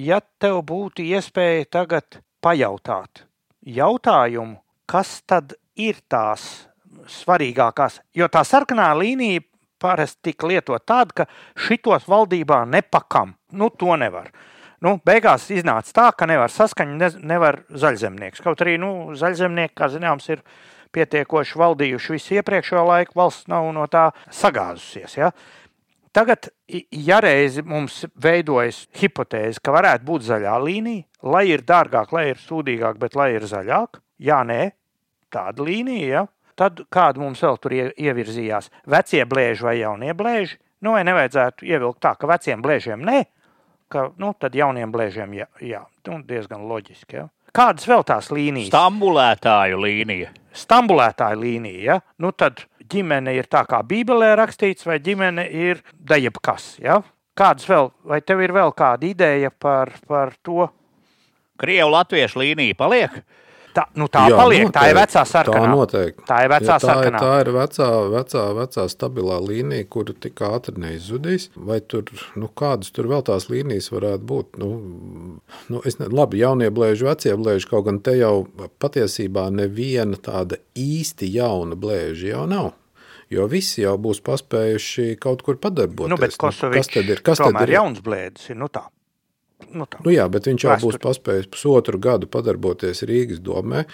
ja 0.01 0.23
tev 0.41 0.63
būtu 0.69 1.05
iespēja 1.05 1.67
tagad 1.79 2.21
pajautāt, 2.45 3.27
jautājumu, 3.67 4.61
kas 4.87 5.21
tad 5.27 5.57
ir 5.77 5.99
tās 6.09 6.67
svarīgākās. 7.11 8.01
Jo 8.17 8.29
tā 8.33 8.43
sarkanā 8.47 8.89
līnija 8.99 9.45
parasti 9.83 10.31
tika 10.31 10.49
lietot 10.49 10.85
tāda, 10.89 11.23
ka 11.23 11.27
šitos 11.67 12.07
valdībā 12.09 12.65
nepakam. 12.71 13.35
Nu, 13.53 13.69
to 13.71 13.97
nevar. 14.01 14.31
Nu, 14.85 14.97
beigās 15.05 15.49
iznāca 15.53 15.93
tā, 15.97 16.07
ka 16.17 16.29
nevar 16.29 16.53
saskaņot, 16.53 16.97
ne, 17.01 17.11
nevar 17.35 17.63
zaļzemnieks. 17.73 18.43
Kaut 18.45 18.63
arī 18.65 18.77
nu, 18.81 19.13
zaļzemnieki, 19.17 19.75
kā 19.77 19.89
zināms, 19.93 20.29
ir 20.33 20.43
pietiekoši 20.97 21.61
valdījuši 21.61 22.17
visu 22.17 22.37
iepriekšējo 22.39 22.85
laiku, 22.89 23.17
valsts 23.21 23.49
nav 23.53 23.69
no 23.77 23.87
tā 23.91 24.11
sagāzusies. 24.33 25.17
Ja? 25.19 25.31
Tagad, 26.17 26.49
ja 26.93 27.19
reizi 27.21 27.65
mums 27.67 28.05
veidojas 28.23 28.87
hipotēze, 28.97 29.61
ka 29.61 29.75
varētu 29.75 30.07
būt 30.09 30.29
zaļā 30.29 30.55
līnija, 30.65 31.05
lai 31.27 31.47
ir 31.51 31.65
dārgāk, 31.67 32.13
lai 32.15 32.31
ir 32.33 32.41
sūdīgāk, 32.41 32.99
bet 33.03 33.17
lai 33.19 33.33
ir 33.37 33.47
zaļāk, 33.49 34.01
jā, 34.23 34.41
nē, 34.47 34.71
tāda 35.33 35.67
līnija, 35.67 36.09
ja? 36.09 36.27
tad 36.57 36.85
kāda 36.93 37.21
mums 37.21 37.43
vēl 37.45 37.59
tur 37.61 37.75
ievirzījās? 37.77 38.71
Vecie 38.89 39.25
blēži 39.29 39.67
vai 39.67 39.79
jaunie 39.83 40.15
blēži? 40.17 40.59
Nu, 40.85 40.95
vai 40.97 41.03
nevajadzētu 41.09 41.67
ievilkt 41.69 42.03
tā, 42.05 42.15
ka 42.21 42.29
veciem 42.31 42.63
blēžiem 42.65 43.03
nē, 43.05 43.23
ka 43.93 44.11
nu, 44.21 44.33
tad 44.39 44.57
jauniem 44.57 44.93
blēžiem 44.93 45.35
jā, 45.37 45.49
jā. 45.65 45.83
Nu, 46.09 46.21
diezgan 46.27 46.67
loģiski. 46.69 47.19
Ja? 47.19 47.27
Kādas 47.57 47.89
vēl 47.89 48.05
tās 48.07 48.31
līnijas? 48.35 48.71
Stambulētāju 48.71 49.81
līnija. 49.81 50.33
Stambulētāju 50.57 51.41
līnija, 51.43 51.83
ja? 51.89 51.99
nu 52.23 52.33
tad 52.37 52.65
ģimene 52.93 53.35
ir 53.37 53.49
tā 53.51 53.65
kā 53.69 53.83
Bībelē 53.87 54.35
rakstīts, 54.39 54.87
vai 54.87 54.99
ģimene 55.03 55.47
ir 55.51 55.83
dejebkas. 55.97 56.77
Ja? 56.83 57.01
Kādas 57.37 57.69
vēl, 57.69 57.91
vai 58.07 58.21
tev 58.25 58.41
ir 58.45 58.55
vēl 58.57 58.73
kāda 58.77 59.09
ideja 59.09 59.51
par, 59.51 59.93
par 60.09 60.33
to, 60.45 60.69
Krievu 61.61 61.91
latviešu 61.95 62.43
līnija 62.43 62.79
paliek. 62.79 63.21
Tā, 63.77 63.83
nu, 64.01 64.07
tā 64.09 64.23
Jā, 64.31 64.39
paliek. 64.39 64.63
Noteikti. 64.65 64.73
Tā 64.79 64.85
ir 64.89 64.97
vecā 64.97 65.23
sarkanā. 65.29 65.65
Tā 65.67 65.73
noteikti. 65.75 66.23
Tā 66.25 66.39
ir 66.47 66.53
vecā 66.55 66.71
ja, 66.71 66.77
tā, 66.81 66.89
sarkanā. 66.89 67.19
Tā 67.21 67.33
ir 67.43 67.51
vecā, 67.53 67.89
vecā, 68.15 68.45
vecā 68.57 68.85
stabilā 68.89 69.37
līnija, 69.45 69.89
kuru 69.93 70.15
tik 70.17 70.41
ātri 70.49 70.81
neizudīs. 70.81 71.51
Vai 71.69 71.83
tur, 71.85 72.09
nu, 72.41 72.49
kādas 72.57 72.95
tur 72.97 73.11
vēl 73.13 73.27
tās 73.29 73.51
līnijas 73.53 73.91
varētu 73.93 74.25
būt? 74.33 74.57
Nu, 74.63 74.71
nu, 75.69 75.83
es 75.85 76.01
ne, 76.01 76.09
labi, 76.09 76.41
jaunie 76.41 76.71
blēži, 76.73 77.05
vecie 77.11 77.37
blēži, 77.37 77.69
kaut 77.69 77.85
gan 77.91 78.01
te 78.01 78.17
jau 78.17 78.47
patiesībā 78.81 79.51
neviena 79.53 80.17
tāda 80.17 80.57
īsti 80.73 81.29
jauna 81.37 81.77
blēža 81.77 82.33
jau 82.33 82.49
nav. 82.49 82.73
Jo 83.33 83.45
visi 83.51 83.83
jau 83.83 83.97
būs 84.01 84.23
paspējuši 84.25 85.17
kaut 85.21 85.43
kur 85.45 85.59
padarboties. 85.61 86.13
Nu, 86.15 86.21
bet 86.21 86.37
Kosovičs, 86.41 86.79
nu, 86.79 86.95
kas 86.95 86.95
tad 86.95 87.13
ir? 87.13 87.25
Kas 87.27 87.43
tad 87.43 87.65
ir? 87.67 87.77
jauns 87.77 88.01
blēdis 88.07 88.53
ir, 88.55 88.61
nu 88.63 88.73
tā. 88.73 88.87
Nu, 89.73 89.87
tā. 89.89 90.01
nu 90.05 90.13
jā, 90.13 90.27
bet 90.33 90.47
viņš 90.51 90.65
jau 90.67 90.73
Vēsturi. 90.75 90.93
būs 90.93 91.03
paspējis 91.03 91.49
pusotru 91.53 92.01
gadu 92.03 92.29
padarboties 92.29 93.03
Rīgas 93.09 93.41
domē. 93.45 93.87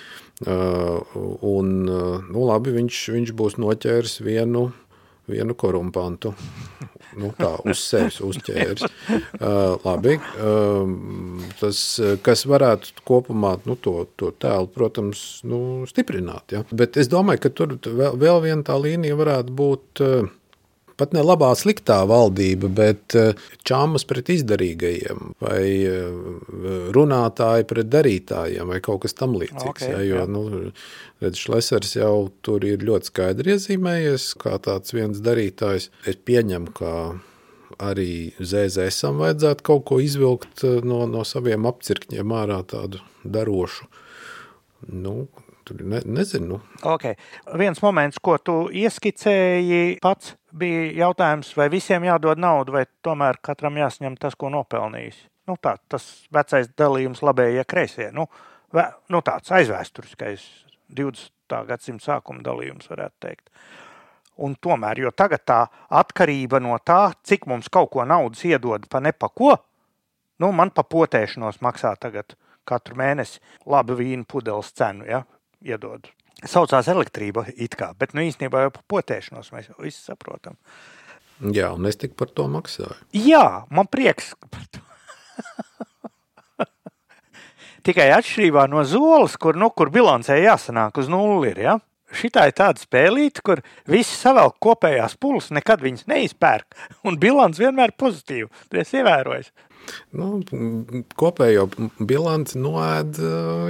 Uh, 0.43 1.15
un, 1.47 1.75
uh, 1.87 2.25
nu, 2.27 2.47
labi, 2.49 2.75
viņš, 2.75 3.03
viņš 3.15 3.35
būs 3.39 3.59
noķēris 3.63 4.19
vienu, 4.27 4.71
vienu 5.31 5.57
korumpantu. 5.59 6.35
Nu, 7.13 7.29
tā 7.37 7.51
uz 7.69 7.83
sevis 7.85 8.19
uzķēris. 8.25 8.87
Uh, 9.37 9.77
labi, 9.85 10.17
uh, 10.17 10.93
tas, 11.61 11.79
kas 12.25 12.47
varētu 12.49 13.05
kopumā 13.09 13.59
nu, 13.69 13.77
to, 13.77 14.07
to 14.17 14.31
tēlu, 14.41 14.71
protams, 14.73 15.43
nu, 15.45 15.83
stiprināt. 15.91 16.57
Ja? 16.57 16.63
Bet 16.73 16.97
es 17.01 17.13
domāju, 17.13 17.45
ka 17.45 17.53
tur 17.53 17.77
vēl, 17.85 18.17
vēl 18.17 18.41
viena 18.49 18.65
tā 18.67 18.79
līnija 18.81 19.19
varētu 19.19 19.59
būt. 19.63 20.03
Uh, 20.03 20.31
pat 21.01 21.15
ne 21.17 21.23
labā, 21.25 21.51
sliktā 21.59 22.01
valdība, 22.09 22.71
bet 22.73 23.17
eh, 23.19 23.39
čāmas 23.69 24.07
pret 24.09 24.31
izdarīgajiem, 24.35 25.33
vai 25.43 25.63
eh, 25.89 26.07
runātāji 26.97 27.69
pret 27.71 27.91
darītājiem, 27.93 28.69
vai 28.73 28.81
kaut 28.85 29.05
kas 29.07 29.17
tamlīdzīgs. 29.21 29.73
Okay, 29.73 29.93
ja, 29.93 30.03
jo, 30.07 30.25
nu, 30.31 30.45
redz, 31.23 31.41
Šlesers 31.43 31.97
jau 31.99 32.31
tur 32.45 32.65
ir 32.69 32.85
ļoti 32.87 33.13
skaidri 33.13 33.57
iezīmējies, 33.57 34.33
kā 34.43 34.57
tāds 34.63 34.95
viens 34.97 35.23
darītājs. 35.25 35.91
Es 36.09 36.19
pieņemu, 36.27 36.75
ka 36.77 36.95
arī 37.83 38.33
ZZSam 38.39 39.23
vajadzētu 39.23 39.67
kaut 39.67 39.87
ko 39.91 40.01
izvilkt 40.03 40.67
eh, 40.67 40.81
no, 40.87 41.05
no 41.11 41.25
saviem 41.29 41.69
apcirkņiem 41.71 42.37
ārā 42.43 42.63
tādu 42.69 43.03
darošu. 43.25 43.89
Nu, 44.93 45.27
Tur 45.63 45.79
ne, 45.87 46.01
nezinu. 46.05 46.57
Okay. 46.83 47.15
Viens 47.59 47.79
moments, 47.85 48.19
ko 48.19 48.35
tu 48.43 48.55
ieskicēji 48.75 50.01
pats, 50.03 50.33
bija 50.59 50.87
jautājums, 51.07 51.53
vai 51.57 51.69
visiem 51.73 52.05
jādod 52.07 52.41
naudu, 52.41 52.77
vai 52.77 52.85
tomēr 53.05 53.39
katram 53.45 53.79
jāsņem 53.81 54.17
tas, 54.21 54.37
ko 54.39 54.51
nopelnījis. 54.53 55.19
Nu, 55.51 55.57
tā, 55.61 55.77
tas 55.91 56.07
vecais 56.33 56.71
dalījums 56.79 57.23
labējie 57.25 57.65
kreisie. 57.69 58.11
Nu, 58.15 58.29
vē, 58.75 58.87
nu, 59.11 59.23
tāds 59.27 59.51
aizvēsturiskais 59.55 60.45
20. 60.95 61.33
gadsimta 61.69 62.13
sākuma 62.13 62.45
dalījums, 62.47 62.91
varētu 62.93 63.27
teikt. 63.27 63.51
Un 64.43 64.55
tomēr, 64.57 65.03
jo 65.03 65.11
tagad 65.17 65.45
tā 65.47 65.59
atkarība 65.93 66.63
no 66.63 66.79
tā, 66.85 67.13
cik 67.27 67.45
mums 67.51 67.69
kaut 67.73 67.91
ko 67.93 68.07
naudas 68.09 68.45
iedod 68.49 68.87
pa 68.89 69.03
nepako, 69.03 69.57
nu, 70.41 70.53
man 70.57 70.73
pa 70.73 70.87
potēšanos 70.87 71.61
maksā 71.65 71.93
tagad 72.01 72.37
katru 72.69 72.97
mēnesi 72.97 73.43
labu 73.67 73.99
vīnu 73.99 74.25
pudeles 74.31 74.73
cenu. 74.79 75.05
Ja? 75.11 75.25
iedod. 75.65 76.09
Saucās 76.43 76.89
elektrība, 76.91 77.45
kā, 77.79 77.93
bet 77.99 78.17
nu, 78.17 78.25
īstenībā 78.27 78.65
jau 78.65 78.73
par 78.75 78.83
potēšanos 78.97 79.53
mēs 79.55 79.71
visi 79.79 80.01
saprotam. 80.03 80.57
Jā, 81.43 81.73
un 81.75 81.87
es 81.91 81.99
tik 81.99 82.17
par 82.19 82.31
to 82.35 82.47
maksāju. 82.51 82.97
Jā, 83.15 83.65
man 83.71 83.89
prieks 83.91 84.33
par 84.51 84.67
to. 84.71 84.83
Tikai 87.87 88.13
atšķirībā 88.15 88.69
no 88.71 88.85
zolas, 88.87 89.35
kur, 89.43 89.59
nu, 89.59 89.71
kur 89.75 89.91
bilancē 89.95 90.39
jāsanāk 90.39 91.01
uz 91.03 91.11
nulli. 91.11 91.51
Ir, 91.51 91.63
ja? 91.67 91.79
Šitā 92.13 92.45
ir 92.47 92.55
tāda 92.59 92.79
spēlīte, 92.83 93.43
kur 93.43 93.63
visi 93.89 94.15
savelk 94.15 94.59
kopējās 94.63 95.17
pulas, 95.21 95.49
nekad 95.55 95.83
viņas 95.83 96.07
neizpērk. 96.11 96.77
Un 97.09 97.19
bilants 97.23 97.61
vienmēr 97.63 97.91
ir 97.91 97.99
pozitīva. 97.99 98.51
Es 98.83 98.93
ievēroju. 98.95 99.51
Nu, 100.17 100.43
kopējo 101.19 101.69
bilanci 101.99 102.61
noēd 102.61 103.19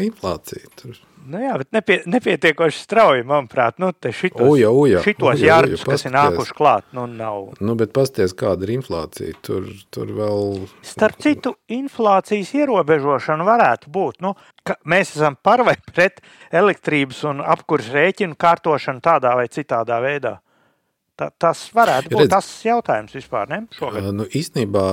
inflācija. 0.08 0.70
Tur 0.80 1.00
Nu 1.22 1.38
jā, 1.38 1.52
bet 1.60 1.68
nepie, 1.74 1.96
nepietiekoši 2.10 2.80
strauji, 2.82 3.24
manuprāt, 3.26 3.76
nu, 3.82 3.92
šitos, 3.94 4.42
uja, 4.42 4.72
uja, 4.74 5.02
šitos 5.04 5.36
uja, 5.36 5.52
jārgus, 5.52 5.84
kas 5.86 6.06
ir 6.08 6.14
nākuši 6.16 6.56
klāt, 6.58 6.86
nu, 6.96 7.04
nav. 7.06 7.52
Nu, 7.62 7.76
bet 7.78 7.92
pasties, 7.94 8.34
kāda 8.38 8.66
ir 8.66 8.74
inflācija, 8.74 9.36
tur, 9.46 9.68
tur 9.94 10.10
vēl... 10.18 10.64
Starp 10.86 11.22
citu, 11.22 11.54
inflācijas 11.70 12.50
ierobežošana 12.58 13.46
varētu 13.46 13.92
būt, 13.94 14.18
nu, 14.24 14.34
ka 14.66 14.76
mēs 14.88 15.14
esam 15.14 15.38
par 15.38 15.62
vai 15.68 15.76
pret 15.92 16.18
elektrības 16.50 17.22
un 17.30 17.44
apkurs 17.54 17.92
rēķinu 17.94 18.38
kārtošanu 18.40 19.04
tādā 19.04 19.36
vai 19.38 19.46
citādā 19.52 20.02
veidā. 20.02 20.40
Ta, 21.20 21.28
tas 21.44 21.66
varētu 21.76 22.08
būt 22.14 22.24
Redz, 22.24 22.32
tas 22.32 22.50
jautājums 22.64 23.12
vispār. 23.12 23.50
Ne? 23.52 23.58
Šogad. 23.76 24.06
Nu, 24.16 24.24
īstenībā 24.24 24.84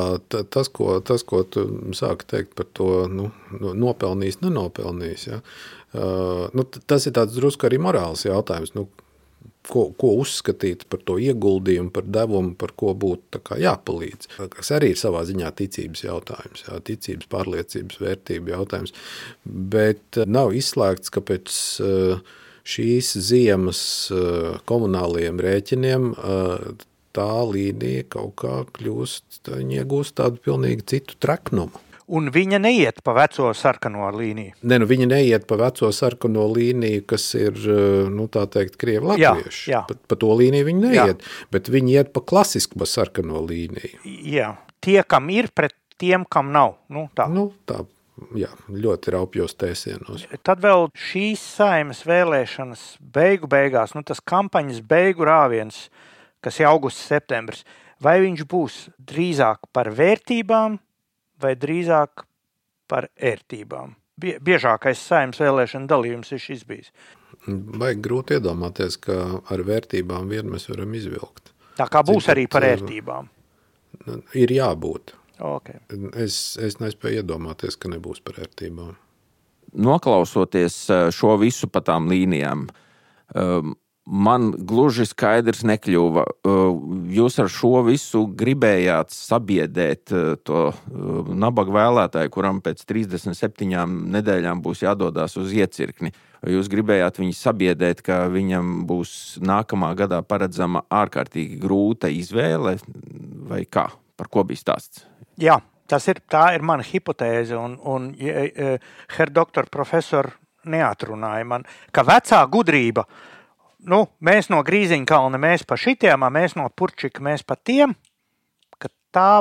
tas 0.52 0.68
ko, 0.76 0.98
tas, 1.06 1.24
ko 1.28 1.46
tu 1.48 1.66
sāki 1.96 2.28
teikt 2.28 2.58
par 2.60 2.68
to 2.76 3.06
nu, 3.08 3.30
nopelnījis, 3.56 4.42
nenopelnījis, 4.44 5.28
ja? 5.32 5.40
uh, 5.96 6.50
nu, 6.52 6.66
tas 6.68 7.08
ir 7.08 7.16
drusku 7.16 7.70
arī 7.70 7.80
morāls 7.82 8.26
jautājums. 8.28 8.76
Nu, 8.76 8.90
ko, 9.70 9.86
ko 10.00 10.12
uzskatīt 10.20 10.86
par 10.92 11.02
to 11.08 11.16
ieguldījumu, 11.22 11.92
par 11.96 12.08
devumu, 12.10 12.56
par 12.60 12.74
ko 12.80 12.94
būtu 12.98 13.42
jāpalīdz. 13.64 14.34
Tas 14.58 14.74
arī 14.76 14.94
ir 14.94 15.00
savā 15.00 15.24
ziņā 15.28 15.52
ticības 15.62 16.04
jautājums, 16.06 16.66
jā, 16.68 16.82
ticības, 16.90 17.30
pārliecības, 17.32 18.02
vērtību 18.04 18.54
jautājums. 18.56 18.96
Bet 19.46 20.20
nav 20.28 20.52
izslēgts, 20.58 21.14
ka 21.14 21.24
pēc 21.26 21.56
uh, 21.86 22.39
šīs 22.70 23.16
ziemas 23.30 23.82
eh, 24.14 24.56
komunālajiem 24.70 25.42
rēķiniem 25.44 26.10
eh, 26.14 26.88
tā 27.16 27.30
līnija 27.50 28.08
kaut 28.14 28.36
kā 28.44 28.56
kļūst, 28.78 29.50
viņa 29.50 29.82
iegūst 29.82 30.18
tādu 30.20 30.42
pilnīgi 30.46 30.86
citu 30.94 31.18
traknumu. 31.22 31.86
Un 32.10 32.32
viņa 32.34 32.58
neiet 32.58 33.04
pa 33.06 33.14
veco 33.14 33.52
sarkano 33.54 34.08
līniju. 34.16 34.56
Ne, 34.66 34.80
nu 34.82 34.88
viņa 34.90 35.08
neiet 35.12 35.44
pa 35.50 35.60
veco 35.60 35.92
sarkano 35.94 36.48
līniju, 36.50 37.04
kas 37.10 37.28
ir, 37.38 37.54
eh, 37.54 38.10
nu 38.14 38.30
tā 38.32 38.48
teikt, 38.50 38.80
krievi 38.82 39.12
latvieši. 39.14 39.62
Jā, 39.70 39.76
jā. 39.76 39.84
Pa, 39.90 39.98
pa 40.10 40.20
to 40.22 40.34
līniju 40.40 40.70
viņa 40.72 40.84
neiet, 40.88 41.22
jā. 41.22 41.46
bet 41.54 41.70
viņa 41.70 41.94
iet 42.00 42.12
pa 42.16 42.26
klasisku 42.26 42.82
sarkano 42.90 43.44
līniju. 43.46 44.02
Jā, 44.26 44.56
tie, 44.82 45.02
kam 45.06 45.30
ir, 45.34 45.52
pret 45.54 45.78
tiem, 46.02 46.26
kam 46.26 46.54
nav. 46.56 46.78
Nu, 46.90 47.10
tā. 47.18 47.28
Nu, 47.30 47.52
tā 47.70 47.84
jā, 48.38 48.50
ļoti 48.70 49.14
raupjos 49.16 49.56
tēsienos. 49.60 50.26
Tad 50.46 50.62
vēl 50.64 50.88
šīs 50.98 51.44
saimas 51.58 52.04
vēlēšanas 52.08 52.86
beigu 53.16 53.50
beigās, 53.52 53.96
nu 53.98 54.04
tas 54.08 54.22
kampaņas 54.22 54.82
beigu 54.88 55.28
rāviens, 55.28 55.88
kas 56.44 56.60
ir 56.62 56.70
augusts, 56.70 57.08
septembris, 57.10 57.66
vai 58.04 58.20
viņš 58.24 58.46
būs 58.50 58.82
drīzāk 59.12 59.70
par 59.76 59.92
vērtībām 59.96 60.80
vai 61.42 61.56
drīzāk 61.60 62.26
par 62.90 63.10
ērtībām? 63.16 63.96
Biežākais 64.20 65.00
saimnes 65.00 65.40
vēlēšana 65.40 65.88
dalījums 65.88 66.34
ir 66.36 66.44
šis 66.44 66.66
bijis. 66.68 66.92
Vajag 67.48 68.02
grūti 68.04 68.36
iedomāties, 68.36 68.98
ka 69.00 69.16
ar 69.48 69.64
vērtībām 69.64 70.28
vien 70.28 70.50
mēs 70.52 70.68
varam 70.72 70.96
izvilkt. 70.98 71.54
Tā 71.80 71.88
kā 71.88 72.04
būs 72.04 72.26
Cik 72.28 72.34
arī 72.34 72.48
par 72.52 72.68
ērtībām. 72.68 73.30
Ir 74.36 74.52
jābūt. 74.52 75.14
Okay. 75.40 75.80
Es, 76.20 76.58
es 76.60 76.80
nespēju 76.84 77.24
iedomāties, 77.24 77.78
ka 77.80 77.92
nebūs 77.92 78.20
par 78.26 78.42
ērtībām. 78.44 78.96
Noklausoties 79.80 80.82
eh, 80.92 81.10
šo 81.16 81.38
visu 81.40 81.70
pa 81.72 81.82
tām 81.86 82.10
līnijām, 82.12 82.66
um, 83.38 83.76
man 84.10 84.50
gluži 84.66 85.06
skaidrs 85.06 85.62
nekļuva. 85.70 86.24
Uh, 86.42 86.80
jūs 87.14 87.38
ar 87.40 87.52
šo 87.54 87.84
visu 87.86 88.24
gribējāt 88.40 89.14
sabiedēt 89.14 90.14
to 90.48 90.64
nabaga 91.30 91.76
vēlētāju, 91.76 92.32
kuram 92.34 92.64
pēc 92.66 92.82
37 92.90 93.86
nedēļām 94.18 94.64
būs 94.66 94.82
jādodas 94.88 95.38
uz 95.38 95.54
iecirkni. 95.54 96.12
Jūs 96.50 96.72
gribējāt 96.72 97.20
viņu 97.22 97.36
sabiedēt, 97.36 98.02
ka 98.02 98.24
viņam 98.32 98.88
būs 98.90 99.14
nākamā 99.44 99.92
gadā 100.00 100.24
paredzama 100.26 100.86
ārkārtīgi 100.90 101.60
grūta 101.62 102.10
izvēle, 102.10 102.78
vai 103.52 103.66
kā? 103.70 103.90
Par 104.20 104.32
ko 104.32 104.48
bija 104.48 104.64
stāsts? 104.64 105.09
Jā, 105.40 105.56
tas 105.88 106.08
ir, 106.12 106.20
ir 106.54 106.64
mana 106.66 106.84
hipotēze, 106.84 107.56
un, 107.56 107.78
un 107.88 108.10
herr 108.20 109.32
doktor 109.32 109.70
profesor 109.72 110.34
neatrunāja 110.68 111.46
man, 111.48 111.64
ka 111.96 112.04
vecā 112.04 112.42
gudrība, 112.52 113.06
nu, 113.88 114.04
mēs 114.20 114.50
no 114.52 114.60
Grīziņkalna, 114.66 115.40
mēs 115.40 115.64
pa 115.68 115.78
šitiem, 115.80 116.28
mēs 116.36 116.58
no 116.60 116.68
Purčika, 116.76 117.24
mēs 117.24 117.46
pa 117.48 117.56
tiem, 117.56 117.96
ka 118.76 118.92
tā 119.16 119.32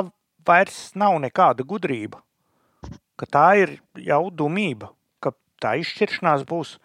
vairs 0.47 0.79
nav 0.95 1.19
nekāda 1.19 1.67
gudrība, 1.67 2.21
ka 3.19 3.27
tā 3.27 3.49
ir 3.59 3.75
jau 3.99 4.23
dumība, 4.31 4.93
ka 5.19 5.35
tā 5.59 5.75
izšķiršanās 5.83 6.47
būs 6.47 6.77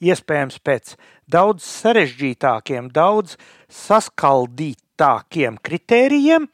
iespējams 0.00 0.62
pēc 0.64 0.94
daudz 1.28 1.66
sarežģītākiem, 1.66 2.88
daudz 2.94 3.34
saskaldītākiem 3.82 5.58
kritērijiem, 5.58 6.46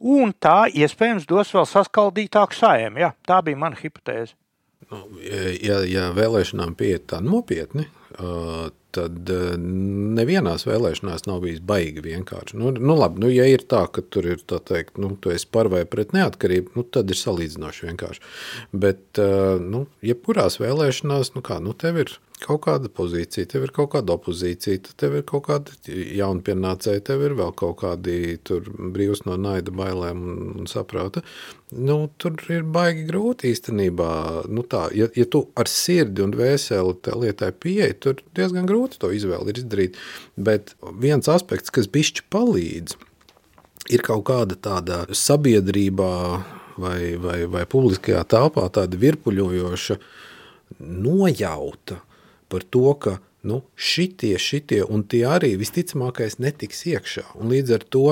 un 0.00 0.34
tā 0.34 0.68
iespējams 0.70 1.26
dos 1.28 1.52
vēl 1.54 1.66
saskaldītāku 1.68 2.56
sājiem. 2.56 2.98
Jā, 3.02 3.12
tā 3.26 3.40
bija 3.46 3.60
mana 3.60 3.78
hipotēze. 3.78 4.36
Nu, 4.88 5.02
ja, 5.20 5.82
ja 5.84 6.08
vēlēšanām 6.16 6.74
pieiet 6.78 7.08
tā 7.10 7.18
nopietni, 7.20 7.88
tad 8.96 9.30
nevienās 10.18 10.64
vēlēšanās 10.68 11.26
nav 11.28 11.42
bijis 11.44 11.60
baigi 11.64 12.04
vienkārši. 12.04 12.56
Nu, 12.60 12.72
nu, 12.72 12.96
labi, 12.98 13.22
nu, 13.24 13.32
ja 13.32 13.46
ir 13.48 13.64
tā, 13.68 13.84
ka 13.92 14.04
tur 14.04 14.30
ir 14.34 14.44
tā 14.48 14.60
teikt, 14.64 14.96
nu, 15.02 15.12
tu 15.20 15.32
esi 15.34 15.48
par 15.52 15.70
vai 15.72 15.84
pret 15.88 16.14
neatkarību, 16.16 16.74
nu, 16.78 16.86
tad 16.96 17.10
ir 17.12 17.20
salīdzinoši 17.20 17.90
vienkārši. 17.90 18.24
Bet, 18.72 19.20
nu, 19.64 19.84
jebkurās 20.04 20.60
vēlēšanās, 20.62 21.34
nu 21.36 21.44
kā, 21.44 21.60
nu, 21.64 21.76
tev 21.76 22.00
ir 22.04 22.16
kaut 22.42 22.62
kāda 22.66 22.90
pozīcija, 22.92 23.48
tev 23.50 23.66
ir 23.66 23.72
kaut 23.74 23.90
kāda 23.94 24.14
opozīcija, 24.14 24.94
tev 25.00 25.18
ir 25.18 25.24
kaut 25.28 25.46
kāda 25.48 25.74
jaunpienācēja, 26.18 27.02
tev 27.10 27.24
ir 27.26 27.34
vēl 27.38 27.52
kaut 27.58 27.80
kādi 27.82 28.38
brīvs 28.94 29.24
no 29.26 29.36
naida, 29.40 29.74
bailēm 29.74 30.22
un, 30.22 30.44
un 30.62 30.70
saprāta. 30.70 31.24
Nu, 31.74 31.98
tur 32.16 32.38
ir 32.52 32.64
baigi 32.64 33.04
grūti 33.10 33.50
īstenībā. 33.52 34.12
Nu 34.48 34.64
tā, 34.64 34.86
ja, 34.96 35.10
ja 35.18 35.26
tu 35.28 35.44
ar 35.58 35.68
sirdi 35.68 36.24
un 36.24 36.32
vēseli 36.38 36.94
tā 37.04 37.16
lietai 37.18 37.50
pieeji, 37.52 37.98
tur 38.04 38.22
diezgan 38.38 38.68
grūti 38.68 38.77
to 39.00 39.10
izvēli 39.14 39.56
izdarīt. 39.56 39.98
Bet 40.36 40.74
viens 41.02 41.28
aspekts, 41.28 41.72
kas 41.74 41.90
bišķi 41.90 42.28
palīdz, 42.32 42.96
ir 43.92 44.04
kaut 44.06 44.26
kāda 44.28 44.58
tāda 44.60 45.02
sabiedrībā 45.10 46.14
vai, 46.78 47.00
vai, 47.20 47.38
vai 47.50 47.64
publiskajā 47.68 48.22
telpā 48.30 48.66
tāda 48.74 49.00
virpuļojoša 49.00 49.98
nojauta 50.78 52.02
par 52.48 52.64
to, 52.72 52.92
ka 53.00 53.18
nu, 53.48 53.62
šitie, 53.74 54.34
šitie 54.42 54.82
un 54.84 55.04
tie 55.08 55.24
arī 55.28 55.54
visticamākais 55.60 56.38
netiks 56.42 56.84
iekšā. 56.90 57.24
Un 57.40 57.52
līdz 57.52 57.74
ar 57.78 57.86
to, 57.96 58.04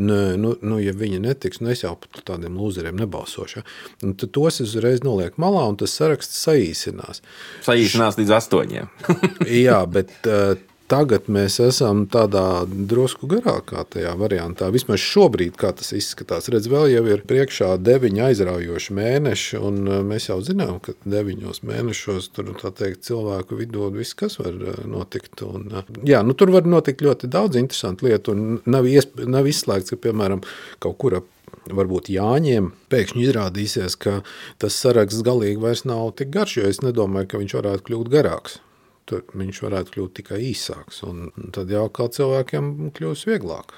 nu, 0.00 0.54
nu, 0.54 0.78
ja 0.82 0.94
viņi 0.96 1.22
netiks, 1.24 1.60
nu 1.62 1.72
es 1.74 1.84
jau 1.84 1.94
par 2.00 2.24
tādiem 2.32 2.58
lūzeriem 2.60 2.98
nebalsošu. 3.02 3.60
Ja? 3.60 3.66
Tad 4.04 4.28
tos 4.34 4.60
es 4.62 4.74
uzreiz 4.74 5.04
nolieku 5.06 5.42
malā, 5.44 5.66
un 5.70 5.78
tas 5.80 5.94
saraksts 5.98 6.42
saīsinās. 6.46 7.24
Saīsinās 7.66 8.20
līdz 8.20 8.36
astoņiem. 8.38 8.92
Jā, 9.66 9.80
bet 9.90 10.14
uh, 10.30 10.54
Tagad 10.94 11.26
mēs 11.32 11.56
esam 11.58 12.04
tādā 12.06 12.62
drusku 12.70 13.26
garākā 13.26 13.80
tajā 13.90 14.12
variantā. 14.18 14.68
Vismaz 14.70 15.02
šobrīd, 15.02 15.56
kā 15.58 15.72
tas 15.74 15.90
izskatās, 15.96 16.46
redz, 16.52 16.68
vēl 16.70 16.92
jau 16.92 17.00
ir 17.10 17.24
priekšā 17.26 17.72
deviņi 17.82 18.22
aizraujoši 18.28 18.94
mēneši, 18.94 19.58
un 19.58 19.80
uh, 19.88 19.96
mēs 20.06 20.28
jau 20.28 20.36
zinām, 20.46 20.76
ka 20.84 20.94
deviņos 21.02 21.64
mēnešos 21.66 22.28
tur 22.36 22.52
teikt, 22.62 23.02
cilvēku 23.08 23.58
vidū 23.58 23.88
viss 23.96 24.14
kas 24.18 24.38
var 24.38 24.54
uh, 24.54 24.76
notikt. 24.86 25.42
Un, 25.42 25.66
uh, 25.72 25.88
jā, 26.06 26.20
nu, 26.22 26.36
tur 26.38 26.52
var 26.54 26.68
notikt 26.70 27.02
ļoti 27.02 27.30
daudz 27.32 27.58
interesantu 27.58 28.06
lietu, 28.06 28.36
un 28.36 28.60
nav, 28.70 28.86
iesp, 28.86 29.24
nav 29.26 29.48
izslēgts, 29.50 29.96
ka, 29.96 29.98
piemēram, 30.06 30.44
kaut 30.84 31.00
kur 31.02 31.18
ap 31.18 31.32
varbūt 31.74 32.12
Jāņiem 32.12 32.70
pēkšņi 32.92 33.24
izrādīsies, 33.24 33.98
ka 33.98 34.20
tas 34.62 34.78
saraksts 34.78 35.26
galīgi 35.26 35.58
vairs 35.64 35.82
nav 35.88 36.12
tik 36.20 36.30
garš, 36.34 36.60
jo 36.60 36.70
es 36.70 36.84
nedomāju, 36.84 37.32
ka 37.32 37.42
viņš 37.42 37.56
varētu 37.58 37.88
kļūt 37.88 38.12
garāks 38.14 38.60
tur 39.08 39.24
viņš 39.36 39.62
varētu 39.66 39.94
kļūt 39.94 40.14
tikai 40.20 40.40
īsāks. 40.50 41.02
Un 41.08 41.50
tad 41.54 41.72
jau 41.72 41.86
kā 41.94 42.08
cilvēkiem 42.12 42.92
kļūs 42.96 43.24
vieglāk. 43.30 43.76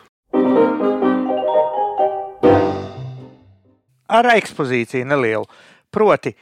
Ar 4.06 4.28
ekspozīciju 4.36 5.08
nelielu. 5.10 5.48
Proti, 5.90 6.34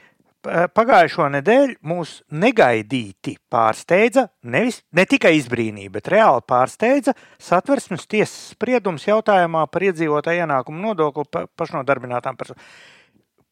pagājušo 0.45 1.29
nedēļu 1.33 1.77
mūs 1.89 2.19
negaidīti 2.37 3.37
pārsteidza, 3.51 4.27
nevis, 4.51 4.83
ne 4.93 5.07
tikai 5.09 5.35
izbrīnīja, 5.39 5.93
bet 5.95 6.11
reāli 6.13 6.45
pārsteidza 6.49 7.15
satversmes 7.41 8.07
tiesas 8.11 8.53
spriedums 8.53 9.07
jautājumā 9.09 9.65
par 9.73 9.87
iedzīvotāju 9.89 10.45
ienākumu 10.45 10.83
nodokli 10.89 11.47
pašnodarbinātām 11.57 12.37
personām. 12.41 12.69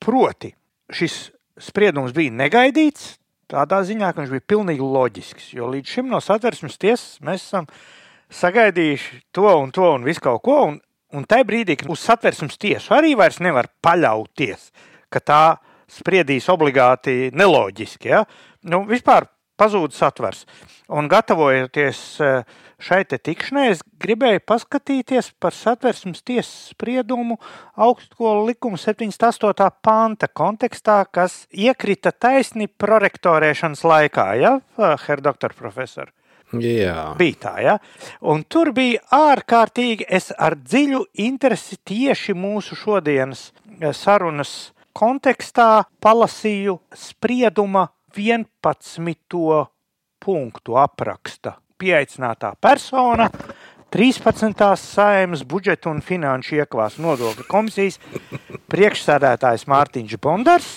Proti, 0.02 0.52
šis 0.92 1.30
spriedums 1.62 2.14
bija 2.16 2.34
negaidīts, 2.34 3.14
tādā 3.52 3.82
ziņā, 3.86 4.12
ka 4.12 4.22
viņš 4.22 4.32
bija 4.32 4.48
pilnīgi 4.54 4.86
loģisks. 4.94 5.50
Jo 5.56 5.68
līdz 5.72 5.96
šim 5.96 6.08
no 6.12 6.20
satversmes 6.24 6.78
tiesas 6.80 7.20
mēs 7.24 7.44
esam 7.46 7.68
sagaidījuši 8.32 9.20
to 9.36 9.48
un 9.60 9.74
to 9.74 9.90
un 9.92 10.06
visu 10.08 10.24
kaut 10.24 10.42
ko. 10.46 10.58
Un, 10.70 10.78
un 11.12 11.28
tajā 11.28 11.46
brīdī, 11.48 11.76
kad 11.80 11.92
uz 11.92 12.02
satversmes 12.04 12.56
tiesu 12.60 12.96
arī 12.96 13.12
vairs 13.18 13.42
nevar 13.44 13.68
paļauties, 13.84 14.70
ka 15.12 15.20
tā 15.20 15.42
spriedīs 15.92 16.48
obligāti 16.52 17.28
neloģiski. 17.36 18.12
Ja? 18.12 18.24
Nu, 18.64 18.84
vispār 18.88 19.28
pazūd 19.62 19.94
satvers. 19.94 20.42
Un 20.92 21.08
gatavojoties 21.10 22.00
uh, 22.20 22.42
šai 22.82 23.04
tikšanai 23.06 23.68
es 23.70 23.82
gribēju 24.02 24.42
paskatīties 24.48 25.30
par 25.40 25.54
satversmes 25.54 26.24
tiesas 26.26 26.72
spriedumu 26.72 27.38
augstskolu 27.76 28.48
likuma 28.50 28.80
78. 28.80 29.70
panta 29.82 30.28
kontekstā, 30.28 31.02
kas 31.06 31.44
iekrita 31.50 32.12
taisni 32.12 32.66
prorektorēšanas 32.66 33.86
laikā, 33.86 34.26
ja, 34.42 34.56
herr 35.06 35.22
doktor 35.22 35.54
profesor? 35.58 36.10
Jā. 36.52 37.14
Bija 37.16 37.38
tā, 37.40 37.54
ja. 37.64 37.78
Un 38.28 38.42
tur 38.44 38.74
bija 38.76 39.00
ārkārtīgi, 39.16 40.04
es 40.08 40.32
ar 40.36 40.58
dziļu 40.58 41.06
interesi 41.24 41.78
tieši 41.80 42.34
mūsu 42.36 42.76
šodienas 42.76 43.50
eh, 43.80 43.92
sarunas 43.96 44.72
kontekstā 44.92 45.86
palasīju 46.04 46.76
sprieduma 46.92 47.86
11. 48.18 49.66
punktu 50.22 50.76
apraksta 50.78 51.56
pieaicinātā 51.78 52.54
persona 52.60 53.28
13. 53.92 54.54
saimnes 54.80 55.42
budžeta 55.44 55.90
un 55.90 56.00
finanšu 56.00 56.56
iekvās 56.62 56.96
nodokļu 57.02 57.44
komisijas 57.50 57.98
priekšsēdētājs 58.72 59.66
Mārtiņš 59.68 60.16
Bondars. 60.22 60.70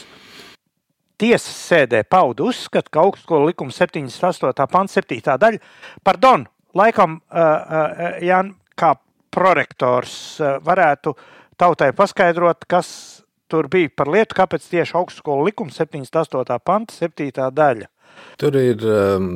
Tiesas 1.15 1.55
sēdē 1.69 2.01
pauda 2.03 2.43
uzskatu, 2.43 2.91
ka 2.91 3.05
augstskola 3.05 3.53
likuma 3.53 3.71
78. 3.71 4.67
pants 4.67 4.97
7. 4.99 5.21
daļa, 5.39 5.61
pardon, 6.03 6.43
laikam, 6.75 7.21
uh, 7.31 7.39
uh, 7.39 8.19
Jan, 8.19 8.51
kā 8.75 8.97
prorektors 9.31 10.41
uh, 10.43 10.57
varētu 10.63 11.15
tautai 11.55 11.93
paskaidrot, 11.95 12.67
kas 12.67 13.14
tur 13.55 13.69
bija 13.71 13.91
par 13.95 14.11
lietu, 14.11 14.35
kāpēc 14.35 14.67
tieši 14.71 14.97
augstskola 14.99 15.47
likuma 15.47 15.71
78. 15.71 16.59
panta 16.65 16.95
7. 16.95 17.31
daļa. 17.55 17.91
Tur 18.39 18.55
ir 18.55 18.83
um, 18.87 19.29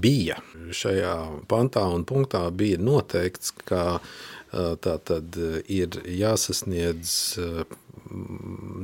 bija 0.00 0.38
šajā 0.72 1.14
pantā 1.48 1.84
un 1.92 2.04
punktā 2.08 2.46
bija 2.56 2.80
noteikts, 2.80 3.52
ka 3.68 3.96
uh, 3.96 4.74
tā 4.80 4.98
tad 5.08 5.36
ir 5.68 5.98
jāsasniedz 6.08 7.10
uh, 7.40 7.64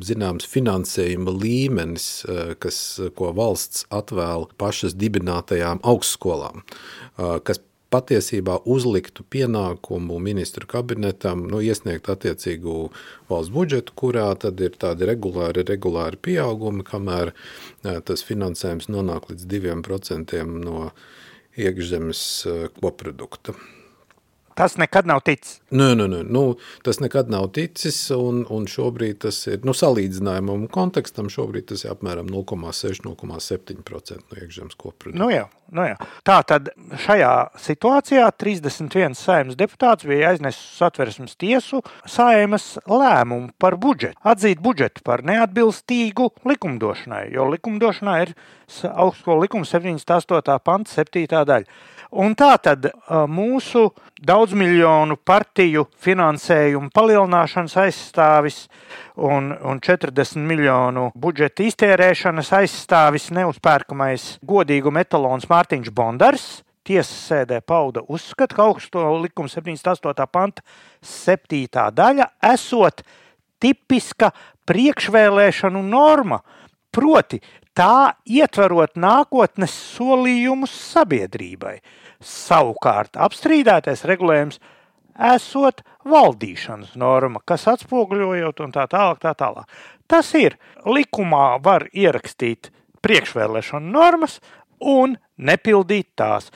zināms 0.04 0.48
finansējuma 0.48 1.32
līmenis, 1.36 2.08
uh, 2.24 2.52
kas, 2.60 2.82
ko 3.16 3.32
valsts 3.36 3.86
atvēl 3.92 4.48
pašas 4.60 4.96
dibinātajām 4.96 5.80
augstskolām, 5.88 6.64
kas 7.44 7.60
patiesībā 7.90 8.60
uzliktu 8.70 9.24
pienākumu 9.34 10.18
ministru 10.22 10.68
kabinetam 10.70 11.46
nu, 11.50 11.62
iesniegt 11.64 12.10
attiecīgu 12.12 12.76
valsts 13.30 13.54
budžetu, 13.54 13.96
kurā 13.98 14.28
tad 14.38 14.60
ir 14.62 14.78
tādi 14.80 15.08
regulāri, 15.10 15.66
regulāri 15.66 16.20
pieaugumi, 16.28 16.86
kamēr 16.86 17.34
tas 17.82 18.24
finansējums 18.26 18.90
nonāk 18.92 19.32
līdz 19.32 19.50
2% 19.56 20.46
no 20.62 20.90
iekšzemes 21.58 22.24
koprodukta. 22.78 23.58
Tas 24.60 24.76
nekad 24.76 25.06
nav 25.08 25.22
ticis. 25.24 25.54
Nē, 25.72 25.94
nē, 25.96 26.06
nē. 26.12 26.18
Nu, 26.28 26.42
tas 26.84 26.98
nekad 27.00 27.30
nav 27.32 27.46
ticis. 27.56 27.96
Un, 28.12 28.42
un 28.52 28.66
šobrīd 28.68 29.22
tas 29.24 29.38
ir 29.48 29.62
nu, 29.64 29.72
salīdzinājumam, 29.72 30.66
kontekstam. 30.74 31.30
Šobrīd 31.32 31.70
tas 31.70 31.86
ir 31.86 31.94
apmēram 31.94 32.28
0,6-0,7% 32.28 34.18
no 34.20 34.36
iekšzemes 34.36 34.76
koprodukta. 34.76 35.16
Nu 35.16 35.30
jā, 35.32 35.46
nu 35.72 35.86
jā. 35.88 35.96
Tā 36.28 36.36
tad 36.44 36.68
šajā 37.06 37.32
situācijā 37.64 38.26
31 38.36 39.16
saimnes 39.16 39.56
deputāts 39.56 40.04
bija 40.10 40.34
aiznesis 40.34 40.76
satversmes 40.76 41.38
tiesu 41.40 41.80
saimas 42.04 42.74
lēmumu 42.84 43.54
par 43.56 43.78
budžetu. 43.80 44.20
Atzīt 44.28 44.60
budžetu 44.60 45.00
par 45.06 45.24
neatbilstīgu 45.24 46.28
likumdošanai, 46.52 47.30
jo 47.32 47.48
likumdošanā 47.54 48.18
ir 48.26 48.36
augstskola 48.92 49.46
likuma 49.46 49.64
78. 49.64 50.60
pants 50.68 51.00
7. 51.00 51.24
daļa. 51.48 51.80
Un 52.10 52.32
tā 52.34 52.56
tad 52.58 52.88
mūsu 53.30 53.84
daudzmiljonu 54.26 55.14
partiju 55.22 55.84
finansējumu 56.02 56.90
palielināšanas 56.90 57.76
aizstāvis 57.84 58.64
un, 59.14 59.52
un 59.54 59.78
40 59.78 60.42
miljonu 60.42 61.10
budžeta 61.14 61.62
iztērēšanas 61.68 62.50
aizstāvis 62.58 63.28
neuzpērkamais 63.36 64.40
godīgu 64.42 64.90
metalons 64.90 65.46
Mārtiņš 65.50 65.92
Bondars. 65.94 66.48
Tiesas 66.82 67.14
sēdē 67.28 67.60
pauda 67.62 68.02
uzskatu, 68.08 68.56
ka 68.56 68.66
augsto 68.66 69.04
likuma 69.20 69.52
78. 69.52 70.26
panta 70.32 70.64
7. 71.06 71.62
daļa 71.94 72.26
esot 72.50 73.04
tipiska 73.62 74.32
priekšvēlēšanu 74.66 75.84
norma, 75.86 76.40
proti 76.90 77.38
tā 77.76 78.16
ietverot 78.26 78.96
nākotnes 78.98 79.74
solījumus 79.96 80.72
sabiedrībai. 80.92 81.78
Savukārt 82.20 83.16
apstrīdētais 83.16 84.04
regulējums 84.08 84.60
esot 85.30 85.82
valdīšanas 86.08 86.96
norma, 87.00 87.40
kas 87.44 87.66
atspoguļojot 87.70 88.60
un 88.64 88.74
tā 88.74 88.86
tālāk, 88.90 89.20
tā 89.22 89.34
tālāk. 89.36 89.68
Tas 90.10 90.32
ir 90.34 90.56
likumā 90.84 91.60
var 91.62 91.86
ierakstīt 91.92 92.70
priekšvēlēšanu 93.04 93.92
normas 93.94 94.40
un 94.80 95.16
nepildīt 95.38 96.12
tās. 96.18 96.50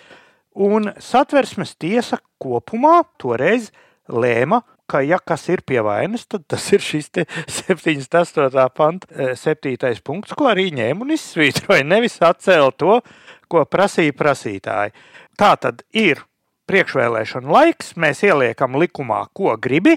Un 0.54 0.92
satversmes 1.02 1.74
tiesa 1.80 2.20
kopumā 2.42 3.00
toreiz 3.18 3.70
lēma, 4.08 4.60
ka, 4.90 5.00
ja 5.04 5.18
kas 5.18 5.46
ir 5.52 5.62
pie 5.66 5.80
vainas, 5.84 6.26
tad 6.30 6.44
tas 6.50 6.64
ir 6.74 6.82
šis 6.84 7.10
78. 7.14 8.68
panta 8.74 9.34
7. 9.38 9.76
punkts, 10.04 10.36
ko 10.36 10.48
arī 10.50 10.70
ņēma 10.74 11.06
un 11.06 11.14
izsvītroja. 11.16 11.86
Nevis 11.86 12.20
atcēla 12.24 12.72
to, 12.78 13.00
ko 13.48 13.64
prasīja 13.68 14.16
prasītāji. 14.16 14.94
Tā 15.38 15.52
tad 15.60 15.82
ir 15.96 16.22
priekšvēlēšana 16.70 17.52
laiks, 17.52 17.94
mēs 18.00 18.24
ieliekam 18.24 18.78
likumā, 18.80 19.24
ko 19.36 19.56
gribi, 19.60 19.96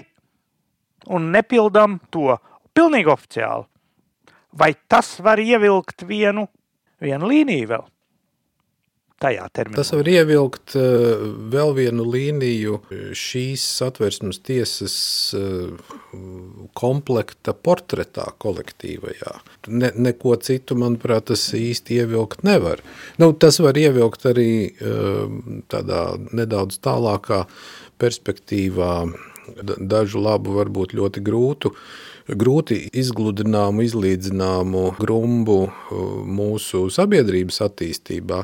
un 1.08 1.30
nepildām 1.32 1.98
to 2.12 2.36
pilnīgi 2.76 3.12
oficiāli. 3.12 3.68
Vai 4.58 4.72
tas 4.88 5.18
var 5.24 5.40
ievilkt 5.40 6.04
vienu, 6.08 6.48
vienu 7.00 7.28
līniju 7.30 7.70
vēl? 7.72 7.86
Tajā 9.22 9.46
terminā. 9.54 9.78
Tas 9.80 9.92
var 9.94 10.08
ievilkt 10.10 10.74
uh, 10.78 11.22
vēl 11.52 11.74
vienu 11.76 12.06
līniju 12.08 12.78
šīs 13.18 13.64
satversmes 13.78 14.40
tiesas 14.46 14.96
uh, 15.36 15.94
komplekta 16.78 17.54
portretā 17.54 18.28
kolektīvajā. 18.42 19.34
Ne, 19.68 19.92
neko 20.08 20.36
citu, 20.42 20.78
manuprāt, 20.78 21.28
tas 21.32 21.48
īsti 21.56 22.02
ievilkt 22.02 22.44
nevar. 22.46 22.82
Nu, 23.20 23.32
tas 23.32 23.60
var 23.64 23.78
ievilkt 23.78 24.28
arī 24.30 24.50
tādā 25.68 26.02
nedaudz 26.32 26.78
tālākā 26.84 27.44
perspektīvā, 28.00 28.92
dažu 29.78 30.22
labu, 30.22 30.54
varbūt 30.60 30.94
ļoti 30.96 31.24
grūtu 31.24 31.74
grūti 32.28 32.82
izgludināmu, 32.92 33.84
izlīdzināmu 33.86 34.82
grumbu 34.98 35.60
mūsu 36.28 36.88
sabiedrības 36.92 37.62
attīstībā. 37.64 38.42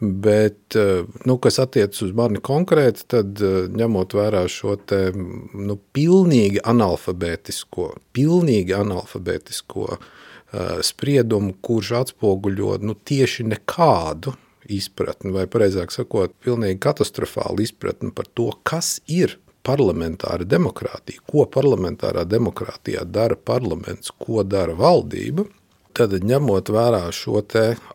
Bet, 0.00 0.76
eh, 0.76 1.04
nu, 1.24 1.36
kas 1.36 1.58
attiecas 1.60 2.00
uz 2.06 2.12
mani 2.16 2.40
konkrēti, 2.40 3.04
tad 3.12 3.40
eh, 3.44 3.66
ņemot 3.68 4.14
vērā 4.16 4.46
šo 4.48 4.78
te, 4.88 5.10
nu, 5.12 5.76
pilnīgi 5.92 6.62
analfabētisko, 6.64 7.90
pilnīgi 8.16 8.72
analfabētisko 8.78 9.84
uh, 9.90 10.06
spriedumu, 10.86 11.52
kurš 11.60 11.92
atspoguļo 11.98 12.78
nu, 12.80 12.96
tieši 12.96 13.44
nekādu 13.52 14.32
izpratni, 14.72 15.34
vai 15.36 15.44
precīzāk 15.50 15.92
sakot, 15.92 16.32
pilnīgi 16.44 16.80
katastrofālu 16.80 17.60
izpratni 17.66 18.08
par 18.16 18.32
to, 18.32 18.48
kas 18.64 18.98
ir 19.04 19.36
parlamentāra 19.66 20.48
demokrātija, 20.48 21.20
ko 21.28 21.44
parlamentārā 21.44 22.24
demokrātijā 22.24 23.04
dara 23.04 23.36
parlaments, 23.36 24.14
ko 24.16 24.44
dara 24.48 24.72
valdība 24.78 25.44
Tad, 25.96 26.14
ņemot 26.24 26.70
vērā 26.70 27.02
šo 27.14 27.42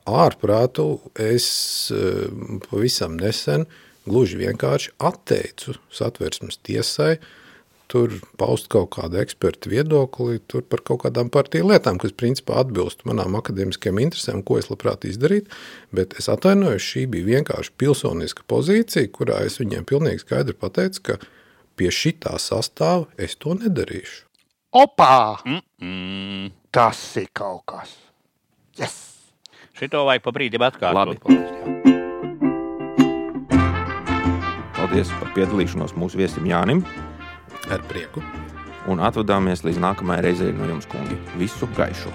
ārprātu, 0.06 0.88
es 1.16 1.48
eh, 1.96 2.28
pavisam 2.68 3.16
nesen 3.18 3.66
gluži 4.06 4.38
vienkārši 4.44 4.94
atteicu 5.02 5.78
satversmes 5.94 6.60
tiesai 6.62 7.16
tur 7.92 8.14
paust 8.40 8.68
kaut 8.74 8.92
kādu 8.96 9.20
ekspertu 9.22 9.70
viedokli 9.72 10.40
par 10.70 10.82
kaut 10.88 11.04
kādām 11.06 11.30
partiju 11.34 11.70
lietām, 11.70 12.00
kas 12.02 12.16
principā 12.18 12.60
atbilst 12.64 13.06
manām 13.08 13.38
akadēmiskajām 13.40 14.02
interesēm, 14.02 14.42
ko 14.46 14.58
es 14.62 14.72
labprāt 14.72 15.06
izdarītu. 15.10 15.54
Bet 15.96 16.18
es 16.20 16.30
atvainojos, 16.32 16.84
šī 16.84 17.06
bija 17.14 17.30
vienkārši 17.36 17.76
pilsoniska 17.78 18.46
pozīcija, 18.52 19.12
kurā 19.14 19.44
es 19.46 19.60
viņiem 19.62 19.86
pilnīgi 19.90 20.26
skaidri 20.26 20.58
pateicu, 20.58 21.04
ka 21.12 21.20
pie 21.78 21.92
šitā 21.94 22.38
sastāva 22.42 23.06
es 23.22 23.38
to 23.38 23.58
nedarīšu. 23.60 24.24
Opā! 24.76 25.38
Mm 25.46 25.62
-mm. 25.82 26.52
Tas 26.72 27.18
ir 27.18 27.28
kaut 27.34 27.62
kas. 27.66 27.96
Yes! 28.80 29.16
Šito 29.72 30.04
vajag 30.06 30.24
pa 30.24 30.32
brīdim 30.32 30.66
atkārtot. 30.68 31.24
Paldies 34.76 35.14
par 35.20 35.32
piedalīšanos 35.36 35.96
mūsu 35.96 36.20
viesim 36.20 36.44
Jānim. 36.46 36.84
Ar 37.72 37.80
prieku. 37.88 38.24
Un 38.88 39.00
atvadāmies 39.00 39.64
līdz 39.64 39.80
nākamajai 39.80 40.22
reizei 40.22 40.52
no 40.52 40.68
jums, 40.68 40.86
kungi. 40.86 41.16
Visu 41.40 41.68
gaišu! 41.78 42.12